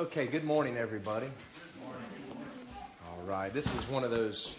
[0.00, 1.26] Okay, good morning, everybody.
[3.06, 4.56] All right, this is one of those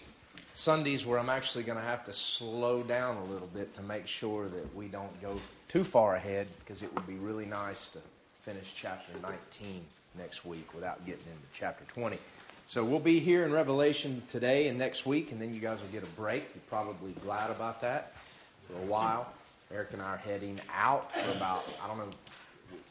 [0.52, 4.06] Sundays where I'm actually going to have to slow down a little bit to make
[4.06, 5.34] sure that we don't go
[5.66, 7.98] too far ahead because it would be really nice to
[8.42, 9.84] finish chapter 19
[10.16, 12.18] next week without getting into chapter 20.
[12.66, 15.88] So we'll be here in Revelation today and next week, and then you guys will
[15.88, 16.44] get a break.
[16.54, 18.12] You're probably glad about that
[18.68, 19.32] for a while.
[19.74, 22.10] Eric and I are heading out for about, I don't know,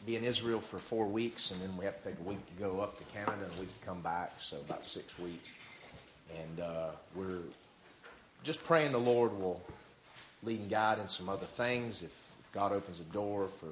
[0.06, 2.64] be in Israel for four weeks, and then we have to take a week to
[2.64, 5.50] go up to Canada and a week to come back, so about six weeks.
[6.38, 7.40] And uh, we're
[8.44, 9.62] just praying the Lord will
[10.44, 12.02] lead and guide in some other things.
[12.02, 12.12] If
[12.52, 13.68] God opens a door for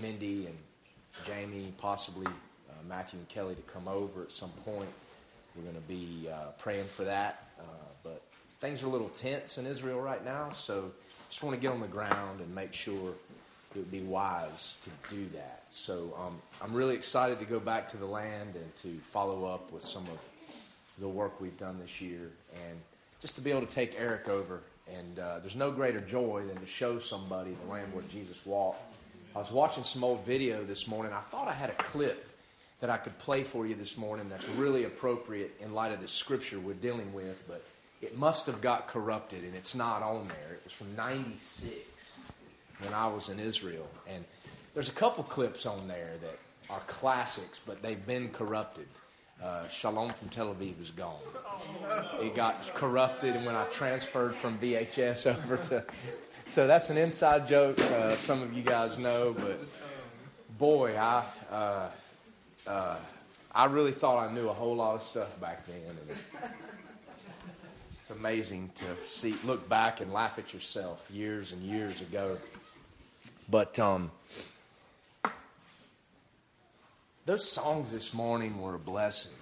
[0.00, 0.56] Mindy and
[1.26, 4.90] Jamie, possibly uh, Matthew and Kelly to come over at some point,
[5.56, 7.48] we're going to be uh, praying for that.
[7.58, 7.62] Uh,
[8.04, 8.22] but
[8.60, 10.92] things are a little tense in Israel right now, so
[11.28, 13.14] just want to get on the ground and make sure
[13.74, 15.64] it would be wise to do that.
[15.70, 19.72] So um, I'm really excited to go back to the land and to follow up
[19.72, 20.18] with some of
[20.98, 22.78] the work we've done this year and
[23.20, 24.60] just to be able to take Eric over.
[24.92, 28.82] And uh, there's no greater joy than to show somebody the land where Jesus walked.
[29.34, 31.12] I was watching some old video this morning.
[31.12, 32.28] I thought I had a clip
[32.80, 36.08] that I could play for you this morning that's really appropriate in light of the
[36.08, 37.64] scripture we're dealing with, but
[38.02, 40.54] it must have got corrupted and it's not on there.
[40.54, 41.72] It was from 96
[42.84, 43.88] when I was in Israel.
[44.08, 44.24] And
[44.74, 46.38] there's a couple clips on there that
[46.70, 48.86] are classics, but they've been corrupted.
[49.42, 51.18] Uh, Shalom from Tel Aviv is gone.
[52.20, 55.84] It got corrupted and when I transferred from VHS over to.
[56.46, 57.80] So that's an inside joke.
[57.80, 59.58] Uh, some of you guys know, but
[60.58, 61.88] boy, I uh,
[62.66, 62.96] uh
[63.54, 65.76] I really thought I knew a whole lot of stuff back then.
[65.76, 66.16] And
[68.00, 72.38] it's amazing to see, look back and laugh at yourself years and years ago.
[73.48, 74.10] But um,
[77.26, 79.32] those songs this morning were a blessing.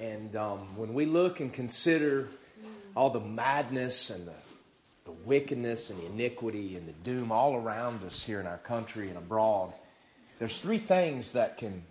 [0.00, 2.28] And um, when we look and consider
[2.96, 4.32] all the madness and the,
[5.04, 9.08] the wickedness and the iniquity and the doom all around us here in our country
[9.08, 9.72] and abroad,
[10.38, 11.82] there's three things that can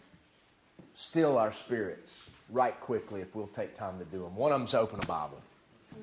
[0.96, 4.36] still our spirits right quickly if we'll take time to do them.
[4.36, 5.42] One of them is open a Bible,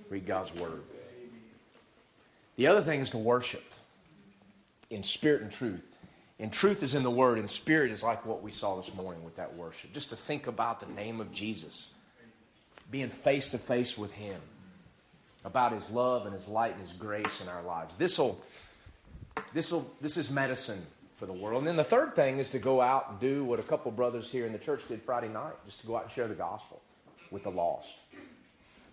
[0.08, 0.82] read God's Word.
[2.56, 3.64] The other thing is to worship
[4.91, 5.84] in spirit and truth.
[6.38, 9.24] And truth is in the word, and spirit is like what we saw this morning
[9.24, 9.92] with that worship.
[9.92, 11.91] Just to think about the name of Jesus,
[12.91, 14.41] being face to face with Him,
[15.44, 17.97] about His love and His light and His grace in our lives.
[17.97, 18.38] This'll,
[19.54, 21.60] this'll, this is medicine for the world.
[21.60, 24.30] And then the third thing is to go out and do what a couple brothers
[24.30, 26.82] here in the church did Friday night, just to go out and share the gospel
[27.30, 27.97] with the lost.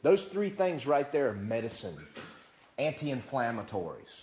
[0.02, 1.96] Those three things right there are medicine,
[2.78, 4.22] anti inflammatories.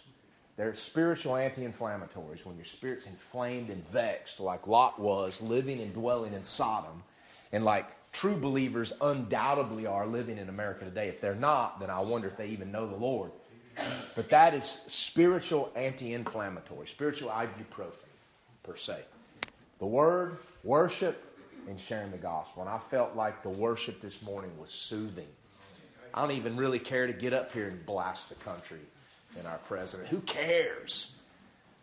[0.61, 2.45] They're spiritual anti inflammatories.
[2.45, 7.03] When your spirit's inflamed and vexed, like Lot was, living and dwelling in Sodom,
[7.51, 11.09] and like true believers undoubtedly are living in America today.
[11.09, 13.31] If they're not, then I wonder if they even know the Lord.
[14.15, 18.05] But that is spiritual anti inflammatory, spiritual ibuprofen,
[18.63, 19.01] per se.
[19.79, 21.25] The word, worship,
[21.71, 22.65] and sharing the gospel.
[22.65, 25.29] And I felt like the worship this morning was soothing.
[26.13, 28.81] I don't even really care to get up here and blast the country
[29.39, 30.09] and our president.
[30.09, 31.13] Who cares?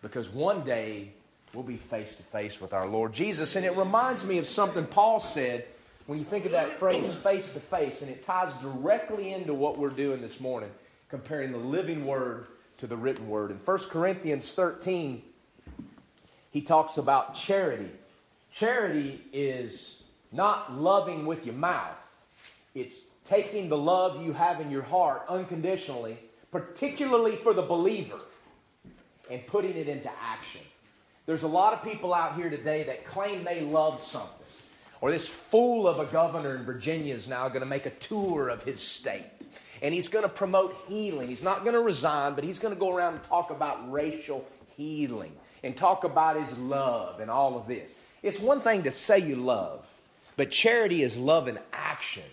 [0.02, 1.12] Because one day
[1.54, 3.56] we'll be face to face with our Lord Jesus.
[3.56, 5.66] And it reminds me of something Paul said
[6.06, 9.78] when you think of that phrase face to face, and it ties directly into what
[9.78, 10.70] we're doing this morning,
[11.10, 12.48] comparing the living word
[12.78, 13.52] to the written word.
[13.52, 15.22] In 1 Corinthians 13,
[16.52, 17.90] he talks about charity.
[18.52, 21.96] Charity is not loving with your mouth,
[22.74, 26.18] it's taking the love you have in your heart unconditionally
[26.52, 28.20] particularly for the believer,
[29.30, 30.62] and putting it into action.
[31.26, 34.32] There's a lot of people out here today that claim they love something.
[35.02, 38.50] Or this fool of a governor in Virginia is now going to make a tour
[38.50, 39.26] of his state.
[39.82, 41.28] And he's going to promote healing.
[41.28, 44.48] He's not going to resign, but he's going to go around and talk about racial
[44.76, 47.94] healing and talk about his love and all of this.
[48.24, 49.86] It's one thing to say you love,
[50.36, 52.24] but charity is love in action.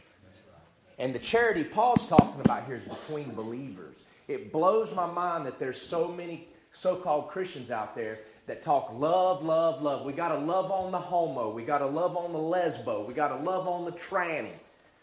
[0.98, 3.96] And the charity Paul's talking about here is between believers.
[4.28, 8.92] It blows my mind that there's so many so called Christians out there that talk
[8.94, 10.04] love, love, love.
[10.04, 11.50] We got to love on the homo.
[11.50, 13.06] We got to love on the lesbo.
[13.06, 14.52] We got to love on the tranny.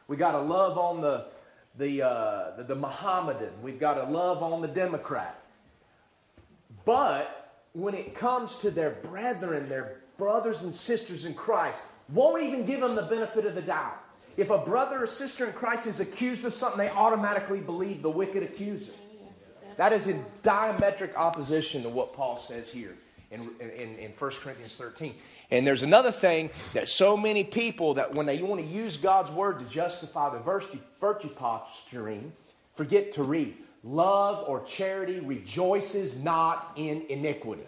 [0.08, 1.26] We got to love on the,
[1.78, 3.52] the, uh, the, the Mohammedan.
[3.62, 5.40] We've got to love on the Democrat.
[6.86, 11.80] But when it comes to their brethren, their brothers and sisters in Christ,
[12.10, 13.98] won't even give them the benefit of the doubt.
[14.38, 18.10] If a brother or sister in Christ is accused of something, they automatically believe the
[18.10, 18.94] wicked accuser.
[19.78, 22.96] That is in diametric opposition to what Paul says here
[23.32, 25.16] in, in, in 1 Corinthians 13.
[25.50, 29.32] And there's another thing that so many people that when they want to use God's
[29.32, 32.32] word to justify the virtue, virtue posturing,
[32.76, 33.56] forget to read.
[33.84, 37.64] Love or charity rejoices not in iniquity.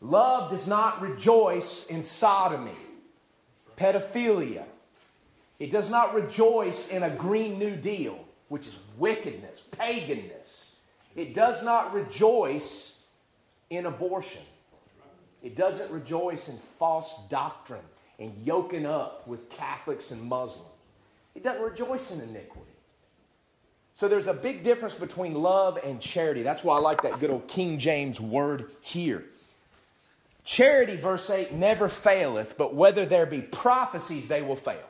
[0.00, 2.76] Love does not rejoice in sodomy,
[3.76, 4.64] pedophilia.
[5.58, 8.18] It does not rejoice in a Green New Deal,
[8.48, 10.39] which is wickedness, paganness.
[11.16, 12.94] It does not rejoice
[13.68, 14.42] in abortion.
[15.42, 17.80] It doesn't rejoice in false doctrine
[18.18, 20.68] and yoking up with Catholics and Muslims.
[21.34, 22.66] It doesn't rejoice in iniquity.
[23.92, 26.42] So there's a big difference between love and charity.
[26.42, 29.24] That's why I like that good old King James word here.
[30.44, 34.88] Charity, verse 8, never faileth, but whether there be prophecies, they will fail.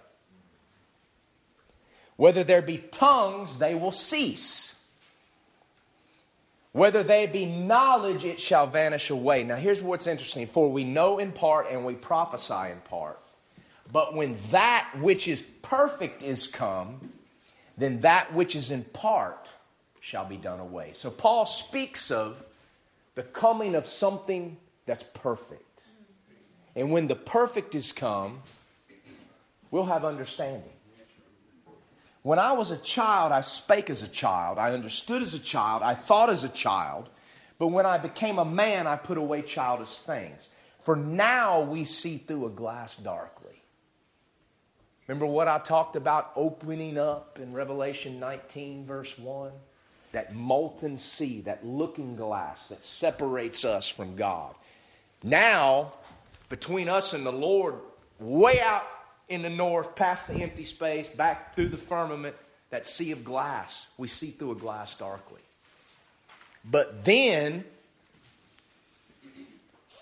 [2.16, 4.79] Whether there be tongues, they will cease.
[6.72, 9.42] Whether they be knowledge, it shall vanish away.
[9.42, 13.18] Now, here's what's interesting for we know in part and we prophesy in part.
[13.92, 17.12] But when that which is perfect is come,
[17.76, 19.48] then that which is in part
[20.00, 20.92] shall be done away.
[20.94, 22.42] So, Paul speaks of
[23.16, 24.56] the coming of something
[24.86, 25.82] that's perfect.
[26.76, 28.42] And when the perfect is come,
[29.72, 30.70] we'll have understanding.
[32.22, 34.58] When I was a child, I spake as a child.
[34.58, 35.82] I understood as a child.
[35.82, 37.08] I thought as a child.
[37.58, 40.48] But when I became a man, I put away childish things.
[40.82, 43.62] For now we see through a glass darkly.
[45.06, 49.50] Remember what I talked about opening up in Revelation 19, verse 1?
[50.12, 54.54] That molten sea, that looking glass that separates us from God.
[55.22, 55.92] Now,
[56.48, 57.74] between us and the Lord,
[58.18, 58.84] way out
[59.30, 62.36] in the north, past the empty space, back through the firmament,
[62.70, 63.86] that sea of glass.
[63.96, 65.40] We see through a glass darkly.
[66.68, 67.64] But then,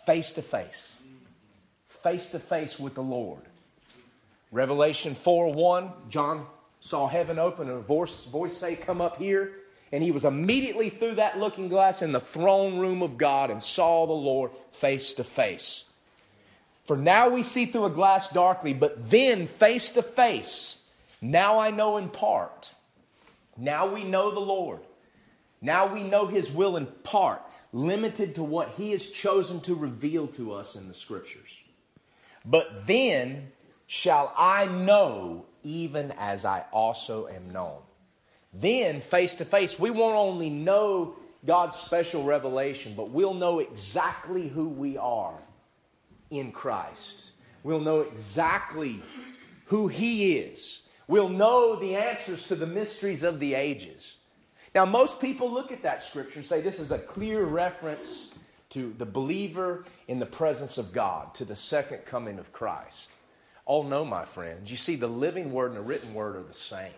[0.06, 0.92] face to face,
[2.02, 3.42] face to face with the Lord.
[4.50, 6.46] Revelation 4 1, John
[6.80, 9.52] saw heaven open and a voice, voice say, Come up here.
[9.90, 13.62] And he was immediately through that looking glass in the throne room of God and
[13.62, 15.84] saw the Lord face to face.
[16.88, 20.78] For now we see through a glass darkly, but then face to face.
[21.20, 22.70] Now I know in part.
[23.58, 24.80] Now we know the Lord.
[25.60, 27.42] Now we know His will in part,
[27.74, 31.50] limited to what He has chosen to reveal to us in the Scriptures.
[32.42, 33.52] But then
[33.86, 37.80] shall I know even as I also am known.
[38.54, 44.48] Then, face to face, we won't only know God's special revelation, but we'll know exactly
[44.48, 45.38] who we are
[46.30, 47.30] in Christ.
[47.62, 49.00] We'll know exactly
[49.66, 50.82] who He is.
[51.06, 54.16] We'll know the answers to the mysteries of the ages.
[54.74, 58.28] Now, most people look at that scripture and say this is a clear reference
[58.70, 63.10] to the believer in the presence of God, to the second coming of Christ.
[63.66, 64.70] Oh, no, my friends.
[64.70, 66.92] You see, the living word and the written word are the same.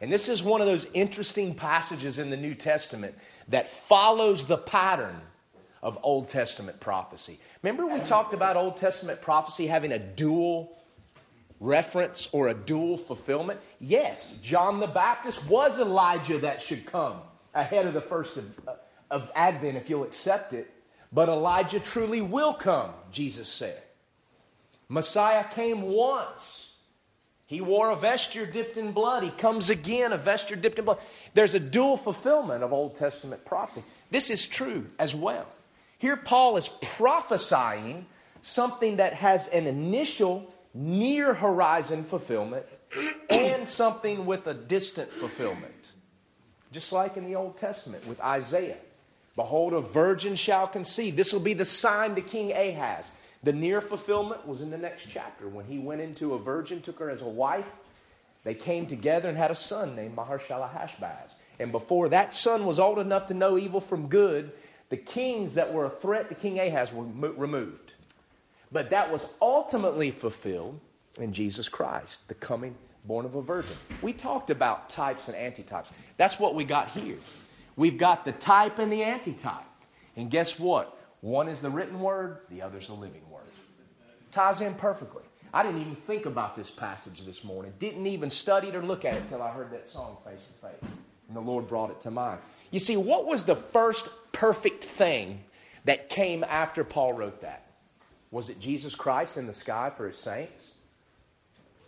[0.00, 3.16] And this is one of those interesting passages in the New Testament
[3.48, 5.20] that follows the pattern
[5.82, 7.38] of Old Testament prophecy.
[7.62, 10.76] Remember, we talked about Old Testament prophecy having a dual
[11.60, 13.60] reference or a dual fulfillment?
[13.80, 17.18] Yes, John the Baptist was Elijah that should come
[17.54, 18.74] ahead of the first of, uh,
[19.10, 20.70] of Advent, if you'll accept it.
[21.12, 23.82] But Elijah truly will come, Jesus said.
[24.88, 26.72] Messiah came once.
[27.46, 29.22] He wore a vesture dipped in blood.
[29.22, 30.98] He comes again, a vesture dipped in blood.
[31.32, 33.82] There's a dual fulfillment of Old Testament prophecy.
[34.10, 35.46] This is true as well.
[35.98, 38.06] Here, Paul is prophesying
[38.40, 42.66] something that has an initial near horizon fulfillment
[43.28, 45.90] and something with a distant fulfillment.
[46.70, 48.76] Just like in the Old Testament with Isaiah.
[49.34, 51.16] Behold, a virgin shall conceive.
[51.16, 53.10] This will be the sign to King Ahaz.
[53.42, 56.98] The near fulfillment was in the next chapter when he went into a virgin, took
[56.98, 57.72] her as a wife.
[58.44, 61.34] They came together and had a son named Maher-shalal-hash-baz.
[61.58, 64.52] And before that son was old enough to know evil from good,
[64.88, 67.92] the kings that were a threat to King Ahaz were removed.
[68.70, 70.80] But that was ultimately fulfilled
[71.18, 73.76] in Jesus Christ, the coming born of a virgin.
[74.02, 75.86] We talked about types and antitypes.
[76.16, 77.16] That's what we got here.
[77.76, 79.64] We've got the type and the antitype.
[80.16, 80.96] And guess what?
[81.20, 83.42] One is the written word, the other is the living word.
[84.32, 85.22] Ties in perfectly.
[85.52, 87.72] I didn't even think about this passage this morning.
[87.78, 90.66] Didn't even study it or look at it until I heard that song face to
[90.68, 90.90] face.
[91.28, 92.40] And the Lord brought it to mind.
[92.70, 95.44] You see, what was the first perfect thing
[95.84, 97.64] that came after Paul wrote that?
[98.30, 100.72] Was it Jesus Christ in the sky for his saints?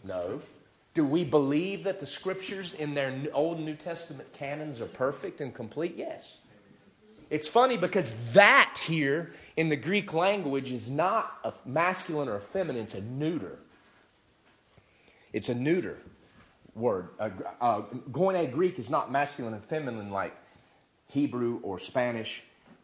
[0.04, 0.40] No.
[0.94, 5.40] Do we believe that the scriptures in their Old and New Testament canons are perfect
[5.40, 5.94] and complete?
[5.96, 6.38] Yes.
[7.28, 12.40] It's funny because that here in the Greek language is not a masculine or a
[12.40, 13.58] feminine, it's a neuter.
[15.32, 15.98] It's a neuter
[16.74, 17.10] word.
[17.20, 17.30] Uh,
[17.60, 20.34] uh, Greek is not masculine and feminine like
[21.10, 22.42] Hebrew or Spanish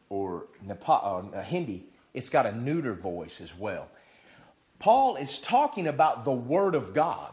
[0.09, 1.87] or Nepal, uh, Hindi.
[2.15, 3.89] It's got a neuter voice as well.
[4.79, 7.33] Paul is talking about the Word of God.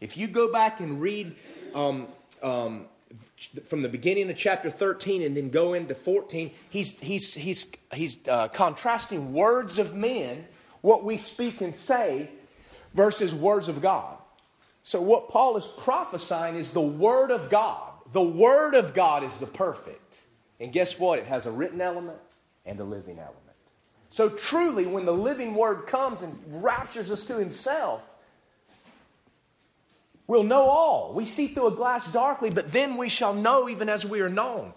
[0.00, 1.34] If you go back and read
[1.74, 2.06] um,
[2.42, 2.86] um,
[3.66, 8.26] from the beginning of chapter 13 and then go into 14, he's, he's, he's, he's
[8.28, 10.44] uh, contrasting words of men,
[10.80, 12.28] what we speak and say,
[12.94, 14.16] versus words of God.
[14.82, 17.83] So, what Paul is prophesying is the Word of God.
[18.12, 20.16] The Word of God is the perfect.
[20.60, 21.18] And guess what?
[21.18, 22.18] It has a written element
[22.64, 23.40] and a living element.
[24.08, 28.02] So, truly, when the living Word comes and raptures us to Himself,
[30.26, 31.12] we'll know all.
[31.14, 34.28] We see through a glass darkly, but then we shall know even as we are
[34.28, 34.72] known.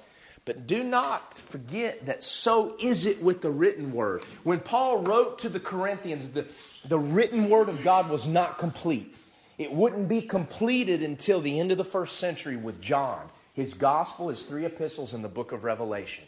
[0.47, 4.23] But do not forget that so is it with the written word.
[4.45, 6.45] When Paul wrote to the Corinthians, the,
[6.87, 9.13] the written word of God was not complete.
[9.57, 13.27] It wouldn't be completed until the end of the first century with John.
[13.53, 16.25] His gospel, his three epistles, in the book of Revelation.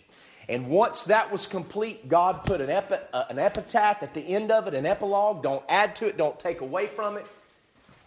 [0.48, 4.50] And once that was complete, God put an, epi- uh, an epitaph at the end
[4.50, 5.44] of it, an epilogue.
[5.44, 7.28] Don't add to it, don't take away from it.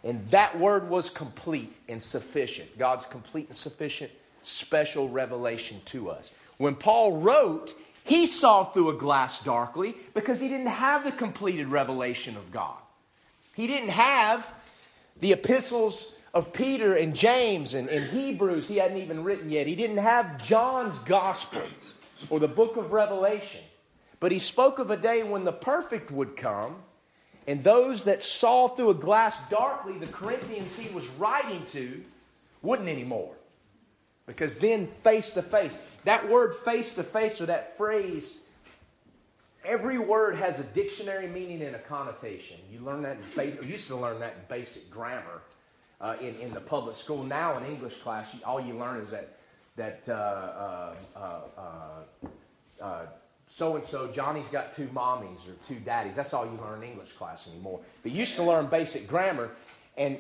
[0.03, 2.77] And that word was complete and sufficient.
[2.77, 4.11] God's complete and sufficient
[4.43, 6.33] special revelation to us.
[6.59, 11.69] When Paul wrote, he saw through a glass darkly because he didn't have the completed
[11.69, 12.77] revelation of God.
[13.55, 14.53] He didn't have
[15.23, 19.69] the epistles of Peter and James and, and Hebrews, he hadn't even written yet.
[19.69, 21.63] He didn't have John's gospel
[22.29, 23.61] or the book of Revelation.
[24.19, 26.75] But he spoke of a day when the perfect would come,
[27.47, 32.03] and those that saw through a glass darkly, the Corinthians he was writing to,
[32.61, 33.35] wouldn't anymore.
[34.27, 38.39] Because then, face to face, that word face to face or that phrase
[39.65, 42.57] Every word has a dictionary meaning and a connotation.
[42.71, 45.43] You learn that in ba- used to learn that in basic grammar
[46.01, 47.23] uh, in, in the public school.
[47.23, 49.37] Now in English class, all you learn is that
[49.77, 50.09] that
[53.49, 56.17] so and so Johnny's got two mommies or two daddies.
[56.17, 57.81] That's all you learn in English class anymore.
[58.03, 59.51] But you used to learn basic grammar,
[59.97, 60.19] and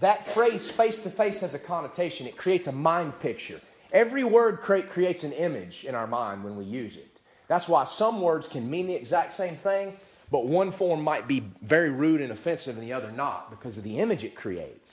[0.00, 2.26] that phrase face to face has a connotation.
[2.26, 3.60] It creates a mind picture.
[3.92, 7.13] Every word create, creates an image in our mind when we use it.
[7.54, 9.96] That's why some words can mean the exact same thing,
[10.28, 13.84] but one form might be very rude and offensive and the other not because of
[13.84, 14.90] the image it creates.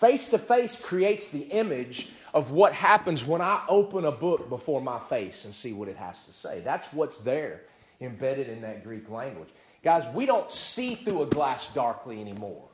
[0.00, 4.80] Face to face creates the image of what happens when I open a book before
[4.80, 6.60] my face and see what it has to say.
[6.60, 7.64] That's what's there
[8.00, 9.50] embedded in that Greek language.
[9.82, 12.66] Guys, we don't see through a glass darkly anymore.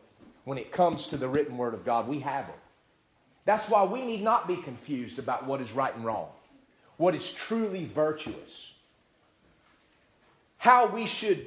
[0.45, 2.61] When it comes to the written word of God, we have it.
[3.45, 6.28] That's why we need not be confused about what is right and wrong,
[6.97, 8.75] what is truly virtuous
[10.58, 11.46] how we should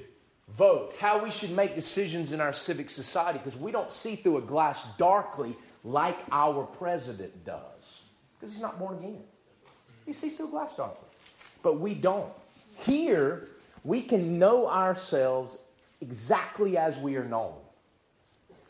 [0.57, 4.37] vote, how we should make decisions in our civic society, because we don't see through
[4.37, 8.01] a glass darkly like our president does,
[8.39, 9.21] because he's not born again.
[10.05, 11.07] He sees through a glass darkly.
[11.61, 12.31] But we don't.
[12.79, 13.49] Here,
[13.83, 15.59] we can know ourselves
[16.01, 17.53] exactly as we are known.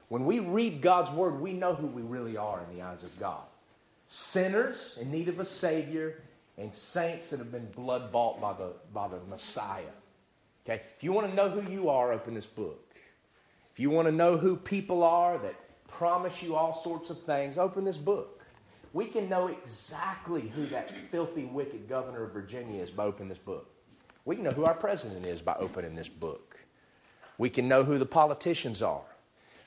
[0.09, 3.17] When we read God's word, we know who we really are in the eyes of
[3.19, 3.43] God
[4.11, 6.23] sinners in need of a Savior,
[6.57, 9.83] and saints that have been blood bought by the, by the Messiah.
[10.69, 10.83] Okay?
[10.95, 12.93] If you want to know who you are, open this book.
[13.73, 15.55] If you want to know who people are that
[15.87, 18.43] promise you all sorts of things, open this book.
[18.93, 23.37] We can know exactly who that filthy, wicked governor of Virginia is by opening this
[23.37, 23.67] book.
[24.25, 26.57] We can know who our president is by opening this book.
[27.37, 29.01] We can know who the politicians are,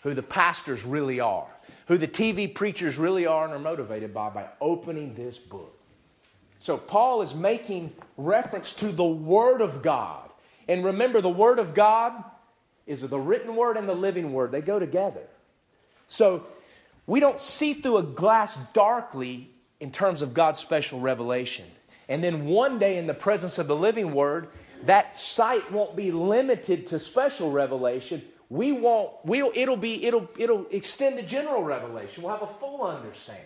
[0.02, 1.48] who the pastors really are,
[1.86, 5.76] who the TV preachers really are and are motivated by by opening this book.
[6.58, 10.31] So Paul is making reference to the Word of God
[10.72, 12.24] and remember, the Word of God
[12.86, 15.20] is the written Word and the living Word, they go together.
[16.08, 16.46] So
[17.06, 19.50] we don't see through a glass darkly
[19.80, 21.66] in terms of God's special revelation.
[22.08, 24.48] And then one day, in the presence of the living Word,
[24.86, 28.22] that sight won't be limited to special revelation.
[28.48, 32.22] We won't, we'll, it'll, be, it'll, it'll extend to general revelation.
[32.22, 33.44] We'll have a full understanding.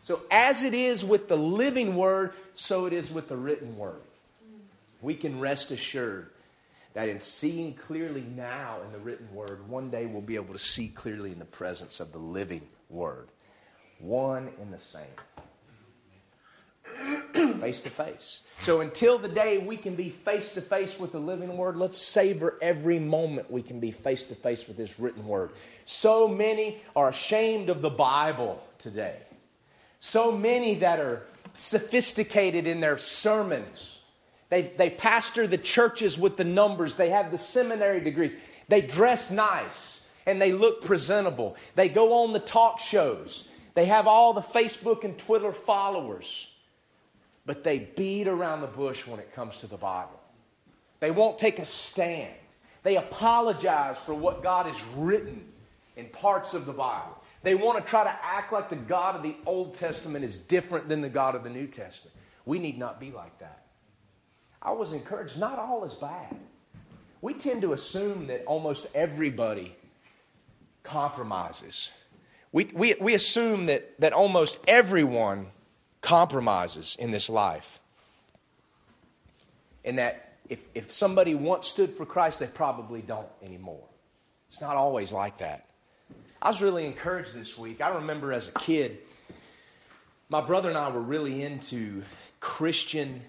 [0.00, 4.00] So, as it is with the living Word, so it is with the written Word.
[5.02, 6.31] We can rest assured
[6.94, 10.58] that in seeing clearly now in the written word, one day we'll be able to
[10.58, 13.28] see clearly in the presence of the living word.
[13.98, 15.02] One and the same.
[17.60, 18.42] face to face.
[18.58, 21.98] So until the day we can be face to face with the living word, let's
[21.98, 25.50] savor every moment we can be face to face with this written word.
[25.84, 29.16] So many are ashamed of the Bible today.
[29.98, 31.22] So many that are
[31.54, 33.98] sophisticated in their sermons
[34.52, 36.96] They, they pastor the churches with the numbers.
[36.96, 38.34] They have the seminary degrees.
[38.68, 41.56] They dress nice and they look presentable.
[41.74, 43.48] They go on the talk shows.
[43.72, 46.50] They have all the Facebook and Twitter followers.
[47.46, 50.20] But they beat around the bush when it comes to the Bible.
[51.00, 52.34] They won't take a stand.
[52.82, 55.46] They apologize for what God has written
[55.96, 57.16] in parts of the Bible.
[57.42, 60.90] They want to try to act like the God of the Old Testament is different
[60.90, 62.14] than the God of the New Testament.
[62.44, 63.61] We need not be like that.
[64.62, 66.36] I was encouraged, not all is bad.
[67.20, 69.74] We tend to assume that almost everybody
[70.82, 71.90] compromises.
[72.52, 75.46] We, we, we assume that, that almost everyone
[76.00, 77.80] compromises in this life.
[79.84, 83.84] And that if, if somebody once stood for Christ, they probably don't anymore.
[84.48, 85.66] It's not always like that.
[86.40, 87.80] I was really encouraged this week.
[87.80, 88.98] I remember as a kid,
[90.28, 92.02] my brother and I were really into
[92.40, 93.22] Christian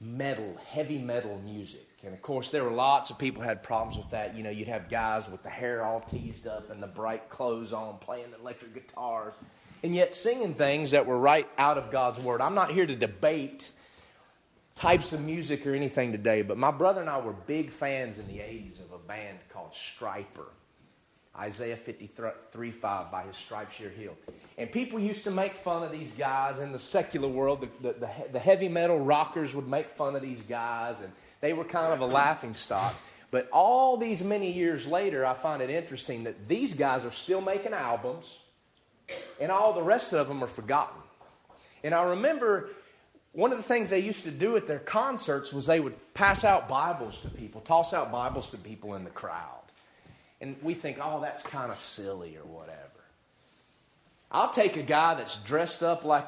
[0.00, 1.86] metal, heavy metal music.
[2.02, 4.34] And of course, there were lots of people had problems with that.
[4.34, 7.72] You know, you'd have guys with the hair all teased up and the bright clothes
[7.72, 9.34] on, playing the electric guitars,
[9.82, 12.40] and yet singing things that were right out of God's word.
[12.40, 13.70] I'm not here to debate
[14.76, 18.26] types of music or anything today, but my brother and I were big fans in
[18.26, 20.48] the 80s of a band called Stryper.
[21.38, 24.16] Isaiah 53 5, by his stripes you're healed.
[24.58, 27.60] And people used to make fun of these guys in the secular world.
[27.60, 31.52] The, the, the, the, heavy metal rockers would make fun of these guys, and they
[31.52, 32.94] were kind of a laughing stock.
[33.30, 37.40] But all these many years later, I find it interesting that these guys are still
[37.40, 38.26] making albums,
[39.40, 41.00] and all the rest of them are forgotten.
[41.84, 42.70] And I remember
[43.32, 46.44] one of the things they used to do at their concerts was they would pass
[46.44, 49.59] out Bibles to people, toss out Bibles to people in the crowd.
[50.40, 52.78] And we think, oh, that's kind of silly or whatever.
[54.32, 56.26] I'll take a guy that's dressed up like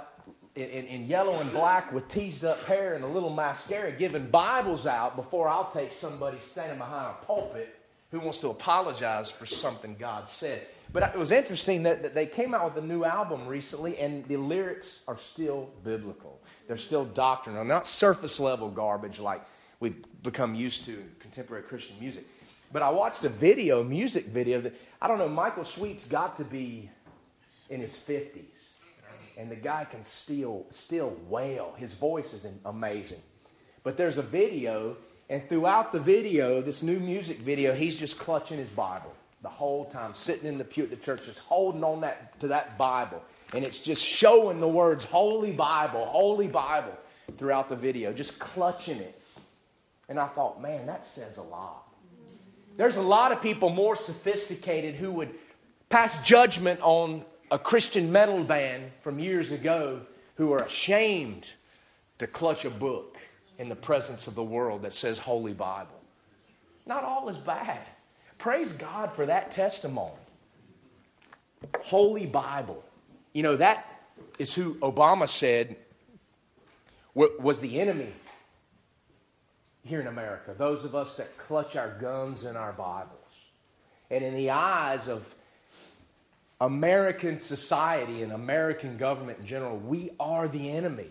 [0.55, 4.87] in, in, yellow and black with teased up hair and a little mascara giving Bibles
[4.87, 7.79] out before I'll take somebody standing behind a pulpit
[8.11, 10.67] who wants to apologize for something God said.
[10.93, 14.27] But it was interesting that, that they came out with a new album recently, and
[14.27, 16.39] the lyrics are still biblical.
[16.69, 19.43] They're still doctrinal, not surface level garbage like
[19.81, 22.27] we've become used to in contemporary Christian music.
[22.73, 25.29] But I watched a video, a music video that I don't know.
[25.29, 26.89] Michael Sweet's got to be
[27.69, 28.75] in his fifties,
[29.37, 31.75] and the guy can still still wail.
[31.77, 33.21] His voice is amazing.
[33.83, 34.97] But there's a video,
[35.29, 39.87] and throughout the video, this new music video, he's just clutching his Bible the whole
[39.87, 43.23] time, sitting in the pew at the church, just holding on that to that Bible,
[43.53, 46.97] and it's just showing the words "Holy Bible, Holy Bible"
[47.37, 49.21] throughout the video, just clutching it.
[50.09, 51.92] And I thought, man, that says a lot.
[52.77, 55.31] There's a lot of people more sophisticated who would
[55.89, 60.01] pass judgment on a Christian metal band from years ago
[60.37, 61.53] who are ashamed
[62.19, 63.19] to clutch a book
[63.59, 66.01] in the presence of the world that says Holy Bible.
[66.87, 67.89] Not all is bad.
[68.39, 70.15] Praise God for that testimony.
[71.83, 72.83] Holy Bible.
[73.35, 73.87] You know, that
[74.39, 75.77] is who Obama said
[77.15, 78.13] was the enemy
[79.85, 83.19] here in America, those of us that clutch our guns and our Bibles.
[84.11, 85.35] And in the eyes of
[86.61, 91.11] American society and American government in general, we are the enemy.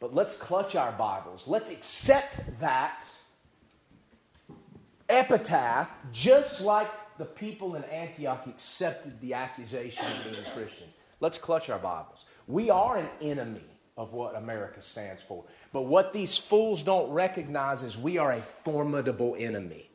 [0.00, 1.46] But let's clutch our Bibles.
[1.46, 3.06] Let's accept that
[5.08, 10.92] epitaph just like the people in Antioch accepted the accusation of being Christians.
[11.20, 12.24] Let's clutch our Bibles.
[12.46, 13.67] We are an enemy
[13.98, 15.44] of what America stands for.
[15.72, 19.90] But what these fools don't recognize is we are a formidable enemy.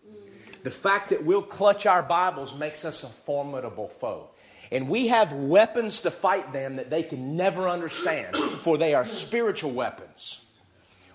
[0.64, 4.30] The fact that we'll clutch our Bibles makes us a formidable foe.
[4.72, 9.06] And we have weapons to fight them that they can never understand, for they are
[9.06, 10.42] spiritual weapons.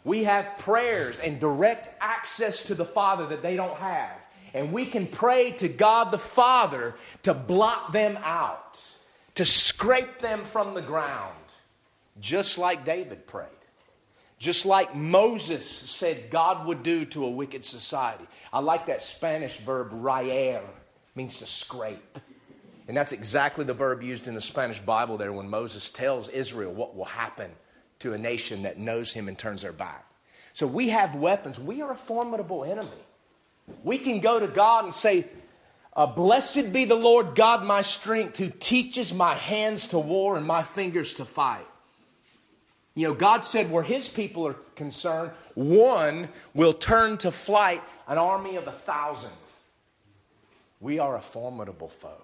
[0.02, 4.16] We have prayers and direct access to the Father that they don't have.
[4.54, 8.80] And we can pray to God the Father to blot them out,
[9.34, 11.34] to scrape them from the ground
[12.20, 13.48] just like David prayed.
[14.38, 18.24] Just like Moses said God would do to a wicked society.
[18.52, 20.62] I like that Spanish verb, raer,
[21.16, 22.18] means to scrape.
[22.86, 26.72] And that's exactly the verb used in the Spanish Bible there when Moses tells Israel
[26.72, 27.50] what will happen
[27.98, 30.06] to a nation that knows him and turns their back.
[30.52, 31.58] So we have weapons.
[31.58, 32.88] We are a formidable enemy.
[33.84, 35.26] We can go to God and say,
[35.94, 40.46] uh, Blessed be the Lord God, my strength, who teaches my hands to war and
[40.46, 41.67] my fingers to fight.
[42.98, 48.18] You know, God said where his people are concerned, one will turn to flight an
[48.18, 49.30] army of a thousand.
[50.80, 52.20] We are a formidable foe.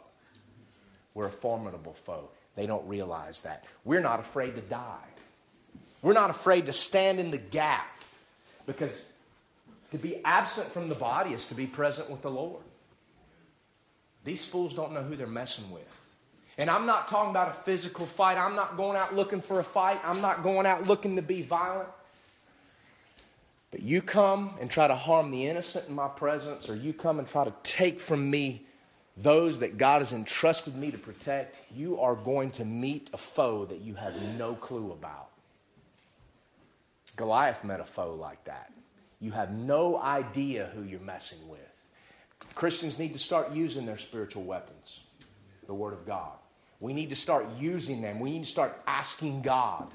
[1.15, 2.29] We're a formidable foe.
[2.57, 3.65] They don't realize that.
[3.85, 5.07] We're not afraid to die.
[6.03, 7.97] We're not afraid to stand in the gap
[8.67, 9.13] Because
[9.93, 12.65] to be absent from the body is to be present with the Lord.
[14.25, 16.04] These fools don't know who they're messing with.
[16.57, 18.39] And I'm not talking about a physical fight.
[18.39, 20.01] I'm not going out looking for a fight.
[20.05, 21.89] I'm not going out looking to be violent.
[23.73, 27.19] But you come and try to harm the innocent in my presence, or you come
[27.19, 28.65] and try to take from me
[29.17, 33.65] those that God has entrusted me to protect, you are going to meet a foe
[33.65, 35.31] that you have no clue about.
[37.17, 38.73] Goliath met a foe like that.
[39.21, 41.61] You have no idea who you're messing with.
[42.55, 45.01] Christians need to start using their spiritual weapons,
[45.67, 46.33] the Word of God.
[46.85, 48.21] We need to start using them.
[48.21, 49.91] We need to start asking God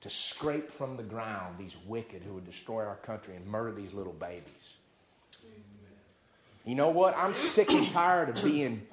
[0.00, 3.92] to scrape from the ground these wicked who would destroy our country and murder these
[3.92, 4.76] little babies.
[6.64, 7.16] You know what?
[7.18, 8.86] I'm sick and tired of being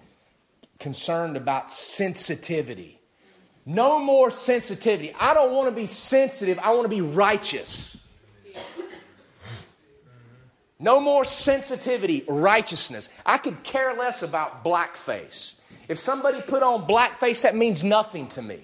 [0.79, 2.99] concerned about sensitivity.
[3.67, 5.13] No more sensitivity.
[5.19, 7.97] I don't want to be sensitive, I want to be righteous.
[10.79, 13.09] No more sensitivity, righteousness.
[13.25, 15.53] I could care less about blackface.
[15.87, 18.59] If somebody put on blackface, that means nothing to me.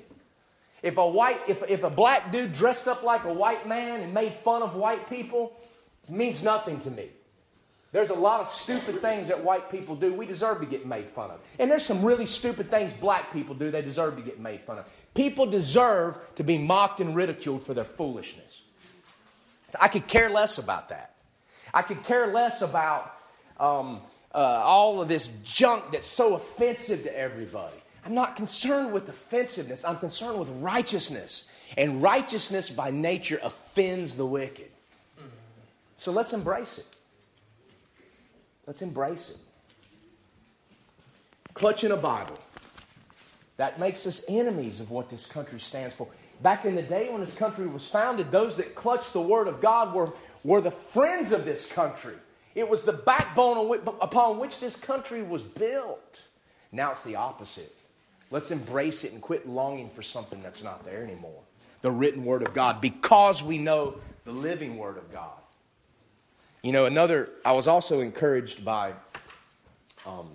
[0.84, 4.14] If a white, if, if a black dude dressed up like a white man and
[4.14, 5.54] made fun of white people,
[6.10, 7.10] means nothing to me.
[7.94, 10.14] There's a lot of stupid things that white people do.
[10.14, 11.40] We deserve to get made fun of.
[11.60, 13.72] And there's some really stupid things black people do.
[13.72, 14.86] They deserve to get made fun of.
[15.14, 18.62] People deserve to be mocked and ridiculed for their foolishness.
[19.80, 21.13] I could care less about that.
[21.74, 23.16] I could care less about
[23.60, 24.02] um,
[24.34, 27.76] uh, all of this junk that's so offensive to everybody.
[28.06, 31.46] I'm not concerned with offensiveness, I'm concerned with righteousness.
[31.78, 34.70] And righteousness by nature offends the wicked.
[35.98, 36.86] So let's embrace it.
[38.68, 39.38] Let's embrace it.
[41.54, 42.38] Clutching a Bible.
[43.58, 46.08] That makes us enemies of what this country stands for.
[46.42, 49.62] Back in the day when this country was founded, those that clutched the Word of
[49.62, 50.12] God were,
[50.44, 52.16] were the friends of this country.
[52.56, 56.24] It was the backbone upon which this country was built.
[56.72, 57.76] Now it's the opposite.
[58.30, 61.42] Let's embrace it and quit longing for something that's not there anymore.
[61.82, 65.30] The written Word of God, because we know the living Word of God.
[66.62, 68.94] You know, another, I was also encouraged by,
[70.06, 70.30] um,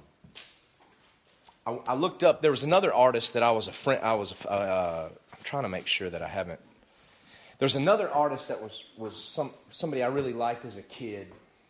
[1.67, 4.45] I, I, looked up, there was another artist that I was a friend, I was,
[4.45, 6.61] uh, I'm trying to make sure that I haven't.
[7.59, 11.27] There's another artist that was, was some, somebody I really liked as a kid.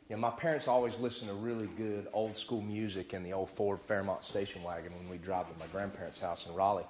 [0.09, 3.48] You know, my parents always listened to really good old school music in the old
[3.48, 6.85] Ford Fairmont station wagon when we drive to my grandparents' house in Raleigh.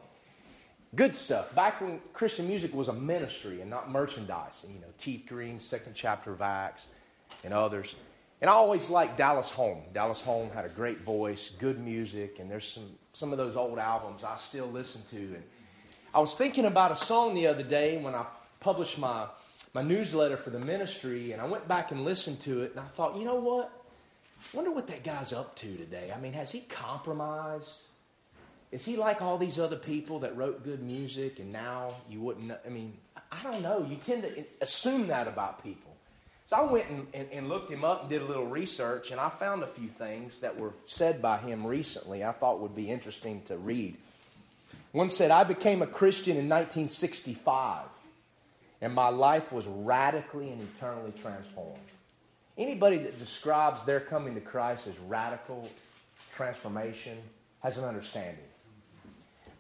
[0.97, 1.55] Good stuff.
[1.55, 4.65] Back when Christian music was a ministry and not merchandise.
[4.65, 6.87] And, you know, Keith Green's second chapter of Acts
[7.45, 7.95] and others.
[8.41, 9.83] And I always liked Dallas Holm.
[9.93, 13.79] Dallas Holm had a great voice, good music, and there's some, some of those old
[13.79, 15.17] albums I still listen to.
[15.17, 15.43] And
[16.15, 18.25] I was thinking about a song the other day when I
[18.61, 19.27] published my,
[19.75, 22.85] my newsletter for the ministry, and I went back and listened to it, and I
[22.85, 23.73] thought, you know what?
[24.53, 26.13] I wonder what that guy's up to today.
[26.15, 27.81] I mean, has he compromised?
[28.71, 32.53] Is he like all these other people that wrote good music and now you wouldn't?
[32.65, 32.93] I mean,
[33.33, 33.85] I don't know.
[33.89, 35.89] You tend to assume that about people.
[36.47, 39.21] So I went and, and, and, looked him up and did a little research, and
[39.21, 42.91] I found a few things that were said by him recently I thought would be
[42.91, 43.99] interesting to read.
[44.93, 47.85] One said, I became a Christian in 1965,
[48.81, 51.79] and my life was radically and eternally transformed.
[52.57, 55.69] Anybody that describes their coming to Christ as radical
[56.35, 57.19] transformation
[57.61, 58.45] has an understanding.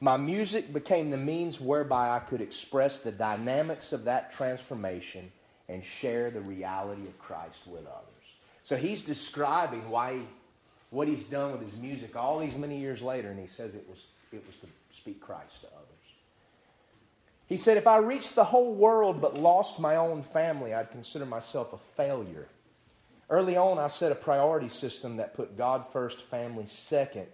[0.00, 5.32] My music became the means whereby I could express the dynamics of that transformation
[5.68, 8.04] and share the reality of Christ with others.
[8.62, 10.20] So he's describing why
[10.90, 13.86] what he's done with his music all these many years later, and he says it
[13.88, 15.87] was it was to speak Christ to others.
[17.48, 21.26] He said, If I reached the whole world but lost my own family, I'd consider
[21.26, 22.46] myself a failure.
[23.30, 27.26] Early on, I set a priority system that put God first, family second,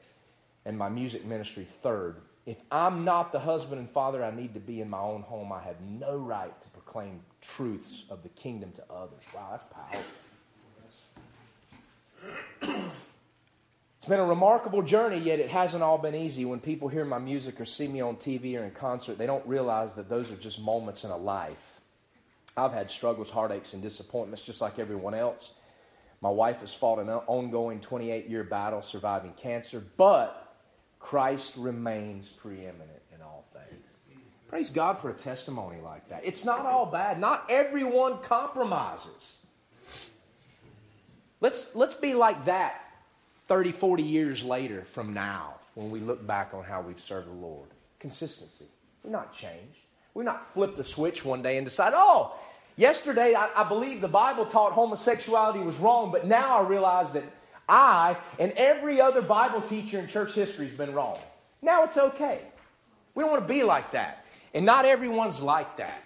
[0.64, 2.16] and my music ministry third.
[2.46, 5.52] If I'm not the husband and father I need to be in my own home,
[5.52, 9.22] I have no right to proclaim truths of the kingdom to others.
[9.34, 10.04] Wow, that's powerful.
[14.04, 16.44] It's been a remarkable journey, yet it hasn't all been easy.
[16.44, 19.46] When people hear my music or see me on TV or in concert, they don't
[19.46, 21.80] realize that those are just moments in a life.
[22.54, 25.52] I've had struggles, heartaches, and disappointments just like everyone else.
[26.20, 30.54] My wife has fought an ongoing 28 year battle surviving cancer, but
[30.98, 33.00] Christ remains preeminent.
[33.14, 33.86] In all things.
[34.50, 36.20] Praise God for a testimony like that.
[36.24, 37.18] It's not all bad.
[37.18, 39.36] Not everyone compromises.
[41.40, 42.83] Let's, let's be like that
[43.48, 47.32] 30, 40 years later from now when we look back on how we've served the
[47.32, 47.68] Lord.
[47.98, 48.66] Consistency.
[49.02, 49.78] We're not changed.
[50.14, 52.34] We're not flipped the switch one day and decide, oh,
[52.76, 57.24] Yesterday, I, I believe the Bible taught homosexuality was wrong, but now I realize that
[57.68, 61.18] I and every other Bible teacher in church history has been wrong.
[61.62, 62.40] Now it's okay.
[63.14, 64.26] We don't want to be like that.
[64.54, 66.02] And not everyone's like that.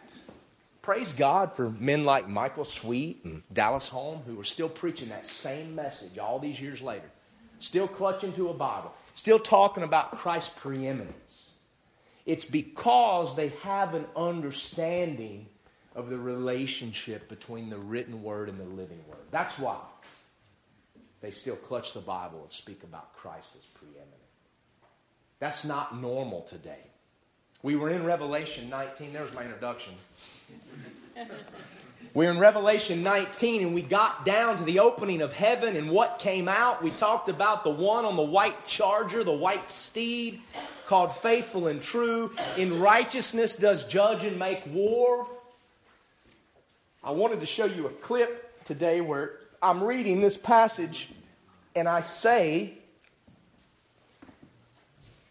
[0.83, 5.27] Praise God for men like Michael Sweet and Dallas Holm who are still preaching that
[5.27, 7.11] same message all these years later.
[7.59, 8.95] Still clutching to a Bible.
[9.15, 11.51] Still talking about Christ's preeminence.
[12.25, 15.47] It's because they have an understanding
[15.95, 19.19] of the relationship between the written word and the living word.
[19.31, 19.79] That's why
[21.21, 24.13] they still clutch the Bible and speak about Christ as preeminent.
[25.41, 26.83] That's not normal today.
[27.63, 29.13] We were in Revelation 19.
[29.13, 29.95] There's my introduction.
[32.15, 36.19] We're in Revelation 19 and we got down to the opening of heaven and what
[36.19, 36.83] came out.
[36.83, 40.41] We talked about the one on the white charger, the white steed,
[40.87, 42.33] called faithful and true.
[42.57, 45.27] In righteousness does judge and make war.
[47.05, 51.11] I wanted to show you a clip today where I'm reading this passage
[51.75, 52.75] and I say,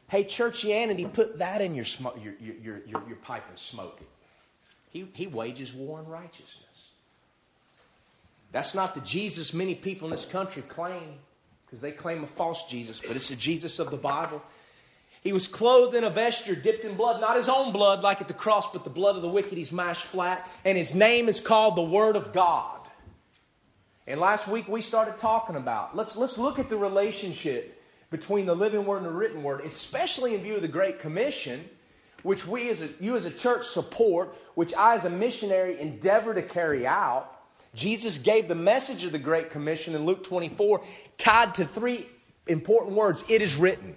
[0.10, 4.08] Hey, churchianity, put that in your, smoke, your, your, your, your pipe and smoke it.
[4.90, 6.67] He, he wages war in righteousness.
[8.52, 11.20] That's not the Jesus many people in this country claim,
[11.66, 14.42] because they claim a false Jesus, but it's the Jesus of the Bible.
[15.22, 18.30] He was clothed in a vesture dipped in blood, not his own blood like at
[18.30, 19.58] the cross, but the blood of the wicked.
[19.58, 22.80] He's mashed flat, and his name is called the Word of God.
[24.06, 28.56] And last week we started talking about let's, let's look at the relationship between the
[28.56, 31.68] living word and the written word, especially in view of the Great Commission,
[32.24, 36.34] which we as a, you as a church support, which I as a missionary endeavor
[36.34, 37.37] to carry out.
[37.78, 40.84] Jesus gave the message of the Great Commission in Luke 24
[41.18, 42.08] tied to three
[42.48, 43.96] important words it is written.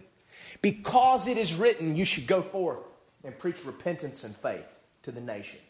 [0.62, 2.80] Because it is written, you should go forth
[3.24, 4.66] and preach repentance and faith
[5.04, 5.62] to the nations.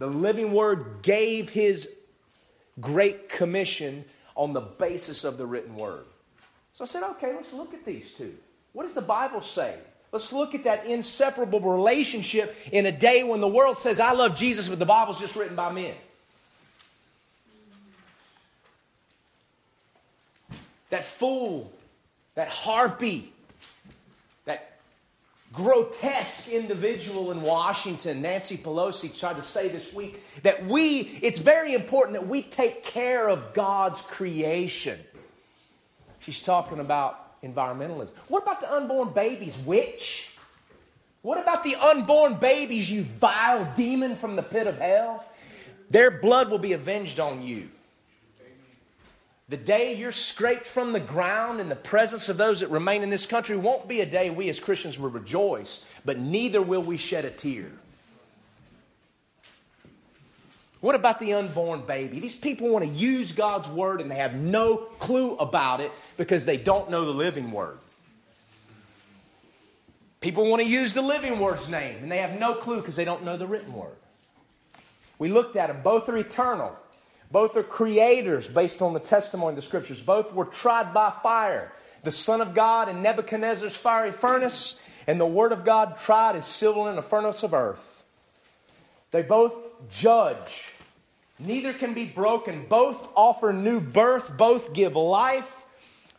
[0.00, 1.88] The living word gave his
[2.80, 6.04] Great Commission on the basis of the written word.
[6.72, 8.34] So I said, okay, let's look at these two.
[8.72, 9.76] What does the Bible say?
[10.10, 14.34] Let's look at that inseparable relationship in a day when the world says, I love
[14.34, 15.94] Jesus, but the Bible's just written by men.
[20.90, 21.72] That fool,
[22.34, 23.32] that harpy,
[24.44, 24.78] that
[25.52, 31.74] grotesque individual in Washington, Nancy Pelosi, tried to say this week that we, it's very
[31.74, 34.98] important that we take care of God's creation.
[36.20, 38.10] She's talking about environmentalism.
[38.28, 40.30] What about the unborn babies, witch?
[41.22, 45.24] What about the unborn babies, you vile demon from the pit of hell?
[45.90, 47.68] Their blood will be avenged on you.
[49.48, 53.10] The day you're scraped from the ground in the presence of those that remain in
[53.10, 56.96] this country won't be a day we as Christians will rejoice, but neither will we
[56.96, 57.70] shed a tear.
[60.80, 62.20] What about the unborn baby?
[62.20, 66.44] These people want to use God's word and they have no clue about it because
[66.44, 67.78] they don't know the living word.
[70.20, 73.04] People want to use the living word's name and they have no clue because they
[73.04, 73.96] don't know the written word.
[75.18, 75.80] We looked at them.
[75.82, 76.76] Both are eternal.
[77.34, 80.00] Both are creators based on the testimony of the scriptures.
[80.00, 81.72] Both were tried by fire.
[82.04, 84.76] The Son of God in Nebuchadnezzar's fiery furnace,
[85.08, 88.04] and the Word of God tried as silver in a furnace of earth.
[89.10, 89.52] They both
[89.90, 90.74] judge
[91.40, 92.66] Neither can be broken.
[92.68, 95.52] Both offer new birth, both give life,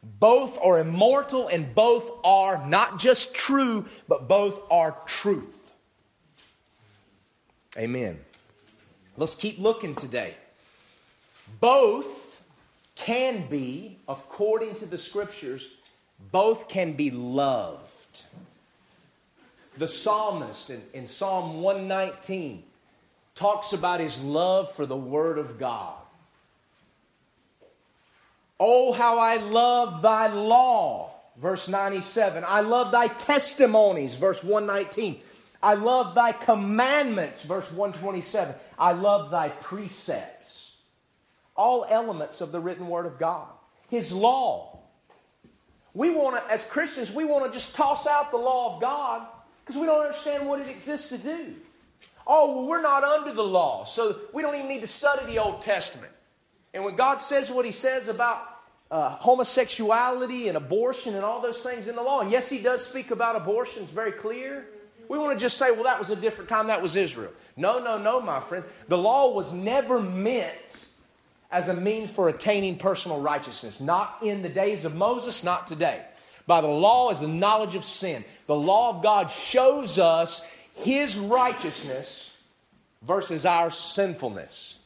[0.03, 5.71] both are immortal, and both are not just true, but both are truth.
[7.77, 8.19] Amen.
[9.15, 10.35] Let's keep looking today.
[11.65, 12.43] Both
[12.93, 15.67] can be, according to the scriptures,
[16.31, 18.21] both can be loved.
[19.79, 22.61] The psalmist in, in Psalm 119
[23.33, 25.97] talks about his love for the Word of God.
[28.59, 32.43] Oh, how I love thy law, verse 97.
[32.45, 35.19] I love thy testimonies, verse 119.
[35.63, 38.53] I love thy commandments, verse 127.
[38.77, 40.34] I love thy precepts.
[41.55, 43.47] All elements of the written Word of God.
[43.89, 44.79] His law.
[45.93, 49.25] We want to, as Christians, we want to just toss out the law of God
[49.63, 51.55] because we don't understand what it exists to do.
[52.27, 55.39] Oh, well, we're not under the law, so we don't even need to study the
[55.39, 56.11] Old Testament.
[56.73, 58.45] And when God says what He says about
[58.91, 62.85] uh, homosexuality and abortion and all those things in the law, and yes, He does
[62.85, 64.65] speak about abortion, it's very clear.
[65.07, 67.31] We want to just say, well, that was a different time, that was Israel.
[67.55, 68.65] No, no, no, my friends.
[68.87, 70.51] The law was never meant
[71.55, 73.79] as a means for attaining personal righteousness.
[73.79, 76.01] Not in the days of Moses, not today.
[76.45, 78.25] By the law is the knowledge of sin.
[78.45, 80.45] The law of God shows us
[80.81, 82.29] his righteousness
[83.03, 84.79] versus our sinfulness.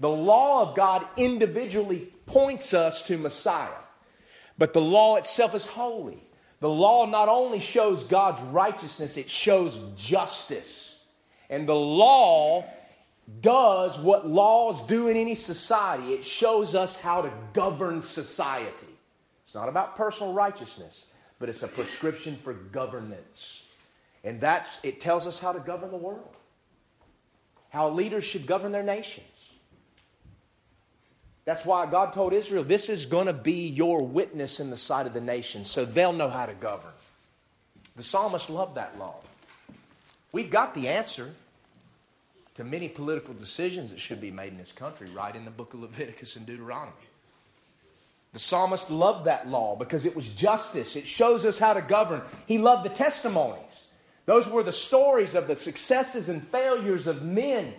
[0.00, 3.68] The law of God individually points us to Messiah,
[4.58, 6.18] but the law itself is holy.
[6.58, 10.98] The law not only shows God's righteousness, it shows justice.
[11.48, 12.64] And the law
[13.40, 18.70] does what laws do in any society it shows us how to govern society.
[19.44, 21.06] It's not about personal righteousness,
[21.38, 23.64] but it's a prescription for governance.
[24.24, 26.34] And that's, it tells us how to govern the world,
[27.70, 29.50] how leaders should govern their nations.
[31.44, 35.06] That's why God told Israel, this is going to be your witness in the sight
[35.06, 36.90] of the nations, so they'll know how to govern.
[37.94, 39.14] The psalmist loved that law.
[40.32, 41.32] We've got the answer
[42.56, 45.74] to many political decisions that should be made in this country right in the book
[45.74, 46.92] of Leviticus and Deuteronomy.
[48.32, 50.96] The psalmist loved that law because it was justice.
[50.96, 52.22] It shows us how to govern.
[52.46, 53.84] He loved the testimonies.
[54.24, 57.74] Those were the stories of the successes and failures of men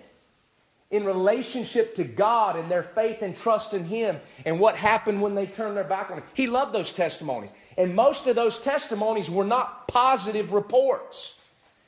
[0.91, 5.33] in relationship to God and their faith and trust in Him and what happened when
[5.33, 6.23] they turned their back on Him.
[6.35, 7.53] He loved those testimonies.
[7.77, 11.33] And most of those testimonies were not positive reports.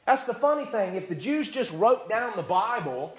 [0.09, 0.95] That's the funny thing.
[0.95, 3.15] If the Jews just wrote down the Bible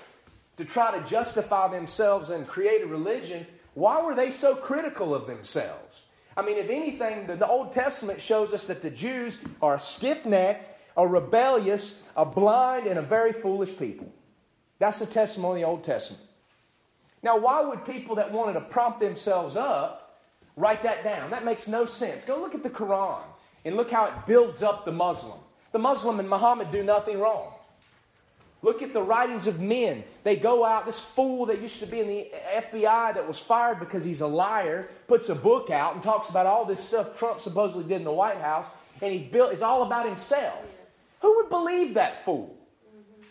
[0.57, 5.29] to try to justify themselves and create a religion, why were they so critical of
[5.29, 6.03] themselves?
[6.37, 10.71] I mean, if anything, the Old Testament shows us that the Jews are stiff necked,
[10.97, 14.13] a rebellious, a blind, and a very foolish people.
[14.81, 16.25] That's the testimony of the Old Testament.
[17.23, 20.19] Now, why would people that wanted to prompt themselves up
[20.57, 21.31] write that down?
[21.31, 22.25] That makes no sense.
[22.25, 23.23] Go look at the Quran
[23.65, 25.39] and look how it builds up the Muslim.
[25.73, 27.53] The Muslim and Muhammad do nothing wrong.
[28.63, 30.05] Look at the writings of men.
[30.23, 33.81] They go out, this fool that used to be in the FBI that was fired
[33.81, 37.41] because he's a liar, puts a book out and talks about all this stuff Trump
[37.41, 38.67] supposedly did in the White House,
[39.01, 40.59] and he built it's all about himself.
[41.21, 42.55] Who would believe that fool?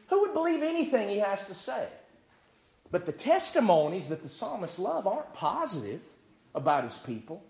[0.08, 1.88] Who would believe anything he has to say?
[2.91, 6.02] But the testimonies that the psalmist loved aren't positive
[6.56, 7.43] about his people,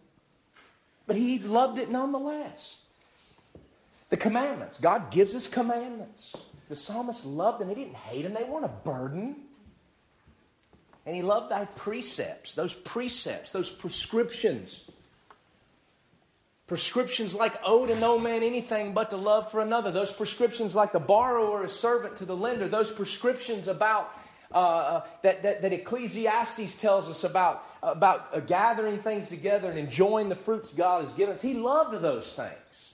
[1.07, 2.79] but he loved it nonetheless.
[4.09, 4.77] The commandments.
[4.77, 6.35] God gives us commandments.
[6.67, 7.69] The psalmist loved them.
[7.69, 9.35] He didn't hate them, they weren't a burden.
[11.05, 14.83] And he loved thy precepts, those precepts, those prescriptions.
[16.67, 19.91] Prescriptions like owe to no man anything but to love for another.
[19.91, 22.67] Those prescriptions like the borrower is servant to the lender.
[22.67, 24.11] Those prescriptions about
[24.51, 29.77] uh, uh, that, that, that, Ecclesiastes tells us about, about uh, gathering things together and
[29.77, 31.41] enjoying the fruits God has given us.
[31.41, 32.93] He loved those things.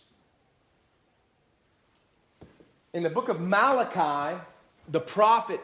[2.95, 4.41] In the book of Malachi,
[4.89, 5.59] the prophet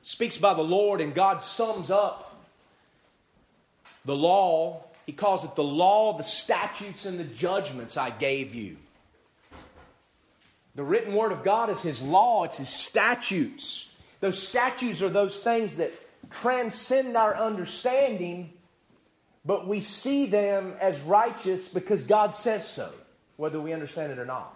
[0.00, 2.26] speaks by the Lord, and God sums up
[4.06, 8.76] the law he calls it the law, the statutes, and the judgments I gave you.
[10.76, 13.88] The written word of God is his law, it's his statutes.
[14.20, 15.90] Those statutes are those things that
[16.30, 18.52] transcend our understanding,
[19.44, 22.92] but we see them as righteous because God says so,
[23.36, 24.54] whether we understand it or not.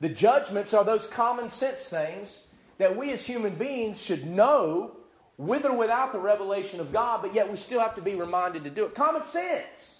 [0.00, 2.42] The judgments are those common sense things
[2.78, 4.96] that we as human beings should know
[5.36, 8.64] with or without the revelation of God, but yet we still have to be reminded
[8.64, 8.94] to do it.
[8.94, 9.98] Common sense.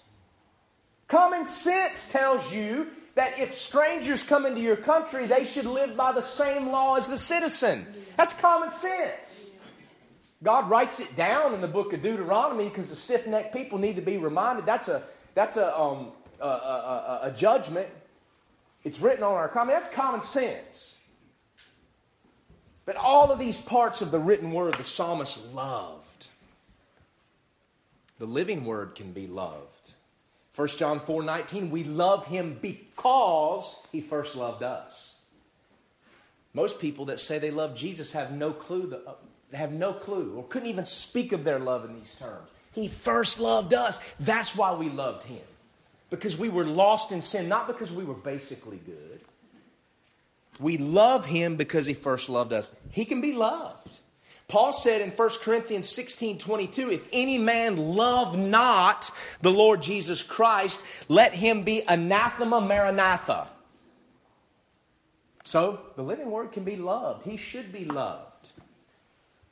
[1.07, 6.11] Common sense tells you that if strangers come into your country, they should live by
[6.11, 7.85] the same law as the citizen.
[8.15, 9.47] That's common sense.
[10.41, 13.97] God writes it down in the book of Deuteronomy because the stiff necked people need
[13.97, 14.65] to be reminded.
[14.65, 17.89] That's a, that's a, um, a, a, a judgment.
[18.83, 19.75] It's written on our common.
[19.75, 20.95] That's common sense.
[22.85, 26.27] But all of these parts of the written word the psalmist loved.
[28.17, 29.91] The living word can be loved.
[30.55, 35.15] 1 John 4 19, we love him because he first loved us.
[36.53, 39.13] Most people that say they love Jesus have no clue, that, uh,
[39.55, 42.49] have no clue or couldn't even speak of their love in these terms.
[42.73, 43.99] He first loved us.
[44.19, 45.41] That's why we loved him.
[46.09, 49.21] Because we were lost in sin, not because we were basically good.
[50.59, 52.75] We love him because he first loved us.
[52.91, 53.87] He can be loved.
[54.49, 60.23] Paul said in 1 Corinthians 16 22, if any man love not the Lord Jesus
[60.23, 63.47] Christ, let him be anathema maranatha.
[65.43, 67.25] So the living word can be loved.
[67.25, 68.49] He should be loved.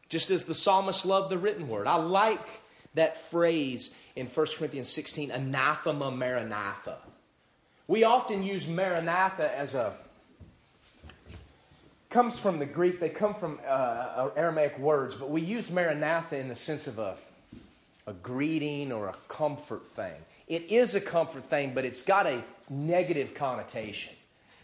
[0.10, 1.86] Just as the psalmist loved the written word.
[1.86, 2.48] I like
[2.94, 6.98] that phrase in 1 Corinthians 16, anathema maranatha.
[7.88, 9.94] We often use maranatha as a
[12.10, 13.00] comes from the Greek.
[13.00, 17.00] They come from uh, uh, Aramaic words, but we use Maranatha in the sense of
[17.00, 17.16] a,
[18.06, 20.16] a greeting or a comfort thing.
[20.48, 24.14] It is a comfort thing, but it's got a negative connotation.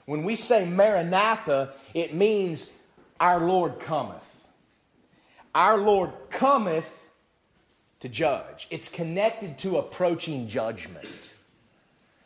[0.06, 2.72] When we say Maranatha, it means
[3.20, 4.24] our Lord cometh.
[5.54, 6.90] Our Lord cometh
[8.04, 8.68] to judge.
[8.70, 11.34] It's connected to approaching judgment.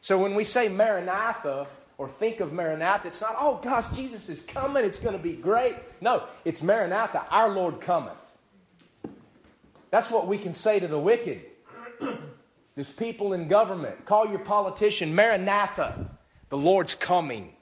[0.02, 1.68] So when we say Maranatha
[2.00, 5.34] or think of Maranatha, it's not, oh gosh, Jesus is coming, it's going to be
[5.34, 5.76] great.
[6.02, 8.18] No, it's Maranatha, our Lord cometh.
[9.92, 11.44] That's what we can say to the wicked.
[12.76, 14.04] There's people in government.
[14.04, 16.10] Call your politician Maranatha.
[16.50, 17.54] The Lord's coming.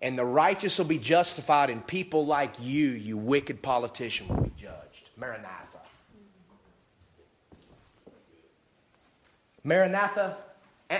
[0.00, 4.50] And the righteous will be justified, and people like you, you wicked politician, will be
[4.60, 5.10] judged.
[5.16, 5.71] Maranatha.
[9.64, 10.36] Maranatha,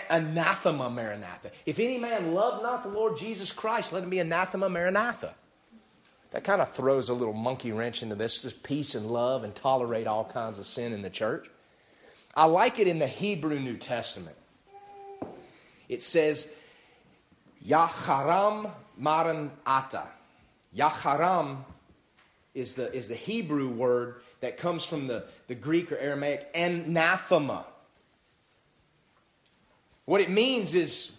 [0.08, 1.50] anathema, Maranatha.
[1.66, 5.34] If any man love not the Lord Jesus Christ, let him be anathema, Maranatha.
[6.30, 9.54] That kind of throws a little monkey wrench into this, just peace and love and
[9.54, 11.46] tolerate all kinds of sin in the church.
[12.34, 14.36] I like it in the Hebrew New Testament.
[15.88, 16.50] It says,
[17.66, 20.08] Yaharam Maranatha.
[20.74, 21.58] Yaharam
[22.54, 27.66] is the, is the Hebrew word that comes from the, the Greek or Aramaic anathema.
[30.04, 31.12] What it means is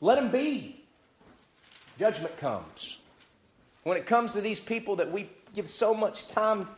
[0.00, 0.82] let them be.
[1.98, 2.98] Judgment comes.
[3.82, 6.68] When it comes to these people that we give so much time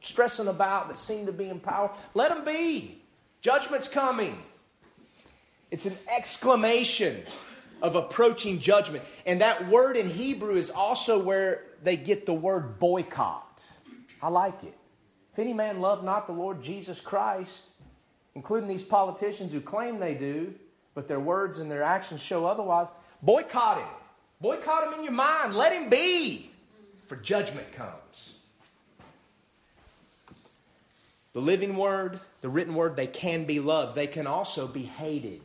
[0.00, 3.00] stressing about that seem to be in power, let them be.
[3.40, 4.38] Judgment's coming.
[5.70, 7.22] It's an exclamation
[7.82, 9.04] of approaching judgment.
[9.26, 13.62] And that word in Hebrew is also where they get the word boycott.
[14.22, 14.76] I like it.
[15.32, 17.64] If any man love not the Lord Jesus Christ,
[18.34, 20.54] including these politicians who claim they do,
[20.94, 22.88] but their words and their actions show otherwise,
[23.22, 23.88] boycott him.
[24.40, 25.54] Boycott him in your mind.
[25.54, 26.50] Let him be,
[27.06, 28.34] for judgment comes.
[31.32, 33.94] The living word, the written word, they can be loved.
[33.94, 35.42] They can also be hated.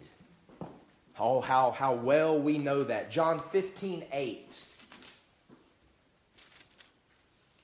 [1.20, 3.12] Oh, how, how well we know that.
[3.12, 4.66] John 15, 8.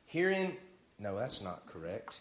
[0.06, 0.56] Herein,
[1.00, 2.20] no, that's not correct.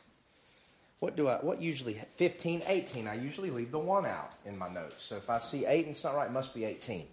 [1.01, 3.09] What do I, what usually, 15, 18.
[3.09, 5.03] I usually leave the one out in my notes.
[5.03, 7.07] So if I see 8 and it's not right, it must be 18.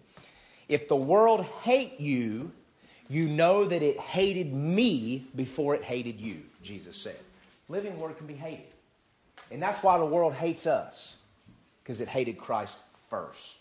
[0.67, 2.51] If the world hate you,
[3.09, 7.17] you know that it hated me before it hated you, Jesus said.
[7.69, 8.65] Living word can be hated.
[9.49, 11.15] And that's why the world hates us,
[11.81, 12.77] because it hated Christ
[13.09, 13.55] first.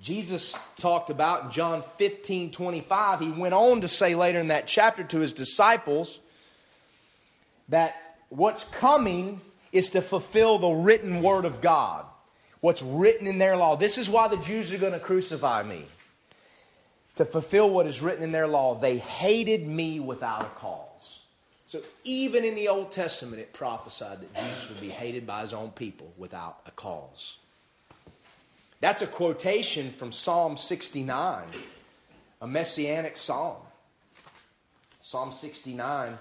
[0.00, 4.66] Jesus talked about in John 15 25, he went on to say later in that
[4.66, 6.18] chapter to his disciples
[7.68, 7.96] that
[8.28, 9.40] what's coming
[9.72, 12.04] is to fulfill the written word of God,
[12.60, 13.76] what's written in their law.
[13.76, 15.86] This is why the Jews are going to crucify me.
[17.16, 21.20] To fulfill what is written in their law, they hated me without a cause.
[21.66, 25.52] So even in the Old Testament, it prophesied that Jesus would be hated by his
[25.52, 27.38] own people without a cause.
[28.80, 31.44] That's a quotation from Psalm 69,
[32.42, 33.56] a messianic psalm.
[35.00, 36.16] Psalm 69,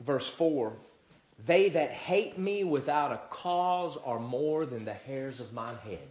[0.00, 0.72] verse 4
[1.46, 6.08] They that hate me without a cause are more than the hairs of mine head.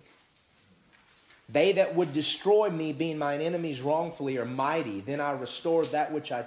[1.52, 5.02] They that would destroy me, being mine enemies wrongfully, are mighty.
[5.02, 6.46] Then I restored that which I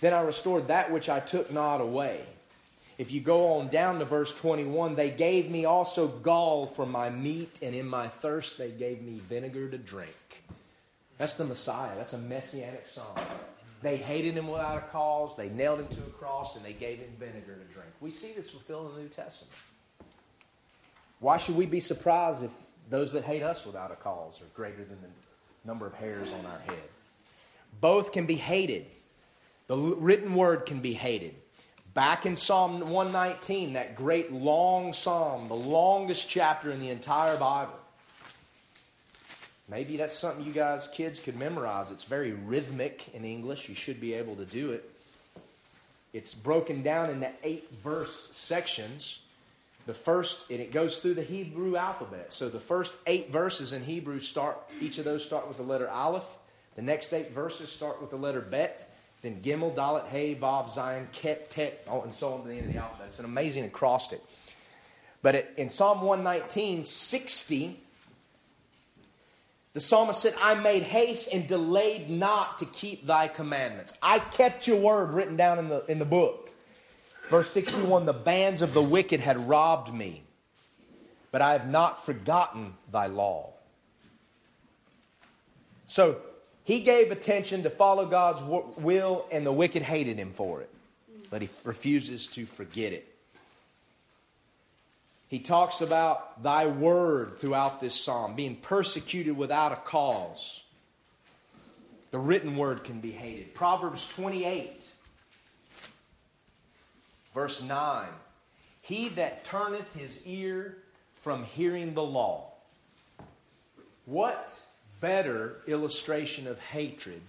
[0.00, 2.24] then I restored that which I took not away.
[2.98, 7.10] If you go on down to verse 21, they gave me also gall for my
[7.10, 10.42] meat, and in my thirst they gave me vinegar to drink.
[11.16, 11.96] That's the Messiah.
[11.96, 13.18] That's a messianic song.
[13.80, 16.98] They hated him without a cause, they nailed him to a cross, and they gave
[16.98, 17.90] him vinegar to drink.
[18.00, 19.52] We see this fulfilled in the New Testament.
[21.20, 22.50] Why should we be surprised if
[22.90, 25.08] those that hate us without a cause are greater than the
[25.64, 26.82] number of hairs on our head?
[27.80, 28.86] Both can be hated.
[29.68, 31.36] The written word can be hated.
[31.94, 37.77] Back in Psalm 119, that great long psalm, the longest chapter in the entire Bible.
[39.70, 41.90] Maybe that's something you guys, kids, could memorize.
[41.90, 43.68] It's very rhythmic in English.
[43.68, 44.90] You should be able to do it.
[46.14, 49.20] It's broken down into eight verse sections.
[49.86, 52.32] The first, and it goes through the Hebrew alphabet.
[52.32, 55.88] So the first eight verses in Hebrew start, each of those start with the letter
[55.88, 56.26] Aleph.
[56.76, 58.90] The next eight verses start with the letter Bet.
[59.20, 62.66] Then Gimel, Dalet, Hey, Vav, Zayin, Ket, Tet, oh, and so on to the end
[62.66, 63.08] of the alphabet.
[63.08, 64.20] It's an amazing acrostic.
[65.22, 67.80] But it, in Psalm 119, 60,
[69.74, 73.92] the psalmist said, I made haste and delayed not to keep thy commandments.
[74.02, 76.50] I kept your word written down in the, in the book.
[77.28, 80.22] Verse 61 The bands of the wicked had robbed me,
[81.30, 83.50] but I have not forgotten thy law.
[85.86, 86.18] So
[86.64, 90.70] he gave attention to follow God's will, and the wicked hated him for it.
[91.30, 93.14] But he refuses to forget it.
[95.28, 100.62] He talks about thy word throughout this psalm, being persecuted without a cause.
[102.10, 103.54] The written word can be hated.
[103.54, 104.86] Proverbs 28,
[107.34, 108.06] verse 9.
[108.80, 110.78] He that turneth his ear
[111.12, 112.52] from hearing the law.
[114.06, 114.50] What
[115.02, 117.20] better illustration of hatred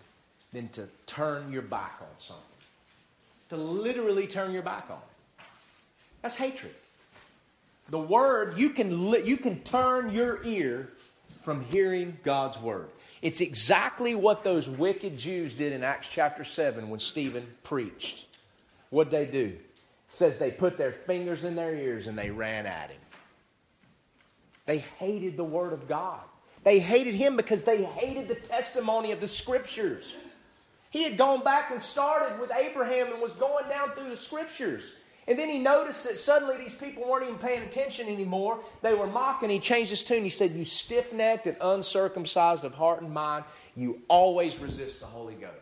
[0.54, 2.46] than to turn your back on something?
[3.50, 5.44] To literally turn your back on it.
[6.22, 6.74] That's hatred.
[7.90, 10.90] The word, you can, li- you can turn your ear
[11.42, 12.90] from hearing God's word.
[13.22, 18.26] It's exactly what those wicked Jews did in Acts chapter 7 when Stephen preached.
[18.92, 19.46] What'd they do?
[19.48, 19.62] It
[20.08, 23.02] says they put their fingers in their ears and they ran at him.
[24.66, 26.22] They hated the word of God.
[26.64, 30.16] They hated him because they hated the testimony of the scriptures.
[30.92, 34.84] He had gone back and started with Abraham and was going down through the scriptures.
[35.30, 38.60] And then he noticed that suddenly these people weren't even paying attention anymore.
[38.82, 39.52] They were mocking.
[39.52, 40.24] He changed his tune.
[40.24, 45.06] He said, You stiff necked and uncircumcised of heart and mind, you always resist the
[45.06, 45.54] Holy Ghost.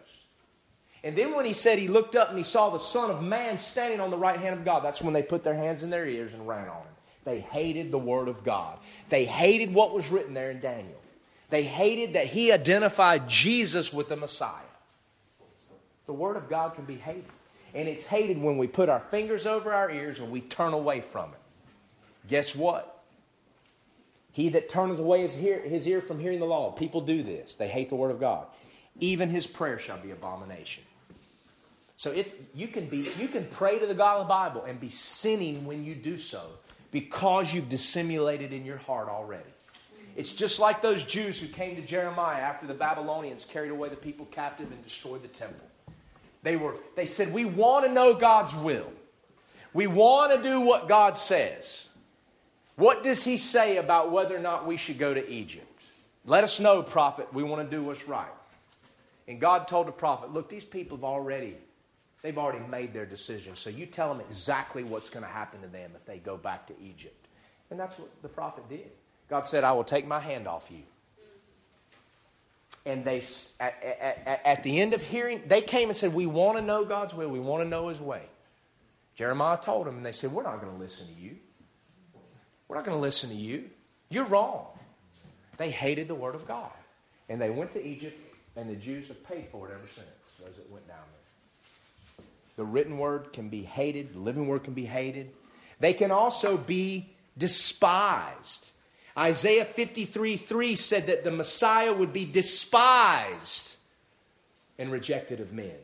[1.03, 3.57] And then when he said he looked up and he saw the Son of Man
[3.57, 6.07] standing on the right hand of God, that's when they put their hands in their
[6.07, 6.93] ears and ran on him.
[7.25, 10.99] They hated the Word of God, they hated what was written there in Daniel.
[11.49, 14.51] They hated that he identified Jesus with the Messiah.
[16.05, 17.25] The Word of God can be hated.
[17.77, 20.99] And it's hated when we put our fingers over our ears and we turn away
[20.99, 21.39] from it.
[22.27, 23.03] Guess what?
[24.31, 26.71] He that turneth away his ear, his ear from hearing the law.
[26.71, 27.53] People do this.
[27.53, 28.47] They hate the word of God.
[28.99, 30.83] Even his prayer shall be abomination.
[31.97, 34.79] So it's you can be you can pray to the God of the Bible and
[34.79, 36.41] be sinning when you do so
[36.89, 39.53] because you've dissimulated in your heart already.
[40.15, 43.95] It's just like those Jews who came to Jeremiah after the Babylonians carried away the
[43.95, 45.67] people captive and destroyed the temple.
[46.47, 48.89] They, were, they said, We want to know God's will.
[49.73, 51.89] We want to do what God says.
[52.77, 55.83] What does He say about whether or not we should go to Egypt?
[56.23, 57.33] Let us know, prophet.
[57.33, 58.31] We want to do what's right.
[59.27, 61.57] And God told the prophet, Look, these people have already.
[62.21, 63.57] They've already made their decision.
[63.57, 66.65] So you tell them exactly what's going to happen to them if they go back
[66.67, 67.27] to Egypt.
[67.71, 68.89] And that's what the prophet did.
[69.29, 70.83] God said, I will take my hand off you
[72.87, 73.21] and they
[73.59, 76.85] at, at, at, the end of hearing they came and said we want to know
[76.85, 77.29] god's will.
[77.29, 78.23] We want to know his way.
[79.15, 81.35] Jeremiah told them and they said we're not going to listen to you.
[82.67, 83.69] We're not going to listen to you.
[84.09, 84.67] You're wrong.
[85.57, 86.71] They hated the word of god.
[87.29, 88.17] And they went to egypt
[88.55, 90.07] and the jews have paid for it ever since
[90.49, 92.25] as it went down there.
[92.55, 94.13] The written word can be hated.
[94.13, 95.31] The living word can be hated.
[95.79, 98.71] They can also be despised
[99.17, 103.77] Isaiah 53 3 said that the Messiah would be despised
[104.77, 105.75] and rejected of men.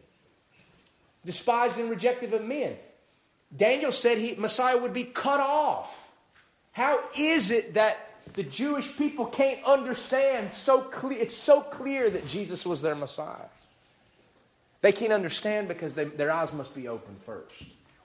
[1.26, 2.76] Despised and rejected of men.
[3.56, 6.10] Daniel said he, Messiah would be cut off.
[6.72, 11.20] How is it that the Jewish people can't understand so clear?
[11.20, 13.46] It's so clear that Jesus was their Messiah.
[14.82, 17.56] They can't understand because they, their eyes must be open first.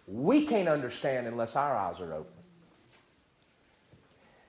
[0.07, 2.38] We can't understand unless our eyes are open.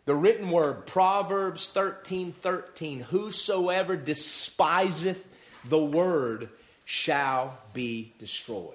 [0.09, 5.23] The written word, Proverbs 13 13, whosoever despiseth
[5.63, 6.49] the word
[6.83, 8.73] shall be destroyed.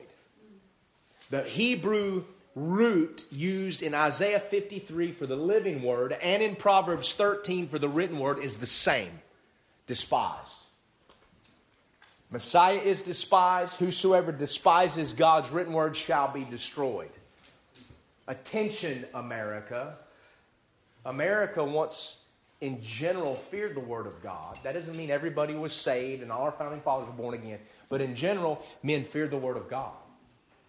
[1.30, 2.22] The Hebrew
[2.54, 7.88] root used in Isaiah 53 for the living word and in Proverbs 13 for the
[7.88, 9.10] written word is the same
[9.88, 10.52] despised.
[12.30, 13.74] Messiah is despised.
[13.74, 17.10] Whosoever despises God's written word shall be destroyed.
[18.28, 19.96] Attention, America.
[21.04, 22.18] America once,
[22.60, 24.58] in general, feared the Word of God.
[24.62, 28.00] That doesn't mean everybody was saved and all our founding fathers were born again, but
[28.00, 29.92] in general, men feared the Word of God.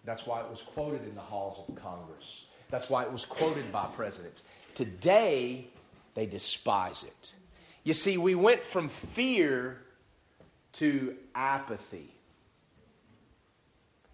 [0.04, 2.44] That's why it was quoted in the halls of Congress.
[2.70, 4.42] That's why it was quoted by presidents.
[4.74, 5.66] Today,
[6.14, 7.32] they despise it.
[7.82, 9.78] You see, we went from fear
[10.74, 12.12] to apathy.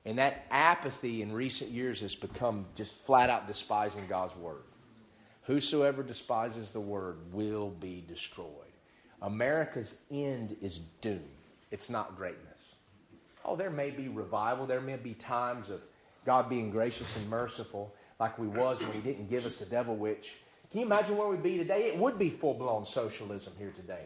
[0.04, 4.62] And that apathy in recent years has become just flat out despising God's word.
[5.44, 8.48] Whosoever despises the word will be destroyed.
[9.20, 11.22] America's end is doom.
[11.70, 12.60] It's not greatness.
[13.44, 14.66] Oh, there may be revival.
[14.66, 15.80] There may be times of
[16.24, 19.96] God being gracious and merciful, like we was when He didn't give us the devil
[19.96, 20.36] witch.
[20.70, 21.88] Can you imagine where we'd be today?
[21.88, 24.04] It would be full blown socialism here today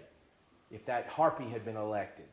[0.71, 2.27] if that harpy had been elected.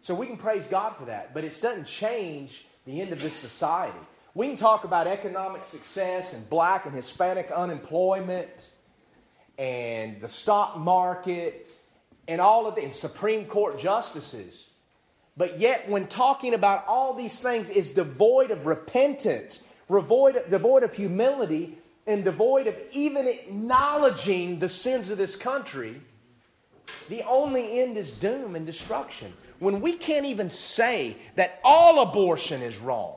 [0.00, 3.34] So we can praise God for that, but it doesn't change the end of this
[3.34, 3.98] society.
[4.36, 8.50] We can talk about economic success and black and Hispanic unemployment
[9.56, 11.70] and the stock market
[12.26, 14.70] and all of the Supreme Court justices.
[15.36, 20.94] But yet, when talking about all these things, is devoid of repentance, devoid, devoid of
[20.94, 26.00] humility, and devoid of even acknowledging the sins of this country,
[27.08, 29.32] the only end is doom and destruction.
[29.60, 33.16] When we can't even say that all abortion is wrong,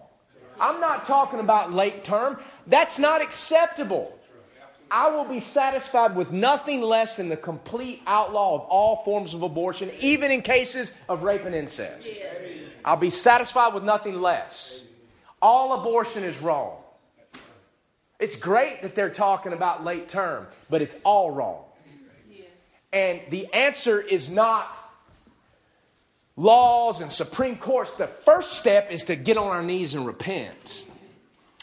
[0.60, 4.14] I'm not talking about late term, that's not acceptable.
[4.90, 9.44] I will be satisfied with nothing less than the complete outlaw of all forms of
[9.44, 12.08] abortion, even in cases of rape and incest.
[12.08, 12.70] Yes.
[12.86, 14.84] I'll be satisfied with nothing less.
[15.42, 16.78] All abortion is wrong.
[18.20, 21.66] It's great that they're talking about late term, but it's all wrong.
[22.32, 22.48] Yes.
[22.94, 24.87] And the answer is not
[26.38, 27.94] laws and Supreme Courts.
[27.94, 30.86] The first step is to get on our knees and repent.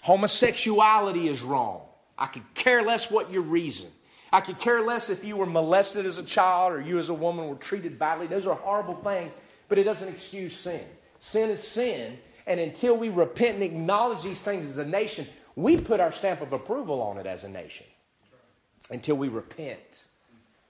[0.02, 1.82] Homosexuality is wrong.
[2.18, 3.88] I could care less what your reason.
[4.32, 7.14] I could care less if you were molested as a child or you as a
[7.14, 8.26] woman were treated badly.
[8.26, 9.32] Those are horrible things,
[9.68, 10.84] but it doesn't excuse sin.
[11.20, 15.80] Sin is sin, and until we repent and acknowledge these things as a nation, we
[15.80, 17.86] put our stamp of approval on it as a nation.
[18.90, 20.04] Until we repent,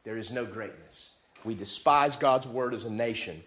[0.05, 1.11] there is no greatness.
[1.45, 3.43] We despise God's word as a nation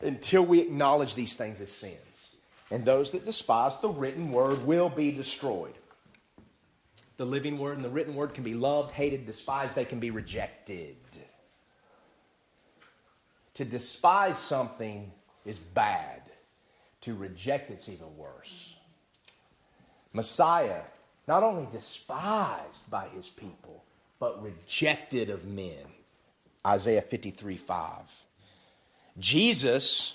[0.00, 1.96] until we acknowledge these things as sins.
[2.70, 5.74] And those that despise the written word will be destroyed.
[7.16, 10.10] The living word and the written word can be loved, hated, despised, they can be
[10.10, 10.96] rejected.
[13.54, 15.12] To despise something
[15.44, 16.22] is bad,
[17.02, 18.76] to reject it's even worse.
[20.12, 20.82] Messiah,
[21.28, 23.84] not only despised by his people,
[24.18, 25.84] but rejected of men.
[26.66, 27.90] Isaiah 53 5.
[29.18, 30.14] Jesus,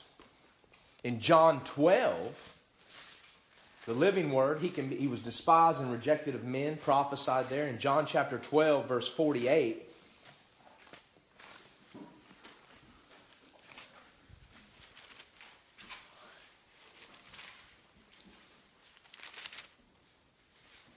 [1.03, 2.55] in John 12,
[3.85, 7.67] the living word, he, can, he was despised and rejected of men, prophesied there.
[7.67, 9.83] In John chapter 12, verse 48,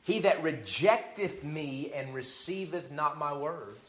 [0.09, 3.88] He that rejecteth me and receiveth not my words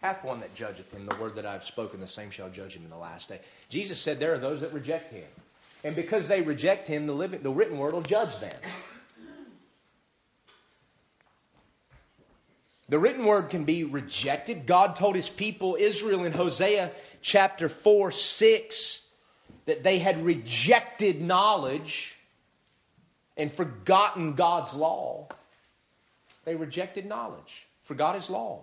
[0.00, 1.06] hath one that judgeth him.
[1.06, 3.40] The word that I have spoken, the same shall judge him in the last day.
[3.68, 5.26] Jesus said there are those that reject him.
[5.84, 8.54] And because they reject him, the, living, the written word will judge them.
[12.88, 14.66] The written word can be rejected.
[14.66, 16.90] God told his people, Israel, in Hosea
[17.20, 19.02] chapter 4 6,
[19.66, 22.16] that they had rejected knowledge
[23.36, 25.28] and forgotten God's law.
[26.44, 28.62] They rejected knowledge, forgot his law.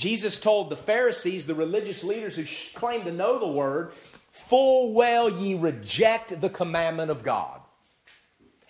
[0.00, 3.92] Jesus told the Pharisees, the religious leaders who claimed to know the word,
[4.32, 7.60] full well ye reject the commandment of God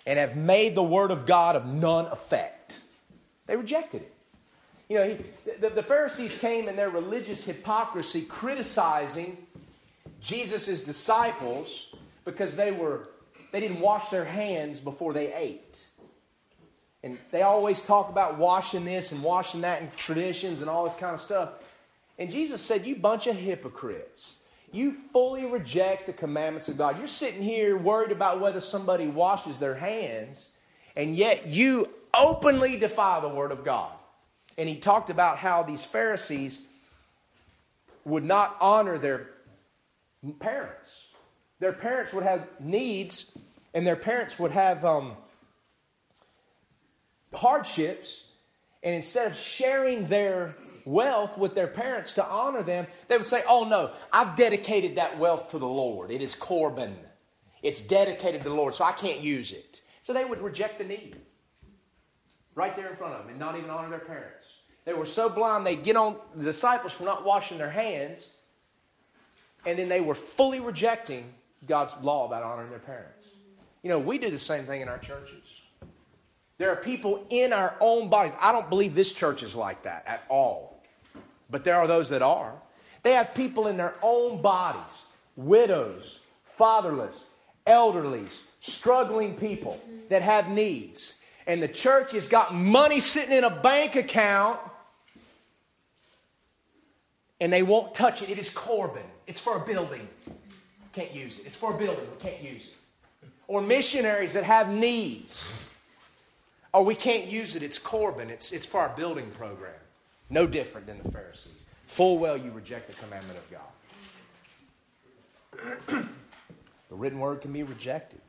[0.05, 2.81] and have made the word of God of none effect.
[3.47, 4.13] They rejected it.
[4.89, 9.37] You know, he, the, the Pharisees came in their religious hypocrisy criticizing
[10.19, 13.07] Jesus' disciples because they were
[13.53, 15.85] they didn't wash their hands before they ate.
[17.03, 20.95] And they always talk about washing this and washing that and traditions and all this
[20.95, 21.49] kind of stuff.
[22.19, 24.35] And Jesus said, You bunch of hypocrites.
[24.71, 26.97] You fully reject the commandments of God.
[26.97, 30.47] You're sitting here worried about whether somebody washes their hands,
[30.95, 33.91] and yet you openly defy the Word of God.
[34.57, 36.61] And he talked about how these Pharisees
[38.05, 39.27] would not honor their
[40.39, 41.07] parents.
[41.59, 43.31] Their parents would have needs,
[43.73, 45.15] and their parents would have um,
[47.33, 48.25] hardships.
[48.83, 50.55] And instead of sharing their
[50.85, 55.17] wealth with their parents to honor them, they would say, Oh no, I've dedicated that
[55.19, 56.11] wealth to the Lord.
[56.11, 56.95] It is Corban.
[57.61, 59.81] It's dedicated to the Lord, so I can't use it.
[60.01, 61.15] So they would reject the need
[62.55, 64.45] right there in front of them and not even honor their parents.
[64.85, 68.25] They were so blind they'd get on the disciples for not washing their hands,
[69.65, 71.31] and then they were fully rejecting
[71.67, 73.27] God's law about honoring their parents.
[73.83, 75.61] You know, we do the same thing in our churches.
[76.57, 78.33] There are people in our own bodies.
[78.39, 80.83] I don't believe this church is like that at all,
[81.49, 82.53] but there are those that are.
[83.03, 87.25] They have people in their own bodies widows, fatherless,
[87.65, 91.15] elderlies, struggling people that have needs.
[91.47, 94.59] And the church has got money sitting in a bank account
[97.39, 98.29] and they won't touch it.
[98.29, 99.03] It is Corban.
[99.25, 100.07] it's for a building.
[100.93, 101.47] Can't use it.
[101.47, 102.05] It's for a building.
[102.11, 102.67] We can't use
[103.23, 103.29] it.
[103.47, 105.43] Or missionaries that have needs.
[106.73, 107.63] Oh, we can't use it.
[107.63, 109.73] It's Corban, It's, it's for our building program.
[110.29, 111.65] No different than the Pharisees.
[111.87, 113.51] Full well you reject the commandment of
[115.89, 116.07] God.
[116.89, 118.21] the written word can be rejected.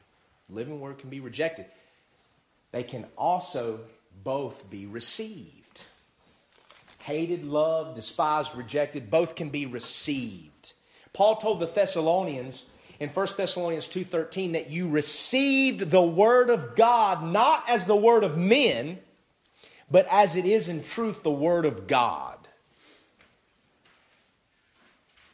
[0.49, 1.67] The living word can be rejected.
[2.73, 3.81] They can also
[4.25, 5.83] both be received.
[6.99, 10.73] Hated, loved, despised, rejected, both can be received.
[11.13, 12.65] Paul told the Thessalonians
[13.03, 18.23] in 1 Thessalonians 2:13 that you received the word of God not as the word
[18.23, 19.01] of men,
[19.91, 22.39] but as it is in truth the word of God.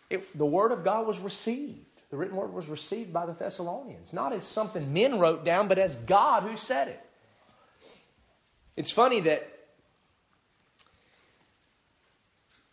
[0.09, 1.85] It, the word of God was received.
[2.09, 5.79] The written word was received by the Thessalonians, not as something men wrote down, but
[5.79, 7.01] as God who said it.
[8.79, 9.47] It's funny that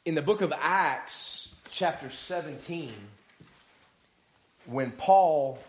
[0.06, 2.94] in the book of Acts, chapter 17,
[4.66, 5.60] when Paul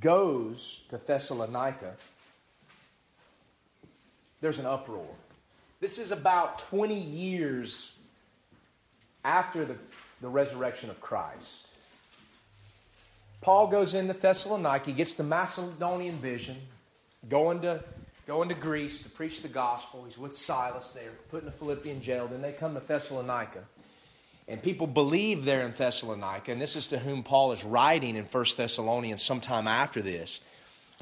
[0.00, 1.94] goes to Thessalonica,
[4.40, 5.06] there's an uproar.
[5.80, 7.92] This is about 20 years
[9.24, 9.76] after the,
[10.20, 11.68] the resurrection of Christ.
[13.40, 16.56] Paul goes into Thessalonica, he gets the Macedonian vision,
[17.28, 17.84] going to,
[18.26, 20.04] going to Greece to preach the gospel.
[20.04, 22.26] He's with Silas there, put in a Philippian jail.
[22.26, 23.62] Then they come to Thessalonica.
[24.48, 28.24] And people believe there in Thessalonica, and this is to whom Paul is writing in
[28.24, 30.40] 1 Thessalonians sometime after this.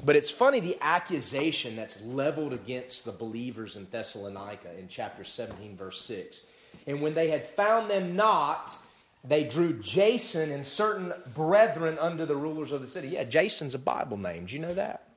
[0.03, 5.77] But it's funny the accusation that's leveled against the believers in Thessalonica in chapter 17,
[5.77, 6.41] verse 6.
[6.87, 8.75] And when they had found them not,
[9.23, 13.09] they drew Jason and certain brethren under the rulers of the city.
[13.09, 14.45] Yeah, Jason's a Bible name.
[14.45, 15.07] Do you know that?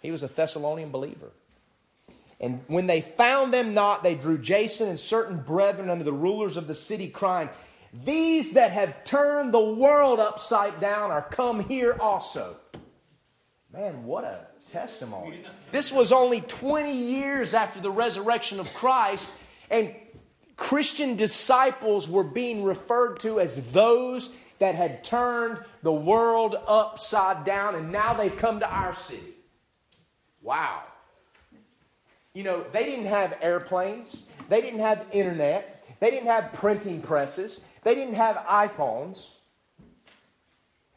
[0.00, 1.32] He was a Thessalonian believer.
[2.40, 6.56] And when they found them not, they drew Jason and certain brethren under the rulers
[6.56, 7.48] of the city, crying,
[8.04, 12.56] These that have turned the world upside down are come here also.
[13.72, 15.44] Man, what a testimony.
[15.72, 19.34] This was only 20 years after the resurrection of Christ,
[19.70, 19.94] and
[20.56, 27.74] Christian disciples were being referred to as those that had turned the world upside down,
[27.74, 29.34] and now they've come to our city.
[30.42, 30.82] Wow.
[32.36, 37.62] You know, they didn't have airplanes, they didn't have internet, they didn't have printing presses,
[37.82, 39.28] they didn't have iPhones,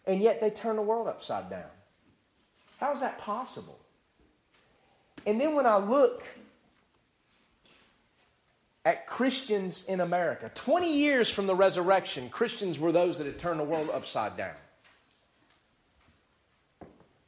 [0.05, 1.69] and yet they turned the world upside down.
[2.81, 3.79] How is that possible?
[5.25, 6.25] And then when I look
[8.83, 10.51] at Christians in America.
[10.53, 14.55] 20 years from the resurrection, Christians were those that had turned the world upside down.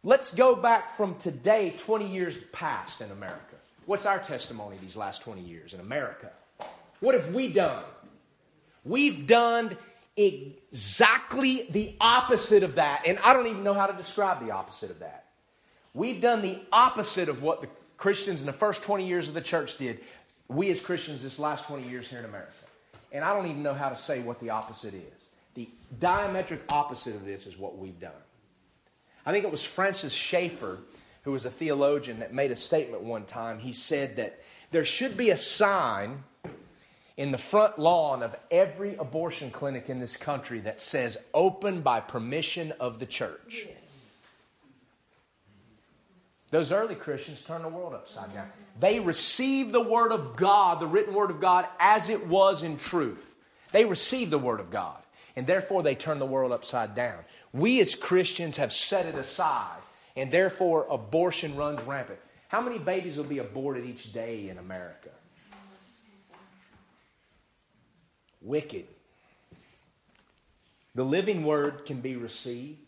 [0.04, 3.51] Let's go back from today, 20 years past in America.
[3.86, 6.32] What's our testimony these last 20 years in America?
[7.00, 7.84] What have we done?
[8.84, 9.76] We've done
[10.16, 14.92] exactly the opposite of that, and I don't even know how to describe the opposite
[14.92, 15.26] of that.
[15.94, 17.68] We've done the opposite of what the
[17.98, 20.00] Christians in the first 20 years of the church did
[20.52, 22.52] we as Christians this last 20 years here in America.
[23.12, 25.02] And I don't even know how to say what the opposite is.
[25.56, 25.68] The
[26.00, 28.12] diametric opposite of this is what we've done.
[29.26, 30.80] I think it was Francis Schaeffer,
[31.24, 33.60] who was a theologian, that made a statement one time.
[33.60, 34.40] He said that
[34.72, 36.24] there should be a sign
[37.18, 42.00] in the front lawn of every abortion clinic in this country that says open by
[42.00, 43.68] permission of the church.
[46.50, 48.50] Those early Christians turned the world upside down.
[48.80, 52.78] They received the Word of God, the written Word of God, as it was in
[52.78, 53.36] truth.
[53.72, 54.98] They received the Word of God,
[55.36, 57.20] and therefore they turned the world upside down.
[57.54, 59.81] We as Christians have set it aside,
[60.16, 62.20] and therefore abortion runs rampant.
[62.48, 65.10] How many babies will be aborted each day in America?
[68.42, 68.86] Wicked.
[70.96, 72.80] The living Word can be received,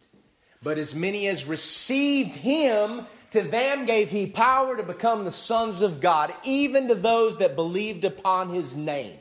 [0.62, 5.82] but as many as received Him, to them gave he power to become the sons
[5.82, 9.18] of God, even to those that believed upon his name,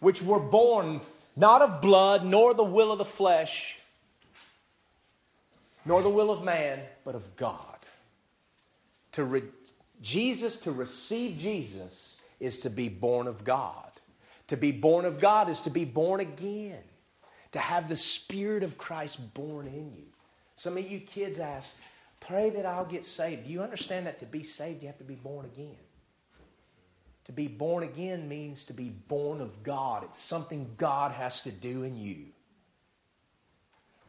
[0.00, 1.00] which were born
[1.34, 3.77] not of blood, nor the will of the flesh,
[5.88, 7.78] nor the will of man, but of God.
[9.12, 9.42] To re-
[10.02, 13.90] Jesus, to receive Jesus, is to be born of God.
[14.48, 16.82] To be born of God is to be born again,
[17.52, 20.04] to have the Spirit of Christ born in you.
[20.56, 21.74] Some of you kids ask,
[22.20, 23.44] Pray that I'll get saved.
[23.44, 25.76] Do you understand that to be saved, you have to be born again?
[27.26, 30.04] To be born again means to be born of God.
[30.04, 32.26] It's something God has to do in you.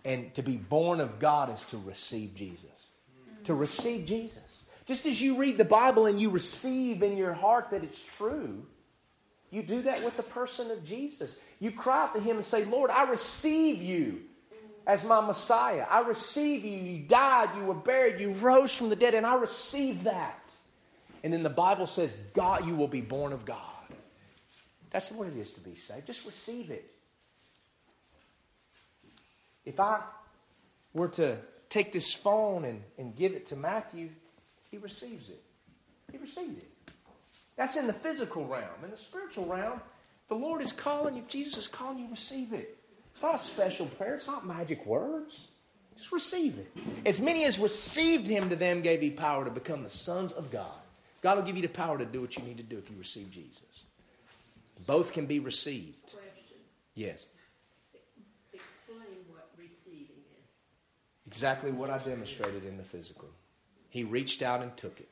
[0.09, 2.65] And to be born of God is to receive Jesus.
[3.43, 4.39] To receive Jesus.
[4.87, 8.65] Just as you read the Bible and you receive in your heart that it's true,
[9.51, 11.37] you do that with the person of Jesus.
[11.59, 14.21] You cry out to Him and say, Lord, I receive you
[14.87, 15.85] as my Messiah.
[15.87, 16.71] I receive you.
[16.71, 20.41] You died, you were buried, you rose from the dead, and I receive that.
[21.23, 23.59] And then the Bible says, God, you will be born of God.
[24.89, 26.07] That's what it is to be saved.
[26.07, 26.95] Just receive it.
[29.69, 30.01] If I
[30.93, 31.37] were to
[31.69, 34.09] take this phone and, and give it to Matthew,
[34.71, 35.41] he receives it.
[36.11, 36.71] He received it.
[37.55, 38.83] That's in the physical realm.
[38.83, 39.79] In the spiritual realm,
[40.27, 42.77] the Lord is calling you, Jesus is calling you, receive it.
[43.11, 45.49] It's not a special prayer, it's not magic words.
[45.95, 46.71] Just receive it.
[47.05, 50.49] As many as received him to them gave he power to become the sons of
[50.49, 50.65] God.
[51.21, 52.95] God will give you the power to do what you need to do if you
[52.97, 53.83] receive Jesus.
[54.87, 56.13] Both can be received.
[56.95, 57.27] Yes.
[61.29, 63.29] Exactly what I demonstrated in the physical.
[63.91, 65.07] He reached out and took it.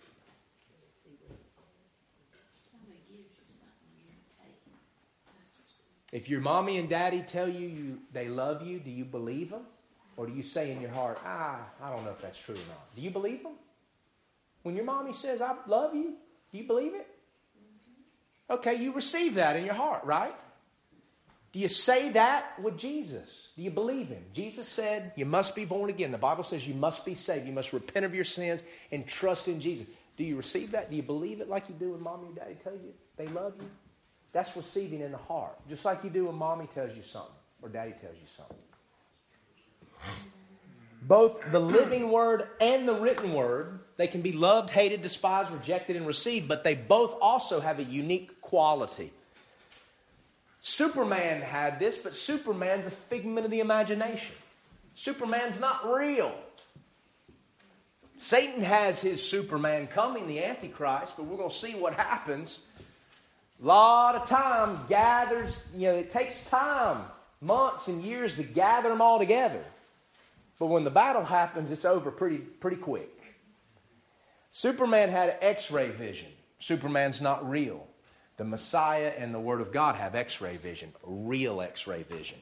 [6.12, 9.62] If your mommy and daddy tell you, you they love you, do you believe them?
[10.16, 12.68] Or do you say in your heart, ah, I don't know if that's true or
[12.68, 12.96] not?
[12.96, 13.54] Do you believe them?
[14.64, 16.16] When your mommy says, I love you,
[16.52, 17.08] do you believe it?
[18.50, 20.34] Okay, you receive that in your heart, right?
[21.54, 23.50] Do you say that with Jesus?
[23.56, 24.24] Do you believe him?
[24.34, 26.12] Jesus said, You must be born again.
[26.12, 27.48] The Bible says you must be saved.
[27.48, 29.88] You must repent of your sins and trust in Jesus.
[30.18, 30.90] Do you receive that?
[30.90, 33.54] Do you believe it like you do when mommy and daddy tell you they love
[33.60, 33.70] you?
[34.34, 35.58] That's receiving in the heart.
[35.70, 37.32] Just like you do when mommy tells you something
[37.62, 38.58] or daddy tells you something.
[41.02, 45.96] Both the living word and the written word, they can be loved, hated, despised, rejected,
[45.96, 49.14] and received, but they both also have a unique quality.
[50.68, 54.36] Superman had this, but Superman's a figment of the imagination.
[54.96, 56.36] Superman's not real.
[58.18, 62.60] Satan has his Superman coming, the Antichrist, but we're going to see what happens.
[63.64, 66.98] A lot of time gathers, you know, it takes time,
[67.40, 69.64] months and years to gather them all together.
[70.60, 73.22] But when the battle happens, it's over pretty, pretty quick.
[74.52, 76.28] Superman had x ray vision.
[76.60, 77.88] Superman's not real.
[78.38, 82.38] The Messiah and the Word of God have x ray vision, real x ray vision.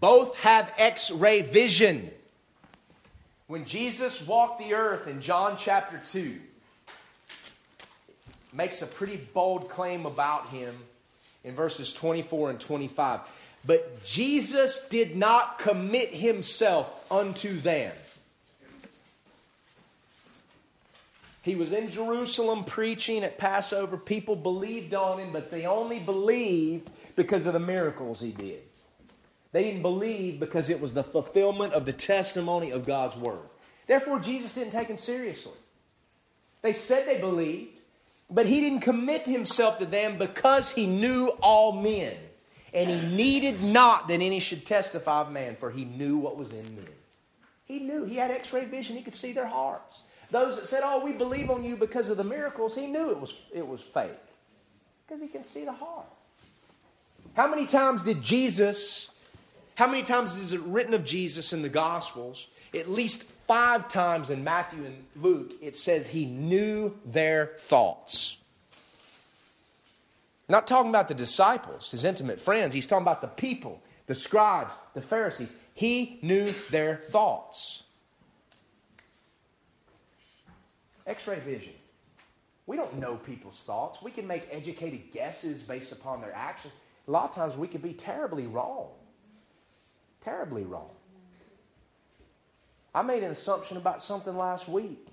[0.00, 2.10] Both have x ray vision.
[3.48, 6.38] When Jesus walked the earth in John chapter 2,
[8.52, 10.74] makes a pretty bold claim about him
[11.44, 13.20] in verses 24 and 25.
[13.64, 17.92] But Jesus did not commit himself unto them.
[21.42, 23.96] He was in Jerusalem preaching at Passover.
[23.96, 28.62] People believed on him, but they only believed because of the miracles he did.
[29.52, 33.38] They didn't believe because it was the fulfillment of the testimony of God's word.
[33.86, 35.56] Therefore, Jesus didn't take them seriously.
[36.60, 37.78] They said they believed,
[38.28, 42.14] but he didn't commit himself to them because he knew all men.
[42.74, 46.52] And he needed not that any should testify of man, for he knew what was
[46.52, 46.88] in men.
[47.64, 48.04] He knew.
[48.04, 48.96] He had x ray vision.
[48.96, 50.02] He could see their hearts.
[50.30, 53.20] Those that said, Oh, we believe on you because of the miracles, he knew it
[53.20, 54.10] was, it was fake.
[55.06, 56.06] Because he can see the heart.
[57.34, 59.10] How many times did Jesus,
[59.74, 62.48] how many times is it written of Jesus in the Gospels?
[62.74, 68.36] At least five times in Matthew and Luke, it says he knew their thoughts.
[70.48, 72.74] Not talking about the disciples, his intimate friends.
[72.74, 75.54] He's talking about the people, the scribes, the Pharisees.
[75.74, 77.84] He knew their thoughts.
[81.08, 81.72] X ray vision.
[82.66, 84.02] We don't know people's thoughts.
[84.02, 86.74] We can make educated guesses based upon their actions.
[87.06, 88.88] A lot of times we can be terribly wrong.
[90.22, 90.90] Terribly wrong.
[92.94, 95.06] I made an assumption about something last week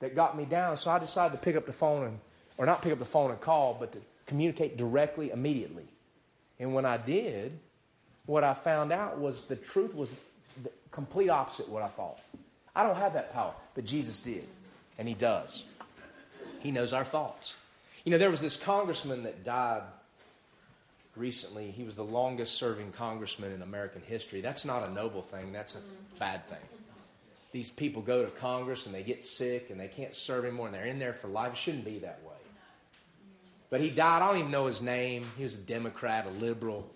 [0.00, 2.18] that got me down, so I decided to pick up the phone and,
[2.58, 5.86] or not pick up the phone and call, but to communicate directly immediately.
[6.58, 7.58] And when I did,
[8.26, 10.10] what I found out was the truth was
[10.62, 12.18] the complete opposite what I thought.
[12.74, 14.46] I don't have that power, but Jesus did,
[15.00, 15.64] and He does.
[16.60, 17.54] He knows our thoughts.
[18.04, 19.82] You know, there was this congressman that died
[21.16, 21.70] recently.
[21.70, 24.42] He was the longest serving congressman in American history.
[24.42, 25.80] That's not a noble thing, that's a
[26.18, 26.58] bad thing.
[27.52, 30.74] These people go to Congress and they get sick and they can't serve anymore and
[30.74, 31.54] they're in there for life.
[31.54, 32.34] It shouldn't be that way.
[33.70, 34.22] But he died.
[34.22, 35.24] I don't even know his name.
[35.36, 36.88] He was a Democrat, a liberal.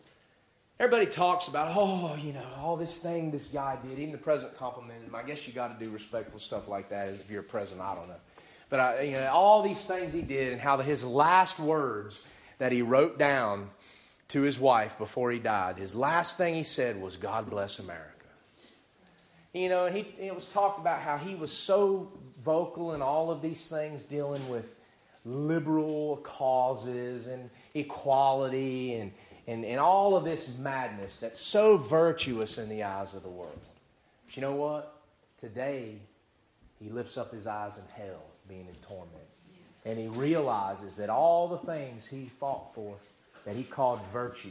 [0.81, 3.97] Everybody talks about, oh, you know, all this thing this guy did.
[3.97, 5.15] Even the president complimented him.
[5.15, 7.87] I guess you got to do respectful stuff like that if you're a president.
[7.87, 8.17] I don't know.
[8.71, 12.21] But I, you know, all these things he did and how his last words
[12.59, 13.71] that he wrote down
[14.29, 18.11] to his wife before he died, his last thing he said was, God bless America.
[19.53, 22.11] You know, and he, it was talked about how he was so
[22.45, 24.75] vocal in all of these things dealing with
[25.25, 29.13] liberal causes and equality and,
[29.47, 33.61] and, and all of this madness that's so virtuous in the eyes of the world.
[34.27, 35.03] But you know what?
[35.41, 35.97] Today,
[36.81, 39.11] he lifts up his eyes in hell, being in torment.
[39.85, 42.97] And he realizes that all the things he fought for,
[43.45, 44.49] that he called virtue,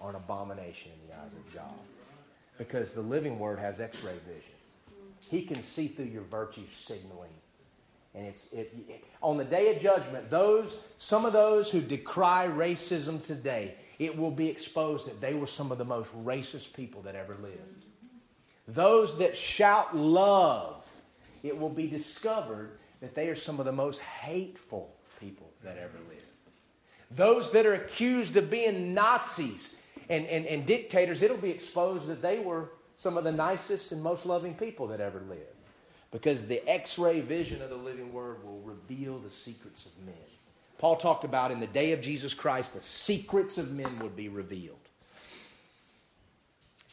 [0.00, 1.78] are an abomination in the eyes of God.
[2.58, 4.52] Because the living word has x ray vision.
[5.30, 7.30] He can see through your virtue signaling
[8.14, 12.48] and it's it, it, on the day of judgment, those some of those who decry
[12.48, 17.02] racism today, it will be exposed that they were some of the most racist people
[17.02, 17.84] that ever lived.
[18.68, 20.84] Those that shout love,
[21.42, 25.98] it will be discovered that they are some of the most hateful people that ever
[26.08, 26.26] lived.
[27.10, 29.76] Those that are accused of being Nazis
[30.08, 34.02] and, and, and dictators, it'll be exposed that they were some of the nicest and
[34.02, 35.42] most loving people that ever lived.
[36.10, 40.14] Because the x ray vision of the living word will reveal the secrets of men.
[40.78, 44.28] Paul talked about in the day of Jesus Christ, the secrets of men would be
[44.28, 44.76] revealed.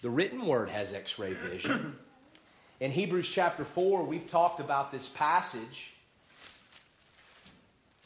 [0.01, 1.95] The written word has x ray vision.
[2.81, 5.93] In Hebrews chapter 4, we've talked about this passage.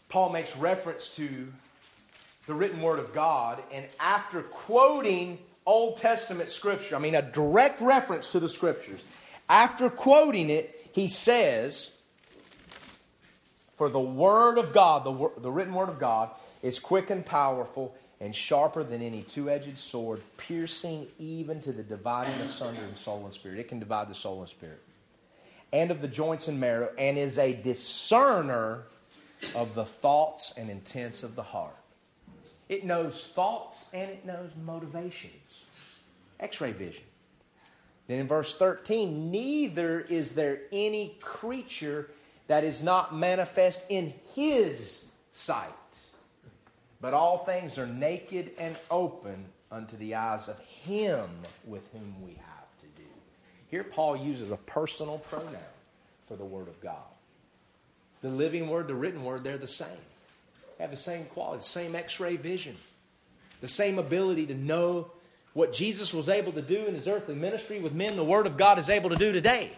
[0.09, 1.51] Paul makes reference to
[2.45, 7.81] the written word of God, and after quoting Old Testament scripture, I mean, a direct
[7.81, 9.01] reference to the scriptures,
[9.49, 11.91] after quoting it, he says,
[13.79, 17.95] For the word of God, the, the written word of God, is quick and powerful
[18.19, 23.23] and sharper than any two edged sword, piercing even to the dividing asunder of soul
[23.23, 23.57] and spirit.
[23.57, 24.81] It can divide the soul and spirit.
[25.71, 28.83] And of the joints and marrow, and is a discerner
[29.55, 31.77] of the thoughts and intents of the heart.
[32.67, 35.61] It knows thoughts and it knows motivations.
[36.37, 37.03] X ray vision.
[38.07, 42.09] Then in verse 13, neither is there any creature
[42.49, 45.69] that is not manifest in his sight.
[46.99, 51.29] But all things are naked and open unto the eyes of him
[51.63, 53.07] with whom we have to do.
[53.69, 55.57] Here, Paul uses a personal pronoun
[56.27, 56.97] for the Word of God.
[58.23, 59.87] The living Word, the written Word, they're the same.
[60.77, 62.75] They have the same quality, same x ray vision,
[63.61, 65.11] the same ability to know
[65.53, 68.57] what Jesus was able to do in his earthly ministry with men, the Word of
[68.57, 69.69] God is able to do today.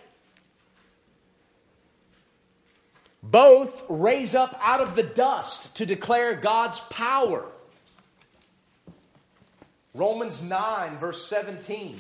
[3.24, 7.46] Both raise up out of the dust to declare God's power.
[9.94, 12.00] Romans 9, verse 17.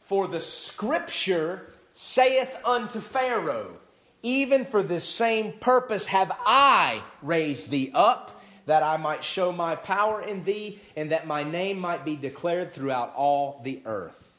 [0.00, 3.76] For the scripture saith unto Pharaoh,
[4.22, 9.76] Even for this same purpose have I raised thee up, that I might show my
[9.76, 14.34] power in thee, and that my name might be declared throughout all the earth.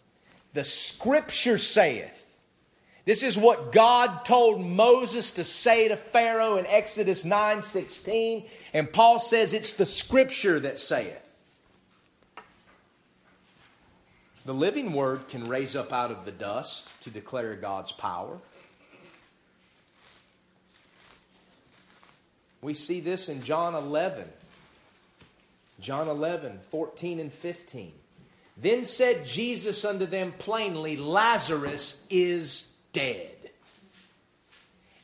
[0.53, 2.26] The scripture saith,
[3.07, 9.21] this is what God told Moses to say to Pharaoh in Exodus 9:16, and Paul
[9.21, 11.17] says it's the scripture that saith.
[14.43, 18.39] The living word can raise up out of the dust to declare God's power.
[22.61, 24.27] We see this in John 11.
[25.79, 27.93] John 11, 14 and 15.
[28.57, 33.33] Then said Jesus unto them plainly, Lazarus is dead.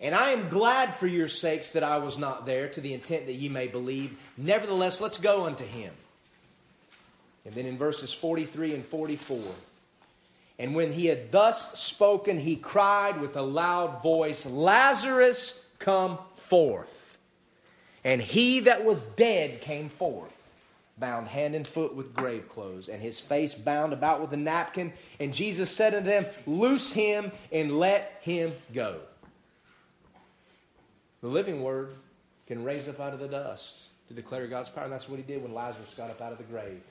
[0.02, 3.26] And I am glad for your sakes that I was not there, to the intent
[3.28, 4.18] that ye may believe.
[4.38, 5.94] Nevertheless, let's go unto him.
[7.46, 9.40] And then in verses 43 and 44.
[10.60, 17.18] And when he had thus spoken, he cried with a loud voice, Lazarus, come forth.
[18.04, 20.32] And he that was dead came forth
[20.98, 24.94] bound hand and foot with grave clothes, and his face bound about with a napkin.
[25.20, 29.00] And Jesus said unto them, Loose him and let him go.
[31.22, 31.94] The living word
[32.48, 35.24] can raise up out of the dust to declare God's power, and that's what he
[35.24, 36.82] did when Lazarus got up out of the grave.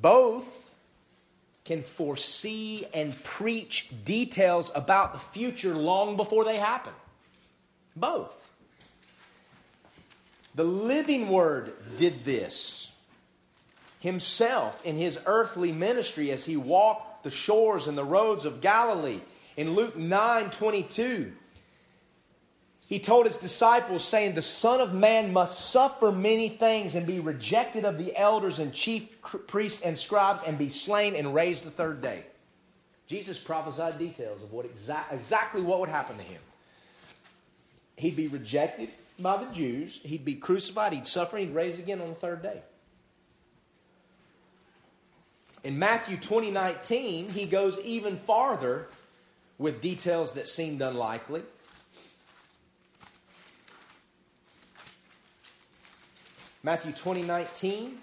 [0.00, 0.74] Both
[1.64, 6.92] can foresee and preach details about the future long before they happen.
[7.94, 8.49] Both.
[10.60, 12.92] The living word did this
[13.98, 19.22] himself in his earthly ministry as he walked the shores and the roads of Galilee.
[19.56, 21.32] In Luke 9 22,
[22.88, 27.20] he told his disciples, saying, The Son of Man must suffer many things and be
[27.20, 31.70] rejected of the elders and chief priests and scribes and be slain and raised the
[31.70, 32.24] third day.
[33.06, 36.42] Jesus prophesied details of what exa- exactly what would happen to him.
[37.96, 38.90] He'd be rejected,
[39.22, 40.00] by the Jews.
[40.02, 42.62] He'd be crucified, he'd suffer, he'd rise again on the third day.
[45.62, 48.88] In Matthew 20 19, he goes even farther
[49.58, 51.42] with details that seemed unlikely.
[56.62, 57.98] Matthew 20 19.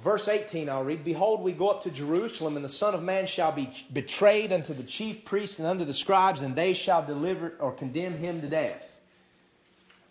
[0.00, 3.26] Verse 18, I'll read Behold, we go up to Jerusalem, and the Son of Man
[3.26, 7.54] shall be betrayed unto the chief priests and unto the scribes, and they shall deliver
[7.60, 8.98] or condemn him to death.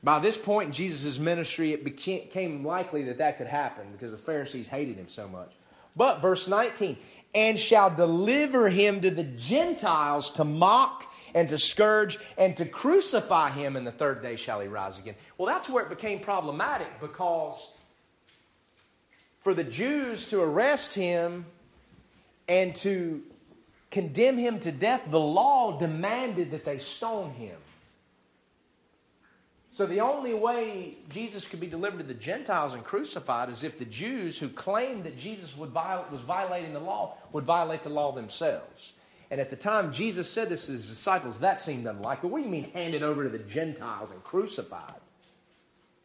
[0.03, 4.17] By this point in Jesus' ministry, it became likely that that could happen because the
[4.17, 5.51] Pharisees hated him so much.
[5.95, 6.95] But verse 19,
[7.33, 13.49] and shall deliver him to the Gentiles to mock and to scourge and to crucify
[13.51, 15.15] him, and the third day shall he rise again.
[15.37, 17.73] Well, that's where it became problematic because
[19.39, 21.45] for the Jews to arrest him
[22.47, 23.23] and to
[23.91, 27.57] condemn him to death, the law demanded that they stone him.
[29.71, 33.79] So the only way Jesus could be delivered to the Gentiles and crucified is if
[33.79, 38.11] the Jews who claimed that Jesus viol- was violating the law would violate the law
[38.11, 38.93] themselves.
[39.31, 42.29] And at the time Jesus said this to his disciples, that seemed unlikely.
[42.29, 44.99] What do you mean handed over to the Gentiles and crucified?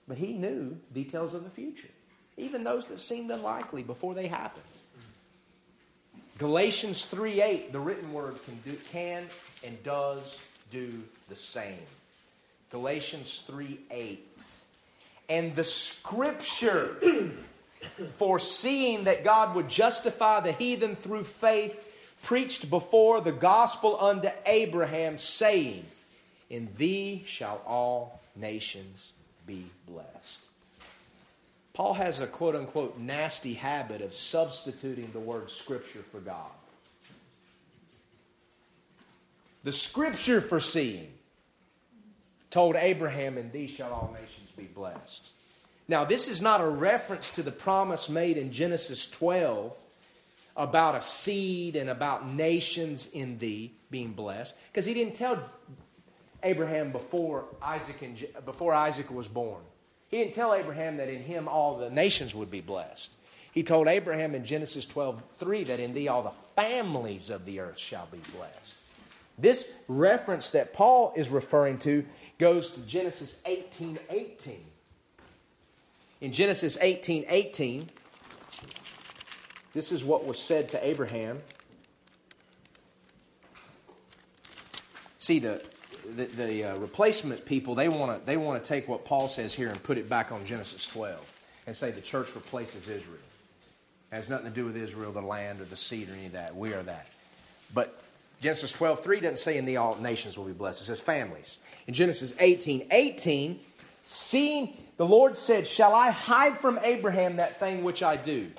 [0.06, 1.88] But he knew details of the future,
[2.36, 4.64] even those that seemed unlikely before they happened.
[6.38, 9.24] Galatians 3 8, the written word can, do, can
[9.64, 11.78] and does do the same.
[12.70, 14.42] Galatians 3 8.
[15.28, 16.96] And the scripture,
[18.16, 21.78] foreseeing that God would justify the heathen through faith,
[22.22, 25.84] preached before the gospel unto Abraham, saying,
[26.50, 29.12] In thee shall all nations
[29.46, 30.43] be blessed.
[31.74, 36.50] Paul has a quote unquote nasty habit of substituting the word scripture for God.
[39.64, 41.12] The scripture foreseeing
[42.50, 45.30] told Abraham, In thee shall all nations be blessed.
[45.88, 49.76] Now, this is not a reference to the promise made in Genesis 12
[50.56, 55.42] about a seed and about nations in thee being blessed, because he didn't tell
[56.42, 59.62] Abraham before Isaac, and, before Isaac was born.
[60.14, 63.10] He didn't tell Abraham that in him all the nations would be blessed.
[63.50, 67.58] He told Abraham in Genesis 12 3 that in thee all the families of the
[67.58, 68.76] earth shall be blessed.
[69.38, 72.04] This reference that Paul is referring to
[72.38, 74.64] goes to Genesis 18 18.
[76.20, 77.90] In Genesis 18 18,
[79.72, 81.40] this is what was said to Abraham.
[85.18, 85.60] See, the,
[86.04, 89.68] the, the uh, replacement people, they want to they wanna take what Paul says here
[89.68, 93.18] and put it back on Genesis 12 and say the church replaces Israel.
[94.12, 96.32] It has nothing to do with Israel, the land, or the seed, or any of
[96.32, 96.54] that.
[96.54, 97.06] We are that.
[97.72, 98.00] But
[98.40, 100.82] Genesis 12, 3 doesn't say in the all nations will be blessed.
[100.82, 101.58] It says families.
[101.86, 103.58] In Genesis 18, 18,
[104.04, 108.50] seeing the Lord said, Shall I hide from Abraham that thing which I do?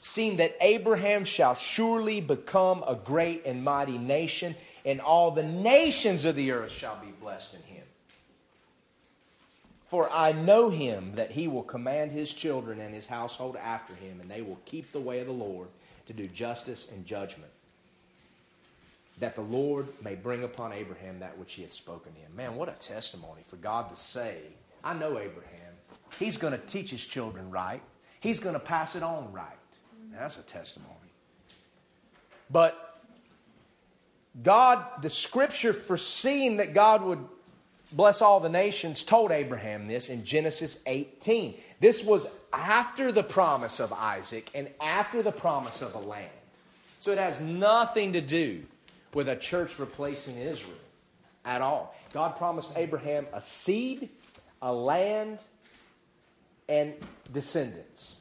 [0.00, 4.54] Seeing that Abraham shall surely become a great and mighty nation,
[4.84, 7.84] and all the nations of the earth shall be blessed in him.
[9.88, 14.20] For I know him that he will command his children and his household after him,
[14.20, 15.68] and they will keep the way of the Lord
[16.06, 17.50] to do justice and judgment
[19.18, 22.34] that the Lord may bring upon Abraham that which he had spoken to him.
[22.34, 24.38] Man, what a testimony for God to say,
[24.82, 25.72] I know Abraham.
[26.18, 27.82] He's going to teach his children right,
[28.20, 29.46] he's going to pass it on right.
[30.12, 30.90] that's a testimony.
[32.50, 32.93] But
[34.42, 37.24] God, the scripture foreseeing that God would
[37.92, 41.54] bless all the nations, told Abraham this in Genesis 18.
[41.80, 46.30] This was after the promise of Isaac and after the promise of a land.
[46.98, 48.64] So it has nothing to do
[49.12, 50.74] with a church replacing Israel
[51.44, 51.94] at all.
[52.12, 54.08] God promised Abraham a seed,
[54.62, 55.38] a land,
[56.68, 56.94] and
[57.32, 58.16] descendants.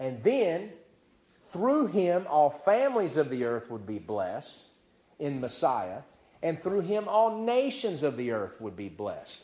[0.00, 0.70] And then,
[1.50, 4.67] through him, all families of the earth would be blessed
[5.18, 6.00] in Messiah,
[6.42, 9.42] and through him, all nations of the earth would be blessed.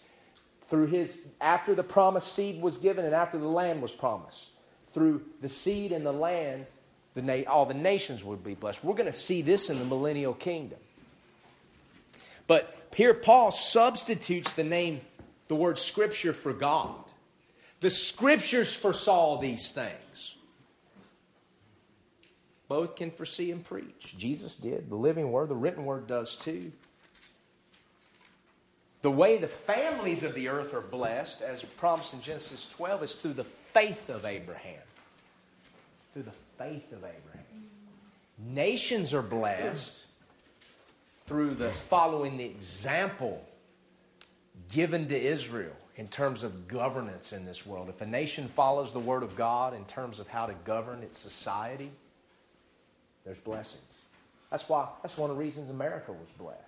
[0.68, 4.49] Through his, after the promised seed was given and after the land was promised,
[4.93, 6.66] through the seed and the land,
[7.14, 8.83] the na- all the nations would be blessed.
[8.85, 10.78] We're going to see this in the millennial kingdom.
[12.47, 15.01] But here, Paul substitutes the name,
[15.48, 16.94] the word scripture for God.
[17.81, 20.03] The scriptures foresaw these things.
[22.74, 24.16] Both can foresee and preach.
[24.18, 24.90] Jesus did.
[24.90, 26.72] The living word, the written word does too.
[29.02, 33.14] The way the families of the earth are blessed, as promised in Genesis 12, is
[33.14, 34.82] through the faith of Abraham.
[36.12, 37.68] Through the faith of Abraham.
[38.44, 40.06] Nations are blessed
[41.26, 43.46] through the following the example
[44.72, 47.88] given to Israel in terms of governance in this world.
[47.88, 51.20] If a nation follows the word of God in terms of how to govern its
[51.20, 51.92] society,
[53.24, 53.82] there's blessings.
[54.51, 56.60] That's why that's one of the reasons America was blessed.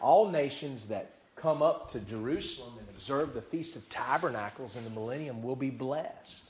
[0.00, 4.90] All nations that come up to Jerusalem and observe the Feast of Tabernacles in the
[4.90, 6.44] millennium will be blessed.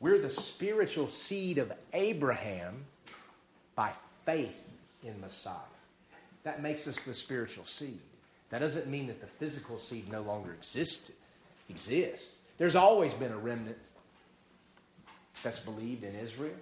[0.00, 2.84] We're the spiritual seed of Abraham
[3.74, 3.92] by
[4.26, 4.62] faith
[5.02, 5.54] in Messiah.
[6.42, 8.00] That makes us the spiritual seed.
[8.50, 11.12] That doesn't mean that the physical seed no longer exists.
[11.70, 12.36] exists.
[12.58, 13.78] There's always been a remnant
[15.42, 16.54] that's believed in Israel.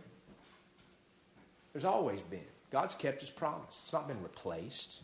[1.72, 2.40] There's always been.
[2.70, 3.80] God's kept his promise.
[3.82, 5.00] It's not been replaced.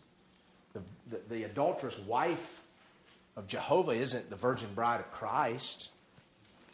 [0.73, 0.81] The,
[1.11, 2.63] the, the adulterous wife
[3.37, 5.91] of Jehovah isn't the virgin bride of Christ.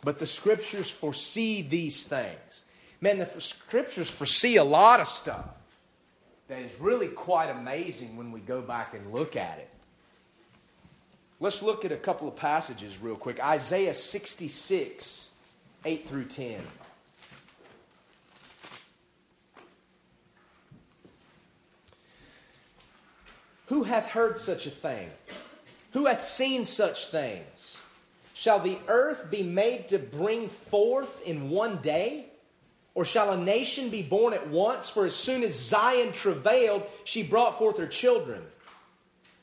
[0.03, 2.65] But the scriptures foresee these things.
[3.01, 5.47] Man, the scriptures foresee a lot of stuff
[6.49, 9.69] that is really quite amazing when we go back and look at it.
[11.41, 13.43] Let's look at a couple of passages real quick.
[13.43, 15.31] Isaiah 66,
[15.85, 16.61] 8 through 10.
[23.67, 25.09] Who hath heard such a thing?
[25.93, 27.79] Who hath seen such things?
[28.35, 32.27] Shall the earth be made to bring forth in one day?
[32.95, 34.91] Or shall a nation be born at once?
[34.91, 38.43] For as soon as Zion travailed, she brought forth her children.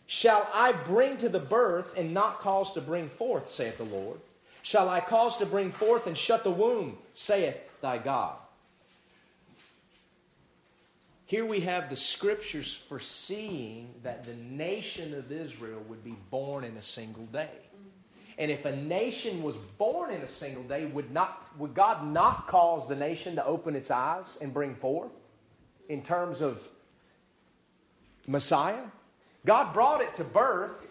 [0.07, 4.19] Shall I bring to the birth and not cause to bring forth, saith the Lord?
[4.61, 8.35] Shall I cause to bring forth and shut the womb, saith thy God?
[11.31, 16.75] Here we have the scriptures foreseeing that the nation of Israel would be born in
[16.75, 17.47] a single day.
[18.37, 22.47] And if a nation was born in a single day, would, not, would God not
[22.47, 25.13] cause the nation to open its eyes and bring forth
[25.87, 26.61] in terms of
[28.27, 28.83] Messiah?
[29.45, 30.85] God brought it to birth.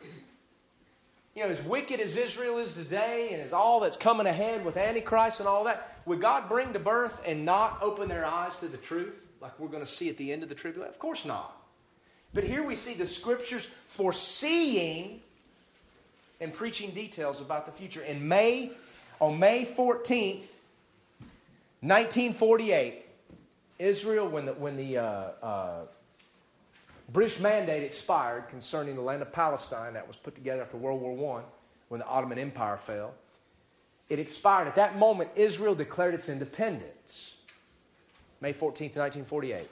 [1.34, 4.78] You know, as wicked as Israel is today and as all that's coming ahead with
[4.78, 8.68] Antichrist and all that, would God bring to birth and not open their eyes to
[8.68, 9.26] the truth?
[9.40, 10.92] Like we're going to see at the end of the tribulation?
[10.92, 11.56] Of course not.
[12.32, 15.20] But here we see the scriptures foreseeing
[16.40, 18.02] and preaching details about the future.
[18.02, 18.72] In May,
[19.20, 20.44] on May 14th,
[21.82, 23.06] 1948,
[23.78, 25.02] Israel, when the, when the uh,
[25.42, 25.80] uh,
[27.12, 31.40] British mandate expired concerning the land of Palestine that was put together after World War
[31.40, 31.42] I,
[31.88, 33.14] when the Ottoman Empire fell,
[34.08, 34.68] it expired.
[34.68, 37.36] At that moment, Israel declared its independence.
[38.40, 39.68] May 14th, 1948.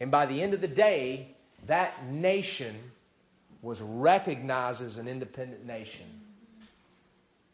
[0.00, 1.34] And by the end of the day,
[1.66, 2.76] that nation
[3.62, 6.06] was recognized as an independent nation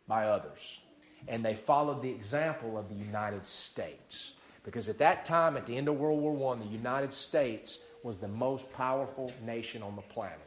[0.06, 0.80] by others.
[1.28, 4.34] And they followed the example of the United States.
[4.64, 8.18] Because at that time, at the end of World War I, the United States was
[8.18, 10.38] the most powerful nation on the planet.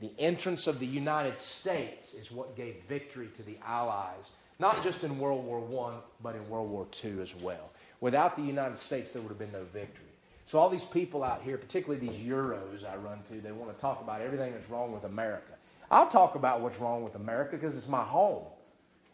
[0.00, 5.04] The entrance of the United States is what gave victory to the Allies, not just
[5.04, 7.70] in World War I, but in World War II as well.
[8.00, 10.04] Without the United States, there would have been no victory.
[10.44, 13.80] So, all these people out here, particularly these Euros I run to, they want to
[13.80, 15.52] talk about everything that's wrong with America.
[15.90, 18.44] I'll talk about what's wrong with America because it's my home,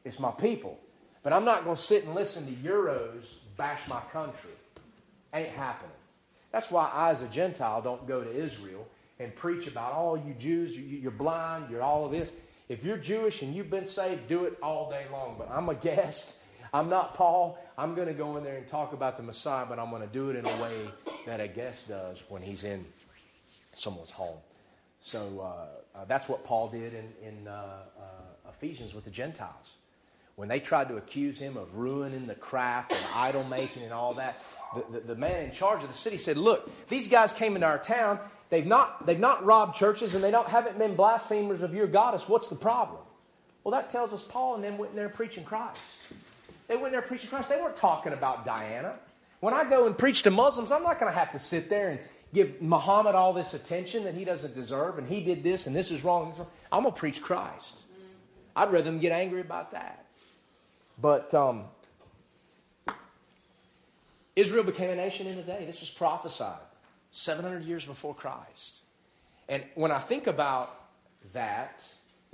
[0.04, 0.78] it's my people.
[1.22, 3.24] But I'm not going to sit and listen to Euros
[3.56, 4.50] bash my country.
[5.32, 5.90] Ain't happening.
[6.52, 8.86] That's why I, as a Gentile, don't go to Israel
[9.18, 12.30] and preach about, oh, you Jews, you're blind, you're all of this.
[12.68, 15.36] If you're Jewish and you've been saved, do it all day long.
[15.38, 16.36] But I'm a guest
[16.74, 17.56] I'm not Paul.
[17.78, 20.12] I'm going to go in there and talk about the Messiah, but I'm going to
[20.12, 20.90] do it in a way
[21.24, 22.84] that a guest does when he's in
[23.72, 24.38] someone's home.
[24.98, 27.52] So uh, uh, that's what Paul did in, in uh,
[27.96, 29.74] uh, Ephesians with the Gentiles.
[30.34, 34.14] When they tried to accuse him of ruining the craft and idol making and all
[34.14, 34.42] that,
[34.74, 37.68] the, the, the man in charge of the city said, Look, these guys came into
[37.68, 38.18] our town.
[38.50, 42.28] They've not, they've not robbed churches and they don't, haven't been blasphemers of your goddess.
[42.28, 43.00] What's the problem?
[43.62, 45.78] Well, that tells us Paul and them went in there preaching Christ.
[46.68, 47.48] They went there preaching Christ.
[47.48, 48.94] They weren't talking about Diana.
[49.40, 51.90] When I go and preach to Muslims, I'm not going to have to sit there
[51.90, 51.98] and
[52.32, 55.90] give Muhammad all this attention that he doesn't deserve, and he did this, and this
[55.90, 56.26] is wrong.
[56.26, 56.50] This is wrong.
[56.72, 57.82] I'm going to preach Christ.
[58.56, 60.06] I'd rather them get angry about that.
[61.00, 61.64] But um,
[64.36, 65.64] Israel became a nation in a day.
[65.66, 66.58] This was prophesied
[67.12, 68.82] 700 years before Christ.
[69.48, 70.74] And when I think about
[71.32, 71.84] that,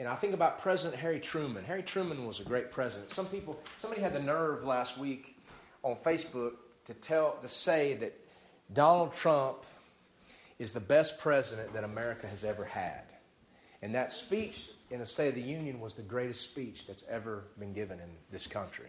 [0.00, 1.62] and I think about President Harry Truman.
[1.64, 3.10] Harry Truman was a great president.
[3.10, 5.36] Some people, somebody had the nerve last week
[5.82, 6.52] on Facebook
[6.86, 8.18] to tell, to say that
[8.72, 9.58] Donald Trump
[10.58, 13.02] is the best president that America has ever had.
[13.82, 17.44] And that speech in the State of the Union was the greatest speech that's ever
[17.58, 18.88] been given in this country.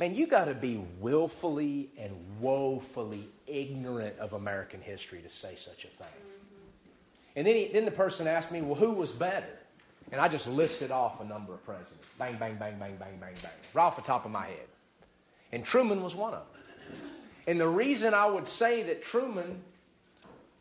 [0.00, 5.84] Man, you got to be willfully and woefully ignorant of American history to say such
[5.84, 6.06] a thing.
[6.06, 7.36] Mm-hmm.
[7.36, 9.58] And then, he, then the person asked me, well, who was better?
[10.12, 11.96] And I just listed off a number of presidents.
[12.18, 13.52] Bang, bang, bang, bang, bang, bang, bang.
[13.72, 14.68] Right off the top of my head.
[15.52, 17.00] And Truman was one of them.
[17.46, 19.62] And the reason I would say that Truman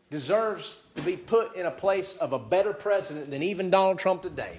[0.10, 4.22] deserves to be put in a place of a better president than even Donald Trump
[4.22, 4.57] today,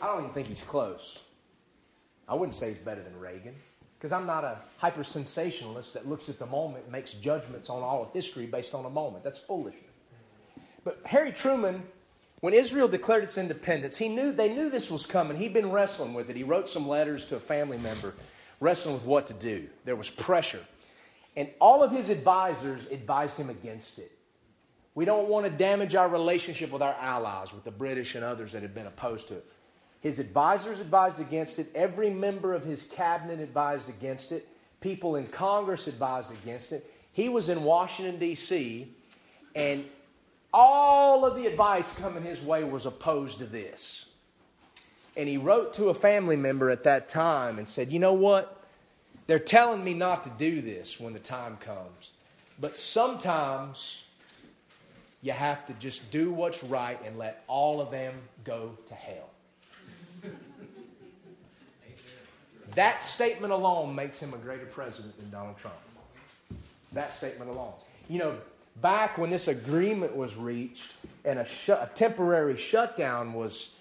[0.00, 1.20] I don't even think he's close.
[2.28, 3.54] I wouldn't say he's better than Reagan
[3.98, 7.82] because I'm not a hyper sensationalist that looks at the moment and makes judgments on
[7.82, 9.24] all of history based on a moment.
[9.24, 9.80] That's foolishness.
[10.84, 11.82] But Harry Truman
[12.44, 15.38] when Israel declared its independence, he knew they knew this was coming.
[15.38, 16.36] He'd been wrestling with it.
[16.36, 18.12] He wrote some letters to a family member,
[18.60, 19.66] wrestling with what to do.
[19.86, 20.60] There was pressure.
[21.38, 24.12] And all of his advisors advised him against it.
[24.94, 28.52] We don't want to damage our relationship with our allies, with the British and others
[28.52, 29.46] that had been opposed to it.
[30.02, 31.70] His advisors advised against it.
[31.74, 34.46] Every member of his cabinet advised against it.
[34.82, 36.92] People in Congress advised against it.
[37.10, 38.94] He was in Washington, D.C.,
[39.54, 39.82] and
[40.54, 44.06] all of the advice coming his way was opposed to this.
[45.16, 48.62] And he wrote to a family member at that time and said, You know what?
[49.26, 52.12] They're telling me not to do this when the time comes.
[52.60, 54.04] But sometimes
[55.22, 58.14] you have to just do what's right and let all of them
[58.44, 59.30] go to hell.
[62.74, 65.76] that statement alone makes him a greater president than Donald Trump.
[66.92, 67.72] That statement alone.
[68.08, 68.36] You know,
[68.80, 70.92] back when this agreement was reached
[71.24, 73.74] and a, sh- a temporary shutdown was,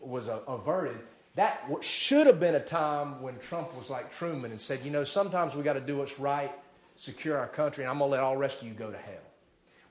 [0.00, 0.98] was averted,
[1.36, 5.04] that should have been a time when Trump was like Truman and said, you know,
[5.04, 6.50] sometimes we got to do what's right,
[6.96, 9.14] secure our country, and I'm going to let all rest of you go to hell.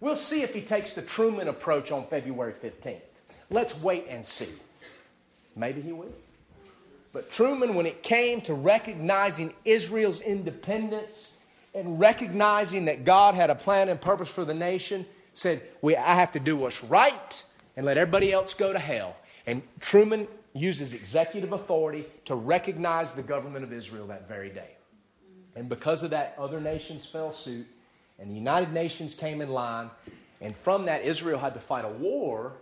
[0.02, 3.02] We'll see if he takes the Truman approach on February 15th.
[3.50, 4.50] Let's wait and see.
[5.56, 6.14] Maybe he will.
[7.12, 11.34] But Truman, when it came to recognizing Israel's independence
[11.74, 16.16] and recognizing that God had a plan and purpose for the nation, said, we, I
[16.16, 17.44] have to do what's right
[17.76, 19.16] and let everybody else go to hell.
[19.46, 24.76] And Truman uses executive authority to recognize the government of Israel that very day.
[25.56, 27.68] And because of that, other nations fell suit,
[28.20, 29.90] and the United Nations came in line.
[30.42, 32.54] And from that, Israel had to fight a war,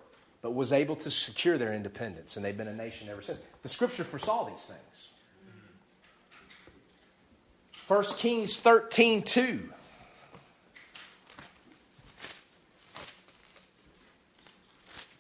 [0.42, 2.36] but was able to secure their independence.
[2.36, 3.40] And they've been a nation ever since.
[3.64, 5.10] The scripture foresaw these things.
[7.88, 9.70] 1 Kings 13 2.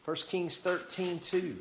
[0.07, 1.57] First Kings 13, 2.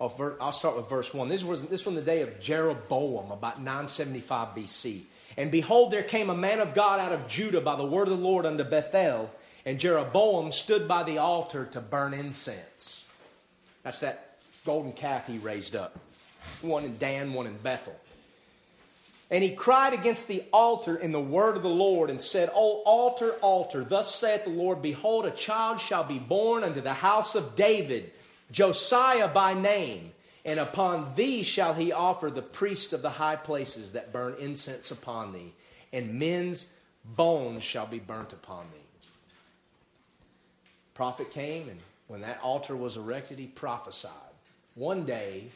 [0.00, 1.28] Oh, I'll start with verse 1.
[1.28, 5.00] This was this was in the day of Jeroboam, about 975 BC.
[5.36, 8.16] And behold, there came a man of God out of Judah by the word of
[8.16, 9.32] the Lord unto Bethel,
[9.64, 13.04] and Jeroboam stood by the altar to burn incense.
[13.82, 15.98] That's that golden calf he raised up.
[16.62, 17.98] One in Dan, one in Bethel.
[19.30, 22.82] And he cried against the altar in the word of the Lord and said, O
[22.84, 27.34] altar, altar, thus saith the Lord, Behold, a child shall be born unto the house
[27.34, 28.12] of David,
[28.52, 30.12] Josiah by name.
[30.44, 34.92] And upon thee shall he offer the priests of the high places that burn incense
[34.92, 35.52] upon thee,
[35.92, 36.70] and men's
[37.04, 39.08] bones shall be burnt upon thee.
[40.94, 44.12] Prophet came, and when that altar was erected, he prophesied.
[44.76, 45.48] One day,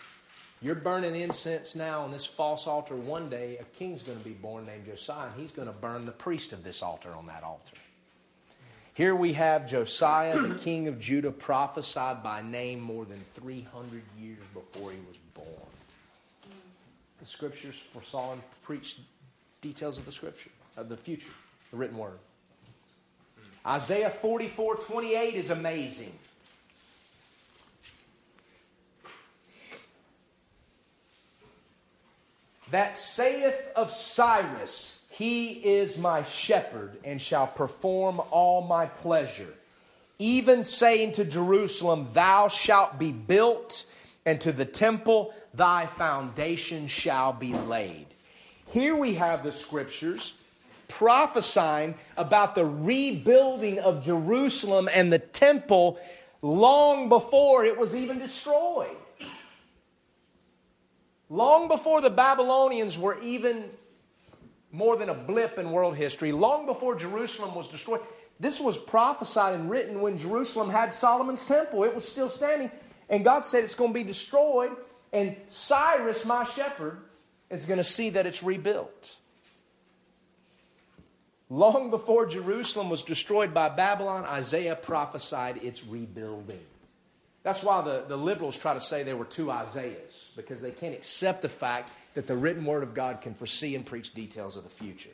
[0.62, 2.94] you're burning incense now on this false altar.
[2.94, 6.04] One day, a king's going to be born named Josiah, and he's going to burn
[6.04, 7.76] the priest of this altar on that altar.
[8.92, 14.42] Here we have Josiah, the king of Judah, prophesied by name more than 300 years
[14.52, 15.46] before he was born.
[17.20, 19.00] The scriptures foresaw and preached
[19.62, 21.30] details of the scripture, of the future,
[21.70, 22.18] the written word.
[23.66, 26.12] Isaiah 44 28 is amazing.
[32.70, 39.52] That saith of Cyrus, He is my shepherd and shall perform all my pleasure.
[40.18, 43.84] Even saying to Jerusalem, Thou shalt be built,
[44.26, 48.06] and to the temple, Thy foundation shall be laid.
[48.72, 50.34] Here we have the scriptures
[50.86, 55.98] prophesying about the rebuilding of Jerusalem and the temple
[56.42, 58.96] long before it was even destroyed.
[61.30, 63.64] Long before the Babylonians were even
[64.72, 68.00] more than a blip in world history, long before Jerusalem was destroyed,
[68.40, 71.84] this was prophesied and written when Jerusalem had Solomon's temple.
[71.84, 72.70] It was still standing,
[73.08, 74.72] and God said it's going to be destroyed,
[75.12, 76.98] and Cyrus, my shepherd,
[77.48, 79.16] is going to see that it's rebuilt.
[81.48, 86.60] Long before Jerusalem was destroyed by Babylon, Isaiah prophesied its rebuilding.
[87.42, 90.94] That's why the, the liberals try to say there were two Isaiahs, because they can't
[90.94, 94.64] accept the fact that the written word of God can foresee and preach details of
[94.64, 95.10] the future.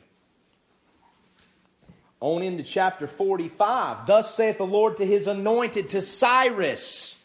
[2.19, 4.07] On into chapter 45.
[4.07, 7.15] Thus saith the Lord to his anointed, to Cyrus.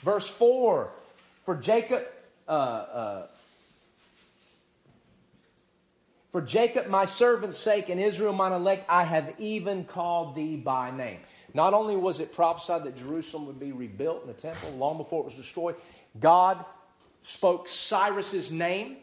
[0.00, 0.90] Verse 4
[1.44, 2.06] For Jacob,
[2.48, 3.26] uh, uh,
[6.32, 10.90] for Jacob my servant's sake and Israel mine elect, I have even called thee by
[10.90, 11.18] name.
[11.54, 15.22] Not only was it prophesied that Jerusalem would be rebuilt in the temple long before
[15.22, 15.76] it was destroyed,
[16.18, 16.64] God
[17.22, 18.96] spoke Cyrus's name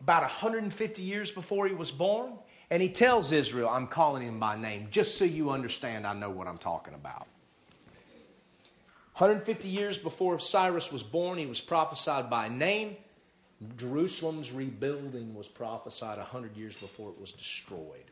[0.00, 2.32] about 150 years before he was born.
[2.70, 6.30] And he tells Israel, I'm calling him by name, just so you understand I know
[6.30, 7.26] what I'm talking about.
[9.16, 12.96] 150 years before Cyrus was born, he was prophesied by name.
[13.78, 18.10] Jerusalem's rebuilding was prophesied 100 years before it was destroyed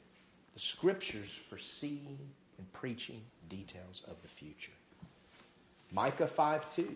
[0.54, 2.18] the scriptures foreseeing
[2.58, 4.72] and preaching details of the future.
[5.92, 6.88] Micah 5 2.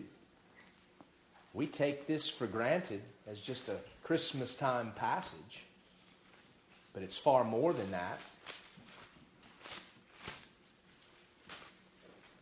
[1.53, 5.63] We take this for granted as just a Christmas time passage,
[6.93, 8.19] but it's far more than that.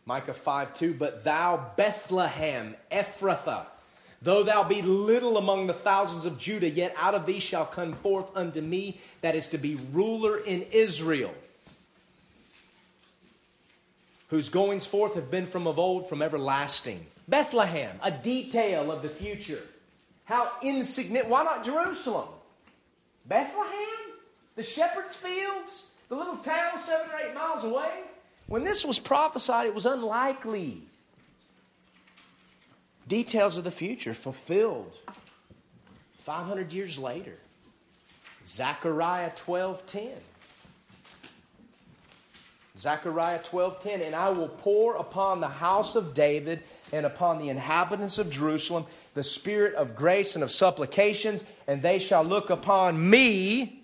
[0.06, 3.66] Micah 5 2, but thou, Bethlehem, Ephrathah,
[4.22, 7.94] though thou be little among the thousands of Judah, yet out of thee shall come
[7.94, 11.34] forth unto me that is to be ruler in Israel,
[14.28, 17.06] whose goings forth have been from of old, from everlasting.
[17.28, 19.62] Bethlehem, a detail of the future.
[20.24, 21.30] How insignificant.
[21.30, 22.28] Why not Jerusalem?
[23.26, 24.12] Bethlehem?
[24.56, 25.86] The shepherd's fields?
[26.08, 27.90] The little town seven or eight miles away?
[28.46, 30.87] When this was prophesied, it was unlikely.
[33.08, 34.94] Details of the future fulfilled
[36.18, 37.38] 500 years later.
[38.44, 40.10] Zechariah 12:10.
[42.76, 46.62] Zechariah 12:10 and I will pour upon the house of David
[46.92, 51.98] and upon the inhabitants of Jerusalem the spirit of grace and of supplications and they
[51.98, 53.82] shall look upon me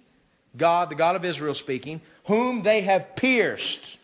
[0.57, 3.99] God the God of Israel speaking whom they have pierced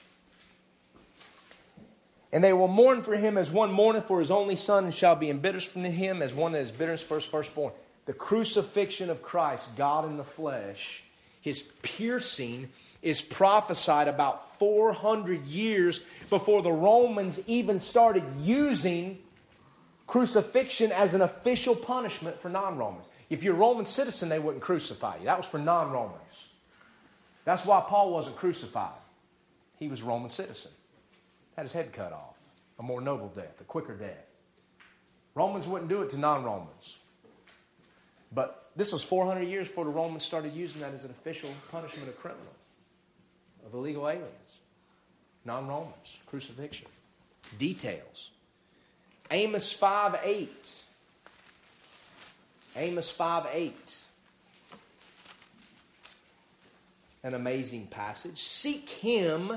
[2.33, 5.17] and they will mourn for him as one mourneth for his only son, and shall
[5.17, 7.73] be embittered from him as one that is bitterness for his firstborn.
[8.07, 11.03] The crucifixion of Christ, God in the flesh,
[11.41, 12.69] his piercing
[13.03, 19.19] is prophesied about 400 years before the Romans even started using
[20.07, 23.07] crucifixion as an official punishment for non Romans.
[23.29, 25.25] If you're a Roman citizen, they wouldn't crucify you.
[25.25, 26.49] That was for non Romans.
[27.45, 28.91] That's why Paul wasn't crucified.
[29.79, 30.73] He was a Roman citizen
[31.61, 32.37] had his head cut off.
[32.79, 34.25] A more noble death, a quicker death.
[35.35, 36.97] Romans wouldn't do it to non Romans.
[38.33, 42.09] But this was 400 years before the Romans started using that as an official punishment
[42.09, 42.47] of criminals,
[43.67, 44.55] of illegal aliens,
[45.45, 46.89] non Romans, crucifixion.
[47.59, 48.31] Details.
[49.31, 50.83] Amos 5 8.
[52.77, 53.97] Amos 5 8.
[57.23, 58.39] An amazing passage.
[58.39, 59.53] Seek him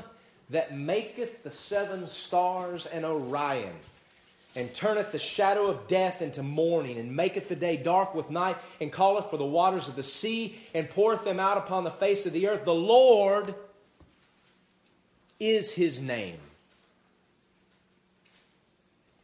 [0.50, 3.74] that maketh the seven stars and Orion,
[4.56, 8.58] and turneth the shadow of death into morning, and maketh the day dark with night,
[8.80, 12.26] and calleth for the waters of the sea, and poureth them out upon the face
[12.26, 12.64] of the earth.
[12.66, 13.56] The Lord
[15.40, 16.38] is his name.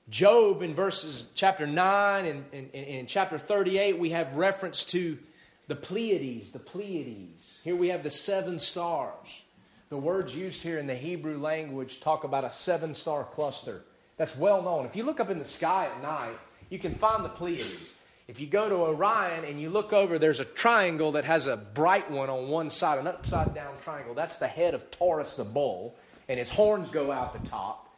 [0.10, 5.20] Job in verses chapter 9 and, and, and in chapter 38, we have reference to
[5.68, 7.60] the Pleiades, the Pleiades.
[7.64, 9.44] Here we have the seven stars.
[9.90, 13.84] The words used here in the Hebrew language talk about a seven star cluster.
[14.18, 14.86] That's well known.
[14.86, 16.38] If you look up in the sky at night,
[16.70, 17.96] you can find the Pleiades.
[18.28, 21.58] If you go to Orion and you look over, there's a triangle that has a
[21.58, 24.14] bright one on one side, an upside down triangle.
[24.14, 25.96] That's the head of Taurus the bull,
[26.28, 27.90] and his horns go out the top.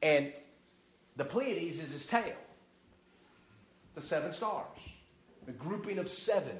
[0.00, 0.32] And
[1.16, 2.36] the Pleiades is his tail.
[3.96, 4.66] The seven stars,
[5.44, 6.56] the grouping of seven.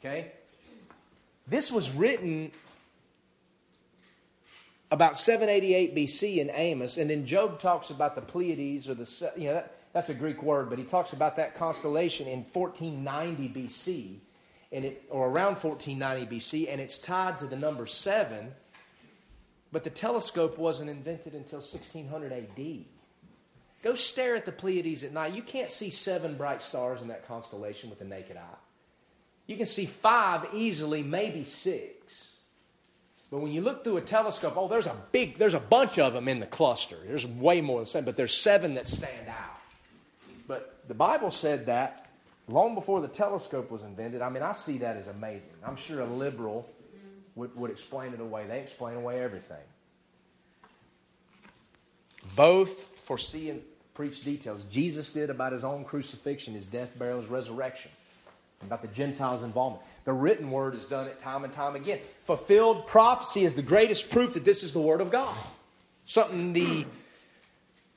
[0.00, 0.32] Okay?
[1.46, 2.52] This was written
[4.90, 9.48] about 788 BC in Amos, and then Job talks about the Pleiades, or the, you
[9.48, 14.16] know, that, that's a Greek word, but he talks about that constellation in 1490 BC,
[14.72, 18.52] and it, or around 1490 BC, and it's tied to the number seven,
[19.72, 22.84] but the telescope wasn't invented until 1600 AD.
[23.82, 25.34] Go stare at the Pleiades at night.
[25.34, 28.58] You can't see seven bright stars in that constellation with the naked eye.
[29.46, 32.27] You can see five easily, maybe six.
[33.30, 36.14] But when you look through a telescope, oh, there's a big, there's a bunch of
[36.14, 36.96] them in the cluster.
[37.06, 39.60] There's way more than seven, but there's seven that stand out.
[40.46, 42.08] But the Bible said that
[42.48, 44.22] long before the telescope was invented.
[44.22, 45.50] I mean, I see that as amazing.
[45.62, 46.68] I'm sure a liberal
[47.34, 48.46] would, would explain it away.
[48.46, 49.56] They explain away everything.
[52.34, 53.62] Both foresee and
[53.94, 54.62] preach details.
[54.70, 57.90] Jesus did about his own crucifixion, his death, burial, his resurrection,
[58.62, 59.84] about the Gentiles' involvement.
[60.08, 61.98] The written word has done it time and time again.
[62.24, 65.36] Fulfilled prophecy is the greatest proof that this is the word of God.
[66.06, 66.86] Something the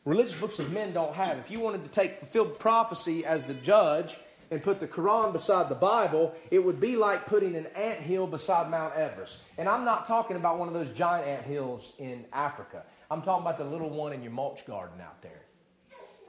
[0.03, 1.37] religious books of men don't have.
[1.37, 4.17] If you wanted to take fulfilled prophecy as the judge
[4.51, 8.27] and put the Quran beside the Bible, it would be like putting an ant hill
[8.27, 9.37] beside Mount Everest.
[9.57, 12.83] And I'm not talking about one of those giant ant hills in Africa.
[13.09, 15.43] I'm talking about the little one in your mulch garden out there.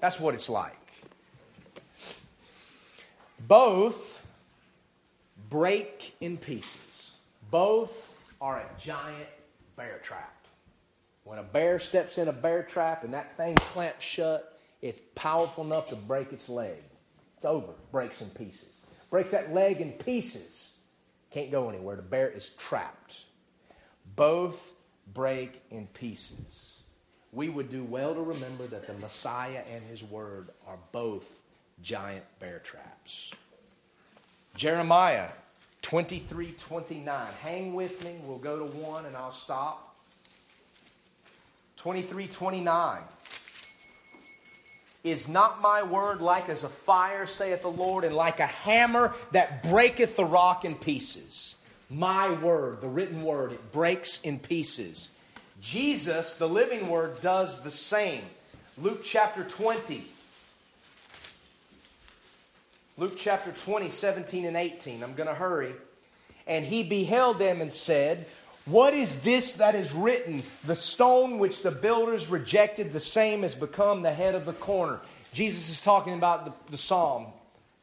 [0.01, 0.79] That's what it's like.
[3.49, 4.22] Both
[5.53, 7.19] break in pieces.
[7.51, 9.29] Both are a giant
[9.77, 10.47] bear trap.
[11.25, 15.63] When a bear steps in a bear trap and that thing clamps shut, it's powerful
[15.63, 16.79] enough to break its leg.
[17.37, 18.81] It's over, breaks in pieces.
[19.11, 20.73] Breaks that leg in pieces.
[21.31, 21.97] Can't go anywhere.
[21.97, 23.21] The bear is trapped.
[24.17, 24.73] Both
[25.13, 26.79] break in pieces.
[27.31, 31.43] We would do well to remember that the Messiah and his word are both
[31.83, 33.33] giant bear traps.
[34.55, 35.29] Jeremiah
[35.83, 37.27] 2329.
[37.43, 38.15] Hang with me.
[38.25, 39.95] We'll go to 1 and I'll stop.
[41.77, 43.03] 2329.
[45.05, 49.15] Is not my word like as a fire, saith the Lord, and like a hammer
[49.33, 51.57] that breaketh the rock in pieces?
[51.91, 55.09] My word, the written word, it breaks in pieces.
[55.61, 58.23] Jesus, the living word, does the same.
[58.79, 60.05] Luke chapter 20.
[62.99, 65.03] Luke chapter 20, 17 and 18.
[65.03, 65.73] I'm going to hurry.
[66.47, 68.27] And he beheld them and said,
[68.67, 70.43] What is this that is written?
[70.65, 75.01] The stone which the builders rejected, the same has become the head of the corner.
[75.33, 77.27] Jesus is talking about the, the Psalm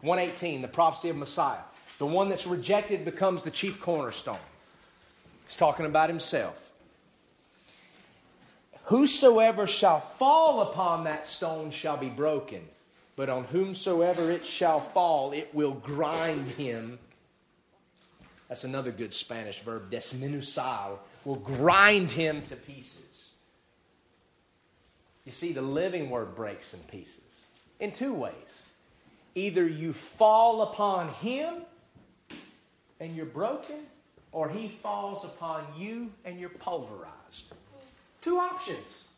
[0.02, 1.58] 118, the prophecy of Messiah.
[1.98, 4.38] The one that's rejected becomes the chief cornerstone.
[5.46, 6.72] He's talking about himself.
[8.84, 12.62] Whosoever shall fall upon that stone shall be broken
[13.20, 16.98] but on whomsoever it shall fall, it will grind him.
[18.48, 23.32] That's another good Spanish verb, desmenuzar, will grind him to pieces.
[25.26, 27.48] You see, the living word breaks in pieces
[27.82, 28.62] in two ways.
[29.36, 31.56] Either you fall upon him
[33.02, 33.80] and you're broken,
[34.32, 37.52] or he falls upon you and you're pulverized.
[38.22, 39.10] Two options.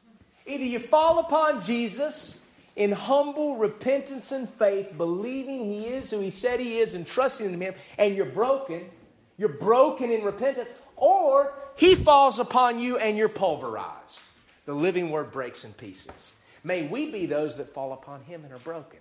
[0.48, 2.42] Either you fall upon Jesus
[2.76, 7.54] in humble repentance and faith, believing He is who He said He is and trusting
[7.54, 8.90] in Him, and you're broken,
[9.38, 14.22] you're broken in repentance, or He falls upon you and you're pulverized.
[14.66, 16.34] The living word breaks in pieces.
[16.64, 19.00] May we be those that fall upon Him and are broken,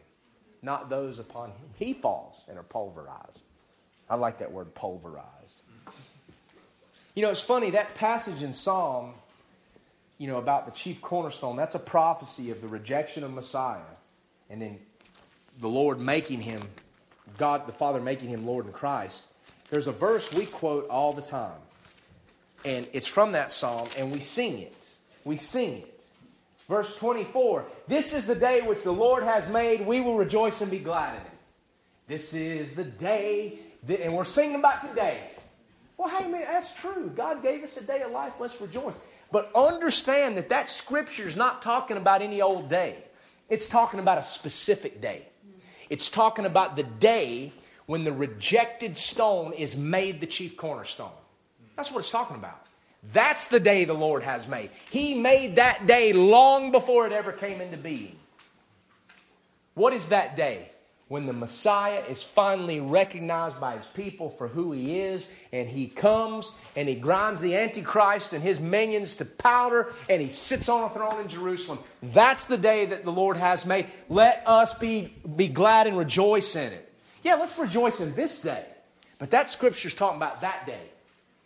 [0.62, 3.40] not those upon whom He falls and are pulverized.
[4.08, 5.26] I like that word pulverized.
[7.14, 9.14] You know, it's funny, that passage in Psalm
[10.20, 13.80] you know, about the chief cornerstone, that's a prophecy of the rejection of Messiah.
[14.50, 14.78] And then
[15.58, 16.60] the Lord making him,
[17.38, 19.22] God the Father making him Lord in Christ.
[19.70, 21.56] There's a verse we quote all the time.
[22.66, 24.90] And it's from that psalm, and we sing it.
[25.24, 26.04] We sing it.
[26.68, 29.86] Verse 24 This is the day which the Lord has made.
[29.86, 31.32] We will rejoice and be glad in it.
[32.08, 35.30] This is the day, that, and we're singing about today.
[35.96, 37.10] Well, hey, man, that's true.
[37.16, 38.34] God gave us a day of life.
[38.38, 38.94] Let's rejoice.
[39.32, 42.96] But understand that that scripture is not talking about any old day.
[43.48, 45.26] It's talking about a specific day.
[45.88, 47.52] It's talking about the day
[47.86, 51.10] when the rejected stone is made the chief cornerstone.
[51.76, 52.66] That's what it's talking about.
[53.12, 54.70] That's the day the Lord has made.
[54.90, 58.16] He made that day long before it ever came into being.
[59.74, 60.70] What is that day?
[61.10, 65.88] When the Messiah is finally recognized by his people for who he is, and he
[65.88, 70.84] comes and he grinds the Antichrist and his minions to powder, and he sits on
[70.84, 71.80] a throne in Jerusalem.
[72.00, 73.86] That's the day that the Lord has made.
[74.08, 76.92] Let us be, be glad and rejoice in it.
[77.24, 78.64] Yeah, let's rejoice in this day.
[79.18, 80.90] But that scripture is talking about that day,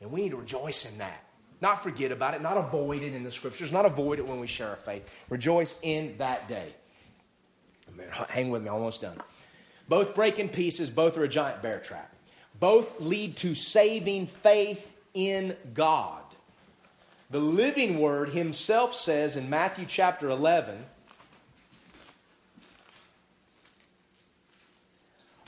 [0.03, 1.25] and we need to rejoice in that.
[1.63, 4.47] Not forget about it, not avoid it in the scriptures, not avoid it when we
[4.47, 5.09] share our faith.
[5.31, 6.75] Rejoice in that day.
[7.97, 9.17] Man, Hang with me, almost done.
[9.89, 12.13] Both break in pieces, both are a giant bear trap.
[12.59, 16.23] Both lead to saving faith in God.
[17.31, 20.85] The living word himself says in Matthew chapter 11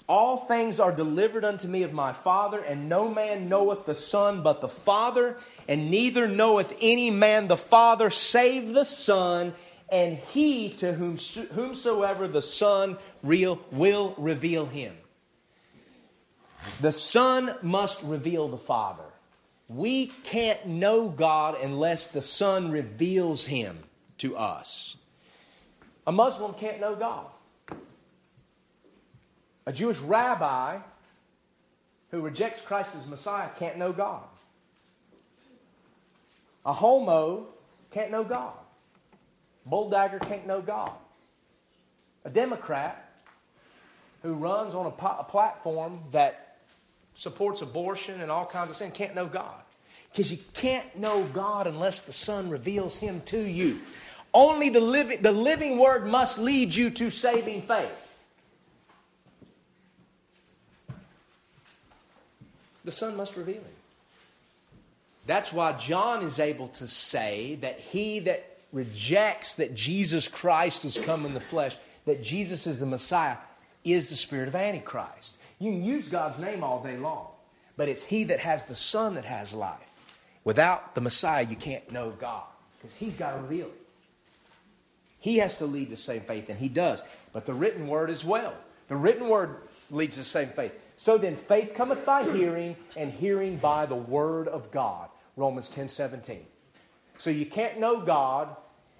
[0.08, 4.42] All things are delivered unto me of my Father, and no man knoweth the Son
[4.42, 5.36] but the Father,
[5.66, 9.52] and neither knoweth any man the Father save the Son,
[9.88, 11.16] and he to whom,
[11.54, 14.94] whomsoever the Son real, will reveal him.
[16.80, 19.04] The Son must reveal the Father.
[19.68, 23.78] We can't know God unless the Son reveals him
[24.18, 24.96] to us.
[26.06, 27.26] A Muslim can't know God.
[29.66, 30.78] A Jewish rabbi
[32.10, 34.22] who rejects Christ as Messiah can't know God.
[36.64, 37.46] A homo
[37.90, 38.54] can't know God.
[39.66, 40.92] Bulldagger can't know God.
[42.24, 43.02] A Democrat
[44.22, 46.58] who runs on a, po- a platform that
[47.14, 49.54] supports abortion and all kinds of sin can't know God.
[50.10, 53.80] Because you can't know God unless the Son reveals Him to you.
[54.32, 57.90] Only the living, the living Word must lead you to saving faith.
[62.84, 63.64] The Son must reveal Him.
[65.26, 70.98] That's why John is able to say that he that rejects that Jesus Christ has
[70.98, 73.38] come in the flesh, that Jesus is the Messiah,
[73.84, 75.38] is the spirit of Antichrist.
[75.58, 77.28] You can use God's name all day long,
[77.78, 79.78] but it's He that has the Son that has life.
[80.44, 82.44] Without the Messiah, you can't know God
[82.78, 83.80] because He's got to reveal it.
[85.20, 87.02] He has to lead to same faith, and He does.
[87.32, 88.52] But the written word as well.
[88.88, 89.56] The written word
[89.90, 90.72] leads the same faith.
[90.98, 95.08] So then faith cometh by hearing, and hearing by the word of God.
[95.34, 96.40] Romans 10 17.
[97.16, 98.54] So you can't know God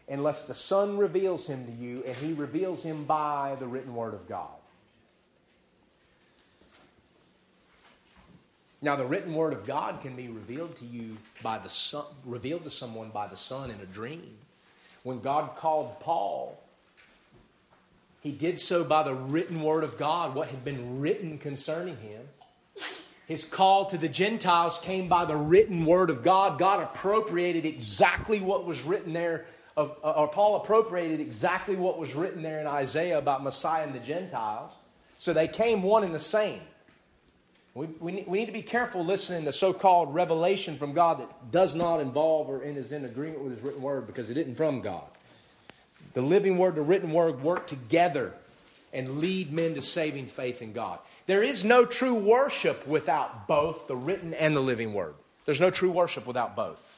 [0.08, 4.14] unless the Son reveals him to you, and he reveals him by the written word
[4.14, 4.48] of God.
[8.82, 12.64] Now, the written word of God can be revealed to you by the Son, revealed
[12.64, 14.36] to someone by the Son in a dream.
[15.02, 16.60] When God called Paul,
[18.20, 22.22] he did so by the written word of God, what had been written concerning him.
[23.26, 26.58] His call to the Gentiles came by the written word of God.
[26.58, 29.46] God appropriated exactly what was written there,
[29.76, 33.94] of, uh, or Paul appropriated exactly what was written there in Isaiah about Messiah and
[33.94, 34.72] the Gentiles.
[35.18, 36.60] So they came one and the same.
[37.74, 41.50] We, we, we need to be careful listening to so called revelation from God that
[41.50, 44.80] does not involve or is in agreement with His written word because it isn't from
[44.80, 45.04] God.
[46.14, 48.32] The living word, the written word work together
[48.94, 51.00] and lead men to saving faith in God.
[51.26, 55.14] There is no true worship without both the written and the living word.
[55.44, 56.95] There's no true worship without both.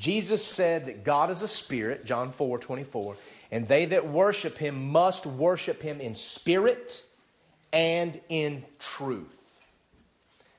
[0.00, 3.16] Jesus said that God is a spirit, John 4 24,
[3.52, 7.04] and they that worship him must worship him in spirit
[7.70, 9.36] and in truth.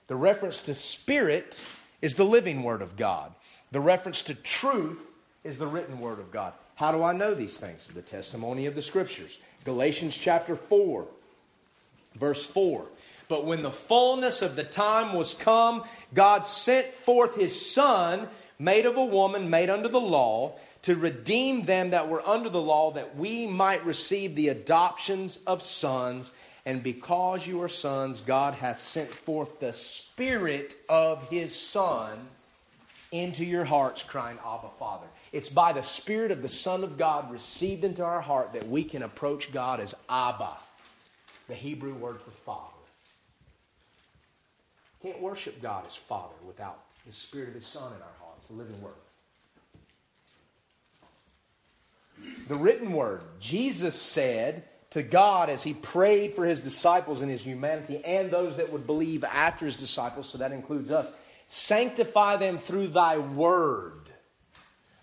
[0.05, 1.59] The reference to spirit
[2.03, 3.33] is the living word of God.
[3.71, 5.01] The reference to truth
[5.43, 6.53] is the written word of God.
[6.75, 7.87] How do I know these things?
[7.87, 9.39] The testimony of the scriptures.
[9.65, 11.07] Galatians chapter 4,
[12.15, 12.85] verse 4.
[13.27, 18.27] But when the fullness of the time was come, God sent forth his Son,
[18.61, 22.61] made of a woman, made under the law, to redeem them that were under the
[22.61, 26.31] law, that we might receive the adoptions of sons.
[26.65, 32.19] And because you are sons, God hath sent forth the Spirit of His Son
[33.11, 35.07] into your hearts, crying, Abba, Father.
[35.31, 38.83] It's by the Spirit of the Son of God received into our heart that we
[38.83, 40.55] can approach God as Abba,
[41.47, 42.67] the Hebrew word for Father.
[45.01, 48.53] Can't worship God as Father without the Spirit of His Son in our hearts, the
[48.53, 48.93] living Word.
[52.47, 53.21] The written Word.
[53.39, 58.57] Jesus said, to God as he prayed for his disciples in his humanity and those
[58.57, 61.07] that would believe after his disciples, so that includes us.
[61.47, 63.93] Sanctify them through thy word.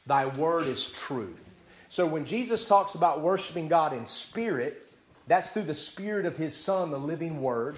[0.07, 1.43] Thy word is truth.
[1.89, 4.87] So when Jesus talks about worshiping God in spirit,
[5.27, 7.77] that's through the spirit of his Son, the living word,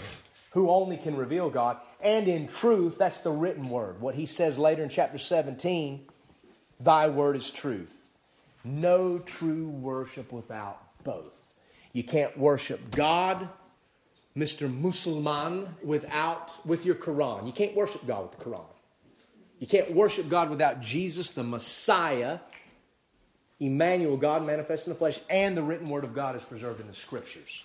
[0.50, 1.76] who only can reveal God.
[2.02, 4.00] And in truth, that's the written word.
[4.00, 6.06] What he says later in chapter 17
[6.80, 7.94] Thy word is truth.
[8.64, 11.32] No true worship without both.
[11.92, 13.48] You can't worship God,
[14.36, 14.72] Mr.
[14.72, 17.46] Musulman, without with your Quran.
[17.46, 18.64] You can't worship God with the Quran.
[19.58, 22.38] You can't worship God without Jesus, the Messiah,
[23.60, 26.86] Emmanuel, God manifest in the flesh, and the written word of God is preserved in
[26.86, 27.64] the scriptures.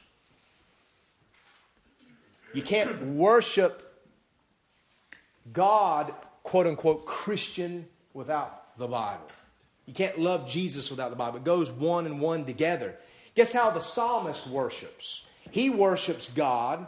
[2.54, 3.85] You can't worship
[5.52, 6.14] God,
[6.44, 9.26] quote unquote, Christian without the Bible.
[9.86, 11.38] You can't love Jesus without the Bible.
[11.38, 12.96] It goes one and one together.
[13.36, 15.24] Guess how the psalmist worships?
[15.52, 16.88] He worships God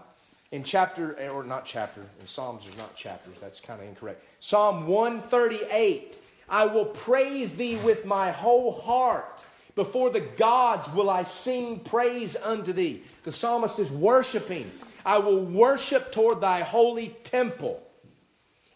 [0.52, 4.24] in chapter, or not chapter, in Psalms there's not chapters, that's kind of incorrect.
[4.40, 9.46] Psalm 138 I will praise thee with my whole heart.
[9.76, 13.04] Before the gods will I sing praise unto thee.
[13.24, 14.72] The psalmist is worshiping.
[15.06, 17.84] I will worship toward thy holy temple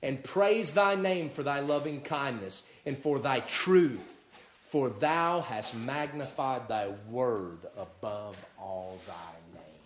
[0.03, 4.17] and praise thy name for thy loving kindness and for thy truth
[4.71, 9.81] for thou hast magnified thy word above all thy name.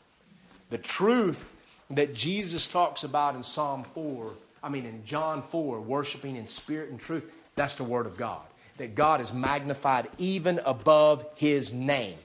[0.69, 1.55] The truth
[1.89, 4.31] that Jesus talks about in Psalm 4,
[4.61, 7.25] I mean in John 4, worshiping in spirit and truth,
[7.55, 8.43] that's the word of God.
[8.77, 12.17] That God is magnified even above his name.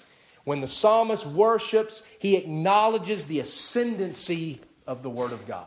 [0.45, 5.65] When the psalmist worships, he acknowledges the ascendancy of the word of God.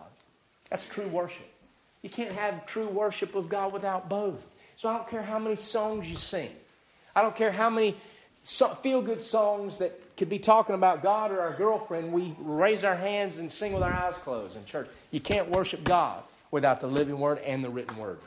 [0.70, 1.50] That's true worship.
[2.04, 4.46] You can't have true worship of God without both.
[4.76, 6.52] So I don't care how many songs you sing.
[7.16, 7.96] I don't care how many
[8.44, 12.96] feel good songs that could be talking about God or our girlfriend, we raise our
[12.96, 14.88] hands and sing with our eyes closed in church.
[15.12, 16.22] You can't worship God
[16.52, 18.20] without the living word and the written word.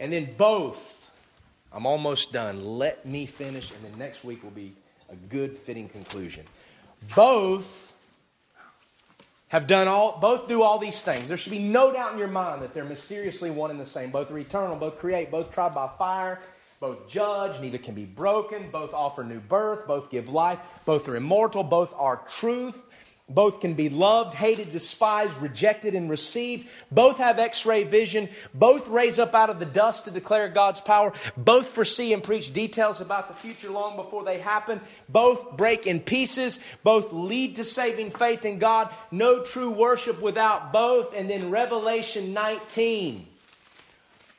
[0.00, 1.10] And then both,
[1.72, 2.78] I'm almost done.
[2.78, 4.72] Let me finish, and then next week will be
[5.08, 6.44] a good fitting conclusion.
[7.14, 7.91] Both
[9.52, 11.28] have done all both do all these things.
[11.28, 14.10] There should be no doubt in your mind that they're mysteriously one and the same.
[14.10, 16.40] Both are eternal, both create, both tried by fire,
[16.80, 21.16] both judge, neither can be broken, both offer new birth, both give life, both are
[21.16, 22.78] immortal, both are truth,
[23.28, 26.68] Both can be loved, hated, despised, rejected, and received.
[26.90, 28.28] Both have x ray vision.
[28.52, 31.12] Both raise up out of the dust to declare God's power.
[31.36, 34.80] Both foresee and preach details about the future long before they happen.
[35.08, 36.58] Both break in pieces.
[36.82, 38.92] Both lead to saving faith in God.
[39.10, 41.14] No true worship without both.
[41.14, 43.28] And then Revelation 19.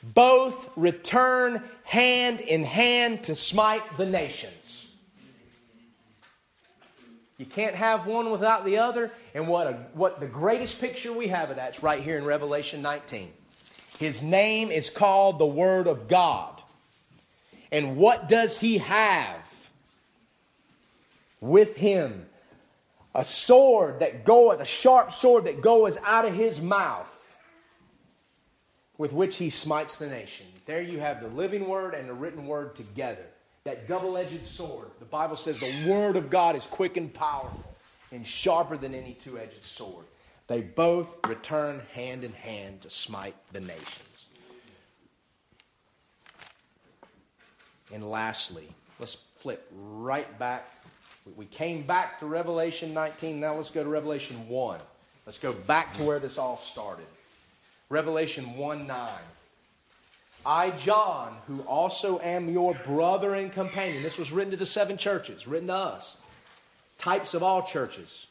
[0.03, 4.62] Both return hand in hand to smite the nations.
[7.43, 9.11] You can't have one without the other.
[9.35, 12.81] And what, a, what the greatest picture we have of that's right here in Revelation
[12.81, 13.33] 19.
[13.99, 16.61] His name is called the Word of God.
[17.69, 19.41] And what does he have
[21.41, 22.27] with him?
[23.13, 27.11] A sword that goeth, a sharp sword that goeth out of his mouth,
[28.97, 30.45] with which he smites the nation.
[30.65, 33.25] There you have the living word and the written word together
[33.65, 34.87] that double edged sword.
[34.99, 37.63] The Bible says the Word of God is quick and powerful
[38.11, 40.05] and sharper than any two edged sword.
[40.47, 44.25] They both return hand in hand to smite the nations.
[47.93, 48.67] And lastly,
[48.99, 50.67] let's flip right back.
[51.37, 53.39] We came back to Revelation 19.
[53.39, 54.79] Now let's go to Revelation 1.
[55.25, 57.05] Let's go back to where this all started.
[57.87, 59.11] Revelation 1 9.
[60.45, 64.03] I, John, who also am your brother and companion.
[64.03, 66.17] This was written to the seven churches, written to us.
[66.97, 68.27] Types of all churches.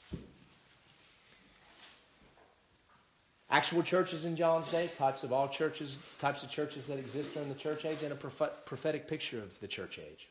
[3.50, 7.48] Actual churches in John's day, types of all churches, types of churches that exist during
[7.48, 10.28] the church age, and a prophetic picture of the church age.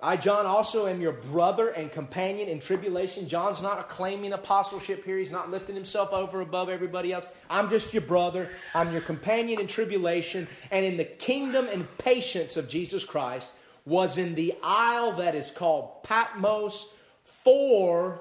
[0.00, 3.28] I, John, also am your brother and companion in tribulation.
[3.28, 5.16] John's not claiming apostleship here.
[5.16, 7.26] He's not lifting himself over above everybody else.
[7.48, 8.50] I'm just your brother.
[8.74, 10.46] I'm your companion in tribulation.
[10.70, 13.50] And in the kingdom and patience of Jesus Christ
[13.86, 16.92] was in the isle that is called Patmos
[17.24, 18.20] for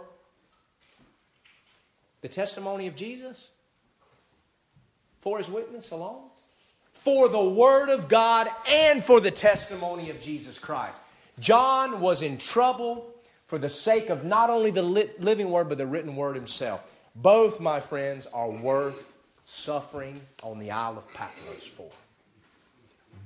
[2.22, 3.50] the testimony of Jesus,
[5.20, 6.24] for his witness alone,
[6.94, 11.00] for the word of God, and for the testimony of Jesus Christ.
[11.40, 13.14] John was in trouble
[13.46, 16.82] for the sake of not only the living word, but the written word himself.
[17.16, 19.12] Both, my friends, are worth
[19.46, 21.90] suffering on the Isle of Patmos for.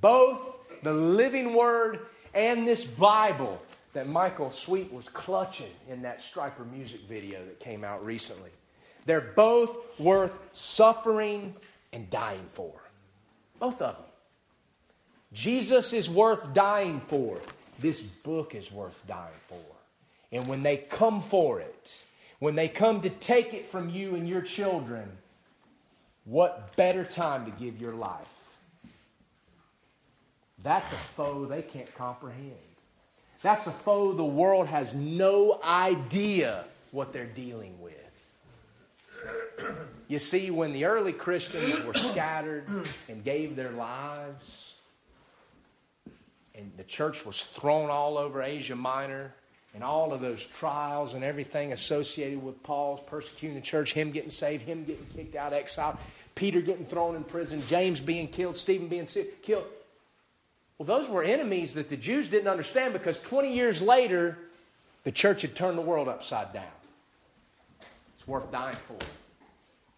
[0.02, 0.42] Both
[0.84, 3.62] the living word and this Bible
[3.94, 8.52] that Michael Sweet was clutching in that Stryper music video that came out recently.
[9.06, 11.56] They're both worth suffering
[11.94, 12.74] and dying for.
[13.60, 14.06] Both of them.
[15.34, 17.40] Jesus is worth dying for
[17.80, 19.56] this book is worth dying for.
[20.32, 21.98] And when they come for it,
[22.40, 25.10] when they come to take it from you and your children,
[26.26, 28.28] what better time to give your life?
[30.64, 32.54] That's a foe they can't comprehend.
[33.42, 37.94] That's a foe the world has no idea what they're dealing with.
[40.08, 42.68] You see, when the early Christians were scattered
[43.10, 44.67] and gave their lives,
[46.58, 49.34] and the church was thrown all over Asia Minor
[49.76, 54.32] and all of those trials and everything associated with Paul's persecuting the church, him getting
[54.32, 55.98] saved, him getting kicked out, exiled,
[56.34, 59.08] Peter getting thrown in prison, James being killed, Stephen being
[59.44, 59.66] killed.
[60.78, 64.38] Well, those were enemies that the Jews didn't understand because 20 years later,
[65.04, 66.66] the church had turned the world upside down.
[68.16, 68.98] It's worth dying for.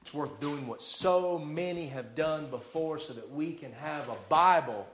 [0.02, 4.16] It's worth doing what so many have done before so that we can have a
[4.28, 4.88] Bible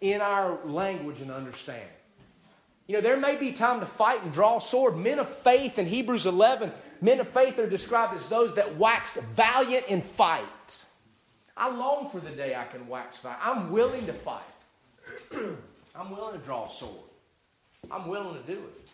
[0.00, 1.86] in our language and understanding.
[2.86, 4.96] You know, there may be time to fight and draw sword.
[4.96, 9.14] Men of faith in Hebrews 11, men of faith are described as those that waxed
[9.36, 10.84] valiant in fight.
[11.56, 13.36] I long for the day I can wax fight.
[13.40, 14.42] I'm willing to fight.
[15.94, 16.96] I'm willing to draw sword.
[17.90, 18.88] I'm willing to do it.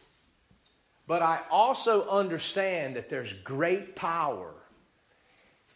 [1.06, 4.52] But I also understand that there's great power.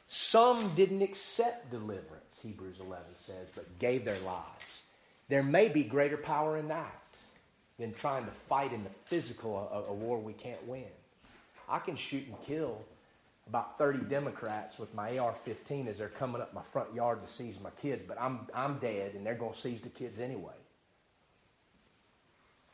[0.06, 4.59] Some didn't accept deliverance, Hebrews 11 says, but gave their lives.
[5.30, 7.00] There may be greater power in that
[7.78, 10.84] than trying to fight in the physical a, a war we can't win.
[11.68, 12.82] I can shoot and kill
[13.46, 17.32] about 30 Democrats with my AR 15 as they're coming up my front yard to
[17.32, 20.52] seize my kids, but I'm, I'm dead and they're going to seize the kids anyway.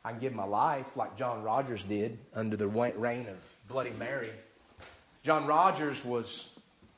[0.03, 4.31] I can give my life like John Rogers did under the reign of Bloody Mary.
[5.21, 6.49] John Rogers was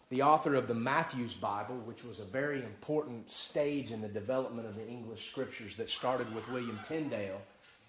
[0.10, 4.68] the author of the Matthew's Bible, which was a very important stage in the development
[4.68, 7.41] of the English scriptures that started with William Tyndale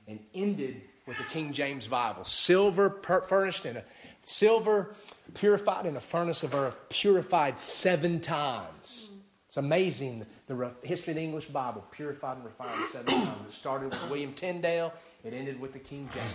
[0.06, 2.24] and ended with the King James Bible.
[2.24, 3.84] Silver per- furnished in a
[4.22, 4.94] silver
[5.32, 9.10] purified in a furnace of earth, purified seven times.
[9.46, 13.48] It's amazing the re- history of the English Bible, purified and refined seven times.
[13.48, 14.92] It started with William Tyndale,
[15.24, 16.34] it ended with the King James.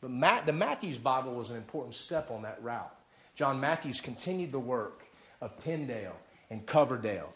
[0.00, 2.96] But Matt, the Matthew's Bible was an important step on that route
[3.36, 5.05] John Matthews continued the work
[5.40, 6.16] of Tyndale
[6.50, 7.32] and Coverdale.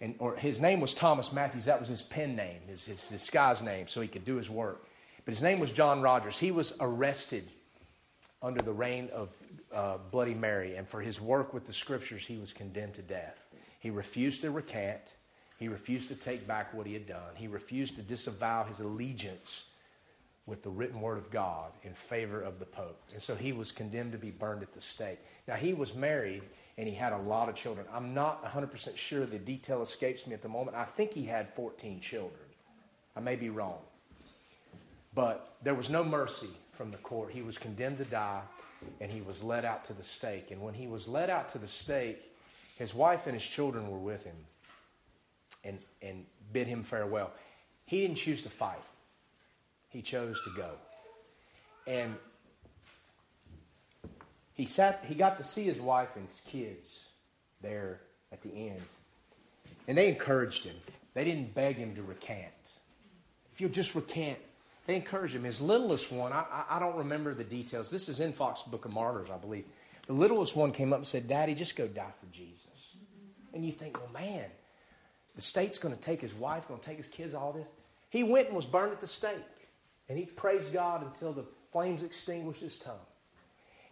[0.00, 1.64] And, or his name was Thomas Matthews.
[1.64, 4.86] That was his pen name, his, his disguise name, so he could do his work.
[5.24, 6.38] But his name was John Rogers.
[6.38, 7.48] He was arrested
[8.42, 9.30] under the reign of
[9.72, 13.40] uh, Bloody Mary, and for his work with the scriptures, he was condemned to death.
[13.80, 15.00] He refused to recant.
[15.58, 17.34] He refused to take back what he had done.
[17.36, 19.64] He refused to disavow his allegiance
[20.46, 23.00] with the written word of God in favor of the Pope.
[23.12, 25.18] And so he was condemned to be burned at the stake.
[25.48, 26.42] Now, he was married
[26.76, 27.86] and he had a lot of children.
[27.92, 30.76] I'm not 100% sure, the detail escapes me at the moment.
[30.76, 32.40] I think he had 14 children.
[33.16, 33.78] I may be wrong.
[35.14, 37.30] But there was no mercy from the court.
[37.32, 38.42] He was condemned to die
[39.00, 40.50] and he was led out to the stake.
[40.50, 42.20] And when he was led out to the stake,
[42.76, 44.36] his wife and his children were with him
[45.62, 47.30] and, and bid him farewell.
[47.86, 48.82] He didn't choose to fight
[49.94, 50.70] he chose to go.
[51.86, 52.16] And
[54.54, 57.04] he sat he got to see his wife and his kids
[57.60, 58.00] there
[58.32, 58.80] at the end.
[59.86, 60.76] And they encouraged him.
[61.12, 62.52] They didn't beg him to recant.
[63.52, 64.38] If you'll just recant,
[64.86, 65.44] they encouraged him.
[65.44, 67.90] His littlest one, I, I, don't remember the details.
[67.90, 69.64] This is in Fox Book of Martyrs, I believe.
[70.06, 72.96] The littlest one came up and said, Daddy, just go die for Jesus.
[73.54, 74.46] And you think, well, man,
[75.34, 77.66] the state's going to take his wife, going to take his kids, all this.
[78.10, 79.38] He went and was burned at the stake.
[80.08, 82.98] And he praised God until the flames extinguished his tongue.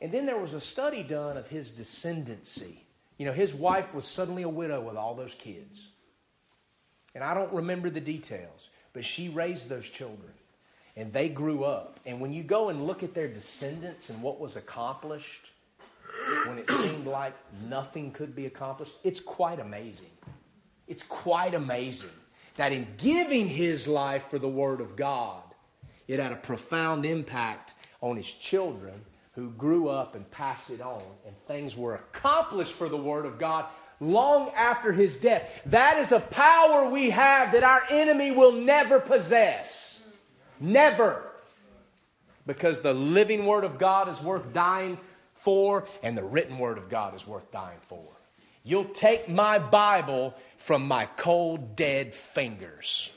[0.02, 2.78] And then there was a study done of his descendancy.
[3.18, 5.88] You know, his wife was suddenly a widow with all those kids.
[7.14, 10.32] And I don't remember the details, but she raised those children.
[10.96, 12.00] And they grew up.
[12.04, 15.50] And when you go and look at their descendants and what was accomplished,
[16.48, 17.34] when it seemed like
[17.68, 20.10] nothing could be accomplished, it's quite amazing.
[20.88, 22.10] It's quite amazing
[22.56, 25.44] that in giving his life for the Word of God,
[26.08, 29.00] it had a profound impact on his children
[29.32, 33.38] who grew up and passed it on, and things were accomplished for the Word of
[33.38, 33.64] God
[34.00, 35.62] long after his death.
[35.66, 40.00] That is a power we have that our enemy will never possess.
[40.60, 41.22] Never.
[42.46, 44.98] Because the living Word of God is worth dying
[45.32, 48.04] for, and the written Word of God is worth dying for.
[48.64, 53.10] You'll take my Bible from my cold, dead fingers.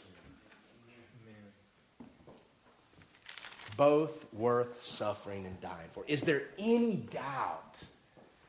[3.77, 6.03] Both worth suffering and dying for.
[6.07, 7.77] Is there any doubt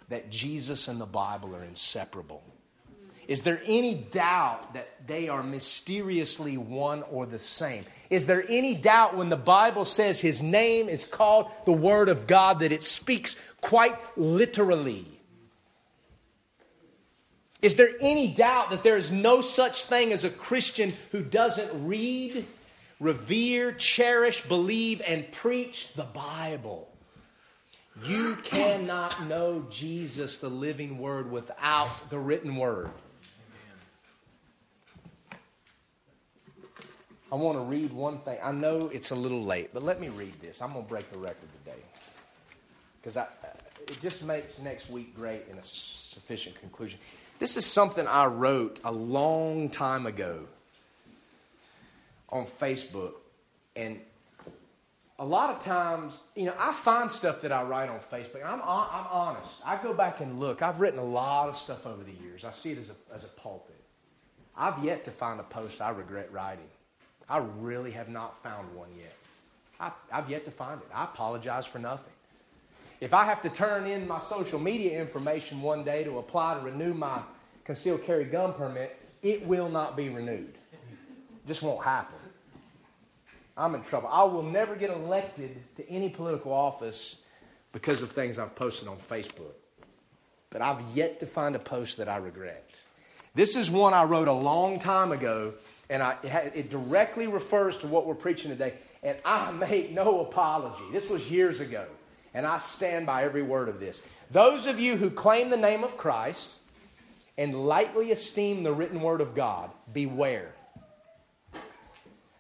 [0.09, 2.43] that Jesus and the Bible are inseparable?
[3.29, 7.85] Is there any doubt that they are mysteriously one or the same?
[8.09, 12.29] Is there any doubt when the Bible says his name is called the Word of
[12.29, 15.07] God that it speaks quite literally?
[17.63, 21.87] Is there any doubt that there is no such thing as a Christian who doesn't
[21.87, 22.47] read
[23.01, 26.89] revere, cherish, believe, and preach the Bible.
[28.05, 32.91] You cannot know Jesus, the living Word, without the written Word.
[37.33, 38.39] I want to read one thing.
[38.43, 40.63] I know it's a little late, but let me read this.
[40.63, 41.81] I'm going to break the record today.
[43.01, 43.27] Because uh,
[43.89, 46.99] it just makes next week great in a sufficient conclusion.
[47.39, 50.47] This is something I wrote a long time ago
[52.31, 53.13] on Facebook,
[53.75, 54.01] and
[55.19, 58.45] a lot of times, you know, I find stuff that I write on Facebook.
[58.45, 59.63] I'm, I'm honest.
[59.65, 60.61] I go back and look.
[60.61, 62.45] I've written a lot of stuff over the years.
[62.45, 63.81] I see it as a, as a pulpit.
[64.57, 66.67] I've yet to find a post I regret writing.
[67.29, 69.15] I really have not found one yet.
[69.81, 70.89] I've, I've yet to find it.
[70.95, 72.13] I apologize for nothing.
[73.01, 76.61] If I have to turn in my social media information one day to apply to
[76.61, 77.21] renew my
[77.65, 80.57] concealed carry gun permit, it will not be renewed
[81.47, 82.16] just won't happen.
[83.57, 84.09] I'm in trouble.
[84.13, 87.17] I will never get elected to any political office
[87.73, 89.55] because of things I've posted on Facebook.
[90.51, 92.81] But I've yet to find a post that I regret.
[93.35, 95.55] This is one I wrote a long time ago,
[95.91, 96.17] and I,
[96.55, 98.75] it, directly refers to what we're preaching today.
[99.03, 100.85] And I make no apology.
[100.93, 101.87] This was years ago,
[102.33, 104.03] and I stand by every word of this.
[104.31, 106.59] Those of you who claim the name of Christ
[107.39, 110.55] and lightly esteem the written word of God, beware.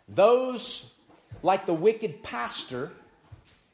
[0.08, 0.90] Those,
[1.42, 2.92] like the wicked pastor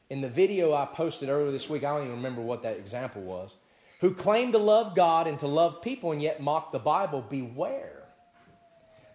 [0.09, 3.21] in the video I posted earlier this week, I don't even remember what that example
[3.21, 3.53] was,
[3.99, 8.03] who claimed to love God and to love people and yet mocked the Bible, beware.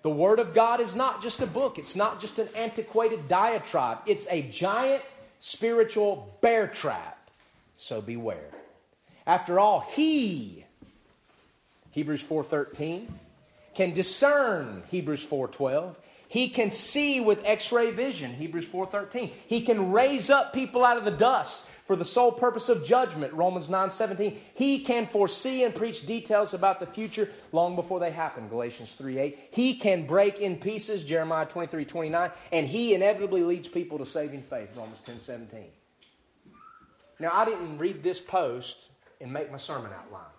[0.03, 3.99] The Word of God is not just a book, it's not just an antiquated diatribe,
[4.07, 5.03] it's a giant
[5.39, 7.31] spiritual bear trap.
[7.77, 8.51] So beware.
[9.27, 10.65] After all, He,
[11.91, 13.07] Hebrews 4.13,
[13.75, 15.95] can discern Hebrews 4.12
[16.29, 19.33] he can see with x-ray vision, Hebrews 4:13.
[19.47, 23.33] He can raise up people out of the dust, for the sole purpose of judgment,
[23.33, 24.39] Romans 9:17.
[24.53, 29.39] He can foresee and preach details about the future long before they happen, Galatians 3:8.
[29.51, 34.77] He can break in pieces, Jeremiah 23:29, And he inevitably leads people to saving faith,
[34.77, 35.73] Romans 10:17.
[37.19, 40.31] Now, I didn't read this post and make my sermon outline.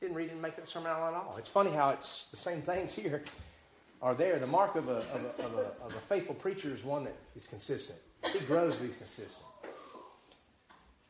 [0.00, 1.36] Didn't read and make that sermon outline at all.
[1.38, 3.22] It's funny how it's the same things here
[4.00, 4.38] are there.
[4.38, 7.16] The mark of a, of a, of a, of a faithful preacher is one that
[7.34, 7.98] is consistent.
[8.32, 9.44] He grows, but he's consistent.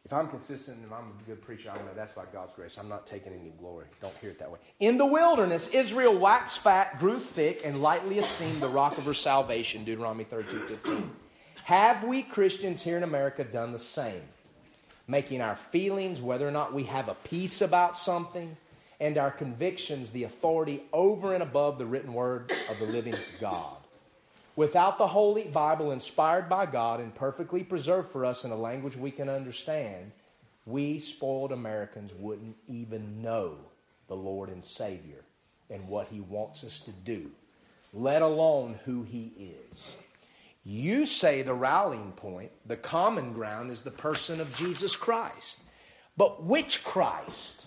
[0.09, 2.79] If I'm consistent and I'm a good preacher, I know that's by God's grace.
[2.79, 3.85] I'm not taking any glory.
[4.01, 4.59] Don't hear it that way.
[4.81, 9.13] In the wilderness, Israel waxed fat, grew thick, and lightly esteemed the rock of her
[9.13, 9.85] salvation.
[9.85, 11.11] Deuteronomy 32 15.
[11.65, 14.23] Have we Christians here in America done the same?
[15.07, 18.57] Making our feelings, whether or not we have a peace about something,
[19.01, 23.77] and our convictions the authority over and above the written word of the living God.
[24.57, 28.97] Without the Holy Bible inspired by God and perfectly preserved for us in a language
[28.97, 30.11] we can understand,
[30.67, 33.57] we spoiled Americans wouldn't even know
[34.09, 35.23] the Lord and Savior
[35.71, 37.31] and what He wants us to do,
[37.95, 39.33] let alone who He
[39.71, 39.95] is.
[40.65, 45.61] You say the rallying point, the common ground, is the person of Jesus Christ.
[46.17, 47.58] But which Christ?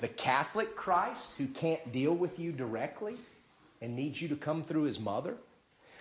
[0.00, 3.16] The Catholic Christ who can't deal with you directly
[3.80, 5.36] and needs you to come through his mother,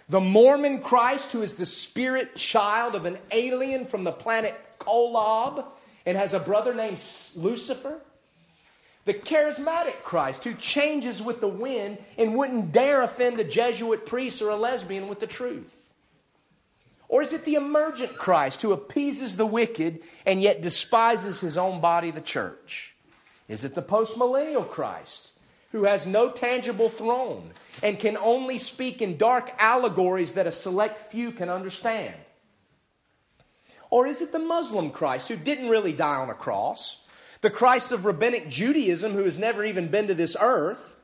[0.09, 5.65] the Mormon Christ who is the spirit child of an alien from the planet Kolob
[6.05, 7.01] and has a brother named
[7.35, 7.99] Lucifer,
[9.05, 14.41] the charismatic Christ who changes with the wind and wouldn't dare offend a Jesuit priest
[14.41, 15.83] or a lesbian with the truth.
[17.09, 21.79] Or is it the emergent Christ who appeases the wicked and yet despises his own
[21.79, 22.92] body, the church?
[23.47, 25.31] Is it the postmillennial Christ
[25.71, 27.51] who has no tangible throne
[27.81, 32.15] and can only speak in dark allegories that a select few can understand?
[33.89, 37.01] Or is it the Muslim Christ who didn't really die on a cross?
[37.41, 40.95] The Christ of rabbinic Judaism who has never even been to this earth?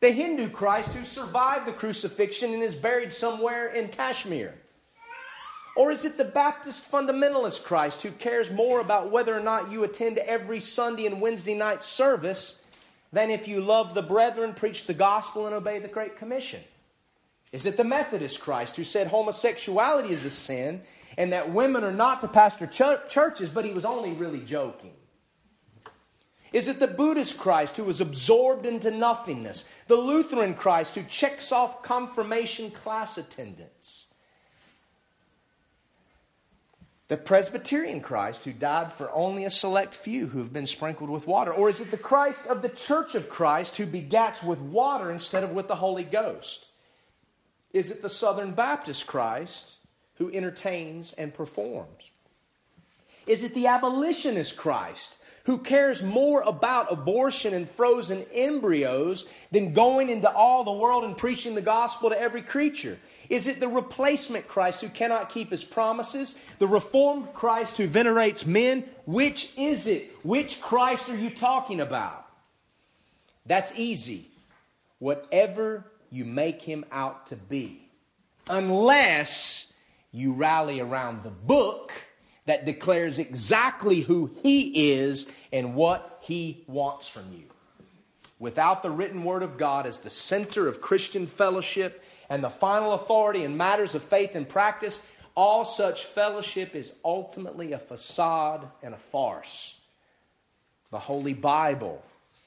[0.00, 4.54] The Hindu Christ who survived the crucifixion and is buried somewhere in Kashmir?
[5.78, 9.84] Or is it the Baptist fundamentalist Christ who cares more about whether or not you
[9.84, 12.60] attend every Sunday and Wednesday night service
[13.12, 16.60] than if you love the brethren, preach the gospel, and obey the Great Commission?
[17.52, 20.82] Is it the Methodist Christ who said homosexuality is a sin
[21.16, 24.94] and that women are not to pastor ch- churches, but he was only really joking?
[26.52, 29.64] Is it the Buddhist Christ who was absorbed into nothingness?
[29.86, 34.07] The Lutheran Christ who checks off confirmation class attendance?
[37.08, 41.26] The Presbyterian Christ who died for only a select few who have been sprinkled with
[41.26, 41.52] water?
[41.52, 45.42] Or is it the Christ of the Church of Christ who begats with water instead
[45.42, 46.68] of with the Holy Ghost?
[47.72, 49.76] Is it the Southern Baptist Christ
[50.16, 52.10] who entertains and performs?
[53.26, 60.10] Is it the abolitionist Christ who cares more about abortion and frozen embryos than going
[60.10, 62.98] into all the world and preaching the gospel to every creature?
[63.28, 66.36] Is it the replacement Christ who cannot keep his promises?
[66.58, 68.84] The reformed Christ who venerates men?
[69.06, 70.10] Which is it?
[70.24, 72.26] Which Christ are you talking about?
[73.46, 74.30] That's easy.
[74.98, 77.88] Whatever you make him out to be.
[78.48, 79.66] Unless
[80.12, 81.92] you rally around the book
[82.48, 87.44] that declares exactly who He is and what He wants from you.
[88.38, 92.94] Without the written Word of God as the center of Christian fellowship and the final
[92.94, 95.02] authority in matters of faith and practice,
[95.34, 99.76] all such fellowship is ultimately a facade and a farce.
[100.90, 102.02] The Holy Bible,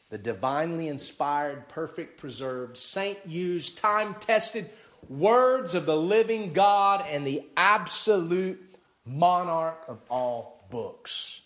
[0.09, 4.67] the divinely inspired, perfect, preserved, saint used, time tested
[5.09, 8.70] words of the living God and the absolute
[9.05, 11.41] monarch of all books.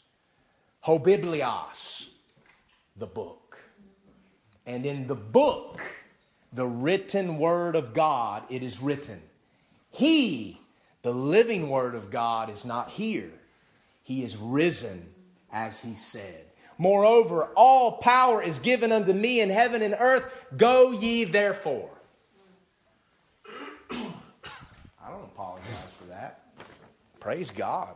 [0.86, 2.08] Hobiblios,
[2.98, 3.58] the book.
[4.66, 5.82] And in the book,
[6.54, 9.22] the written word of God, it is written.
[9.92, 10.60] He,
[11.02, 13.32] the living word of God, is not here.
[14.04, 15.08] He is risen,
[15.52, 16.46] as he said.
[16.78, 20.28] Moreover, all power is given unto me in heaven and earth.
[20.58, 21.90] Go ye therefore.
[23.92, 25.86] I don't apologize
[27.26, 27.96] Praise God.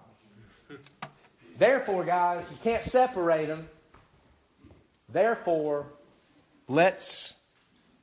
[1.56, 3.69] Therefore, guys, you can't separate them.
[5.07, 5.85] Therefore,
[6.68, 7.35] let's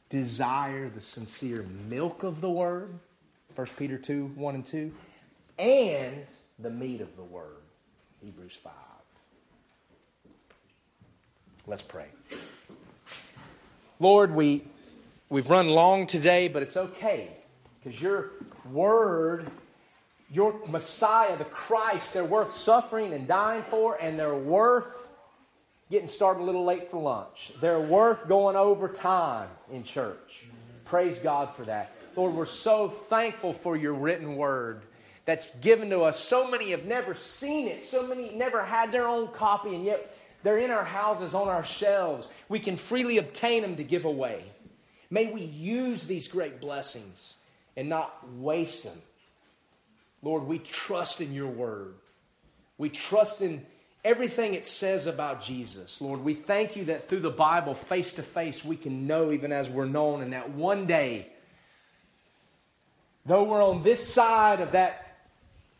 [0.08, 3.00] desire the sincere milk of the word,
[3.56, 4.94] 1 Peter 2 1 and 2,
[5.58, 6.26] and
[6.60, 7.56] the meat of the word,
[8.22, 8.72] Hebrews 5.
[11.66, 12.06] Let's pray.
[13.98, 14.62] Lord, we,
[15.28, 17.30] we've run long today, but it's okay
[17.82, 18.30] because your
[18.70, 19.50] word
[20.30, 25.08] your Messiah, the Christ, they're worth suffering and dying for, and they're worth
[25.90, 27.52] getting started a little late for lunch.
[27.60, 30.46] They're worth going over time in church.
[30.84, 31.92] Praise God for that.
[32.16, 34.82] Lord, we're so thankful for your written word
[35.26, 36.18] that's given to us.
[36.18, 40.16] So many have never seen it, so many never had their own copy, and yet
[40.42, 42.28] they're in our houses, on our shelves.
[42.48, 44.44] We can freely obtain them to give away.
[45.10, 47.34] May we use these great blessings
[47.76, 49.00] and not waste them.
[50.26, 51.94] Lord, we trust in your word.
[52.78, 53.64] We trust in
[54.04, 56.00] everything it says about Jesus.
[56.00, 59.52] Lord, we thank you that through the Bible, face to face, we can know even
[59.52, 61.28] as we're known, and that one day,
[63.24, 65.16] though we're on this side of that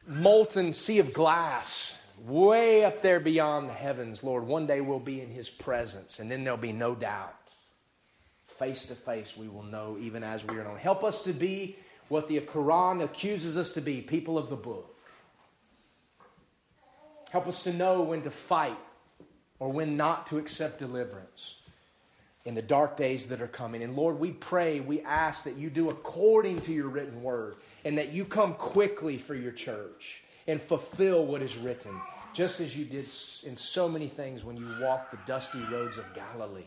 [0.06, 5.20] molten sea of glass, way up there beyond the heavens, Lord, one day we'll be
[5.20, 7.34] in his presence, and then there'll be no doubt.
[8.46, 10.78] Face to face, we will know even as we are known.
[10.78, 11.76] Help us to be
[12.08, 14.96] what the Quran accuses us to be people of the book.
[17.30, 18.78] Help us to know when to fight
[19.58, 21.56] or when not to accept deliverance
[22.44, 23.82] in the dark days that are coming.
[23.82, 27.98] And Lord, we pray, we ask that you do according to your written word and
[27.98, 32.00] that you come quickly for your church and fulfill what is written,
[32.32, 33.06] just as you did
[33.44, 36.62] in so many things when you walked the dusty roads of Galilee.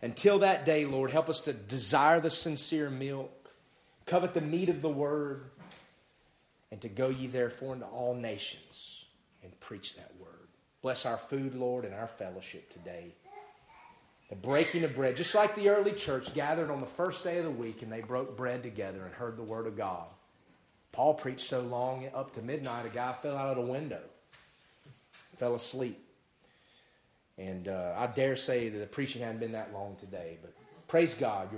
[0.00, 3.39] Until that day, Lord, help us to desire the sincere milk,
[4.10, 5.44] covet the meat of the word,
[6.72, 9.04] and to go ye therefore into all nations
[9.44, 10.48] and preach that word.
[10.82, 13.14] Bless our food, Lord, and our fellowship today.
[14.28, 17.44] The breaking of bread, just like the early church gathered on the first day of
[17.44, 20.06] the week and they broke bread together and heard the word of God.
[20.92, 24.00] Paul preached so long, up to midnight, a guy fell out of the window,
[25.36, 26.04] fell asleep.
[27.38, 30.52] And uh, I dare say that the preaching hadn't been that long today, but
[30.88, 31.52] praise God.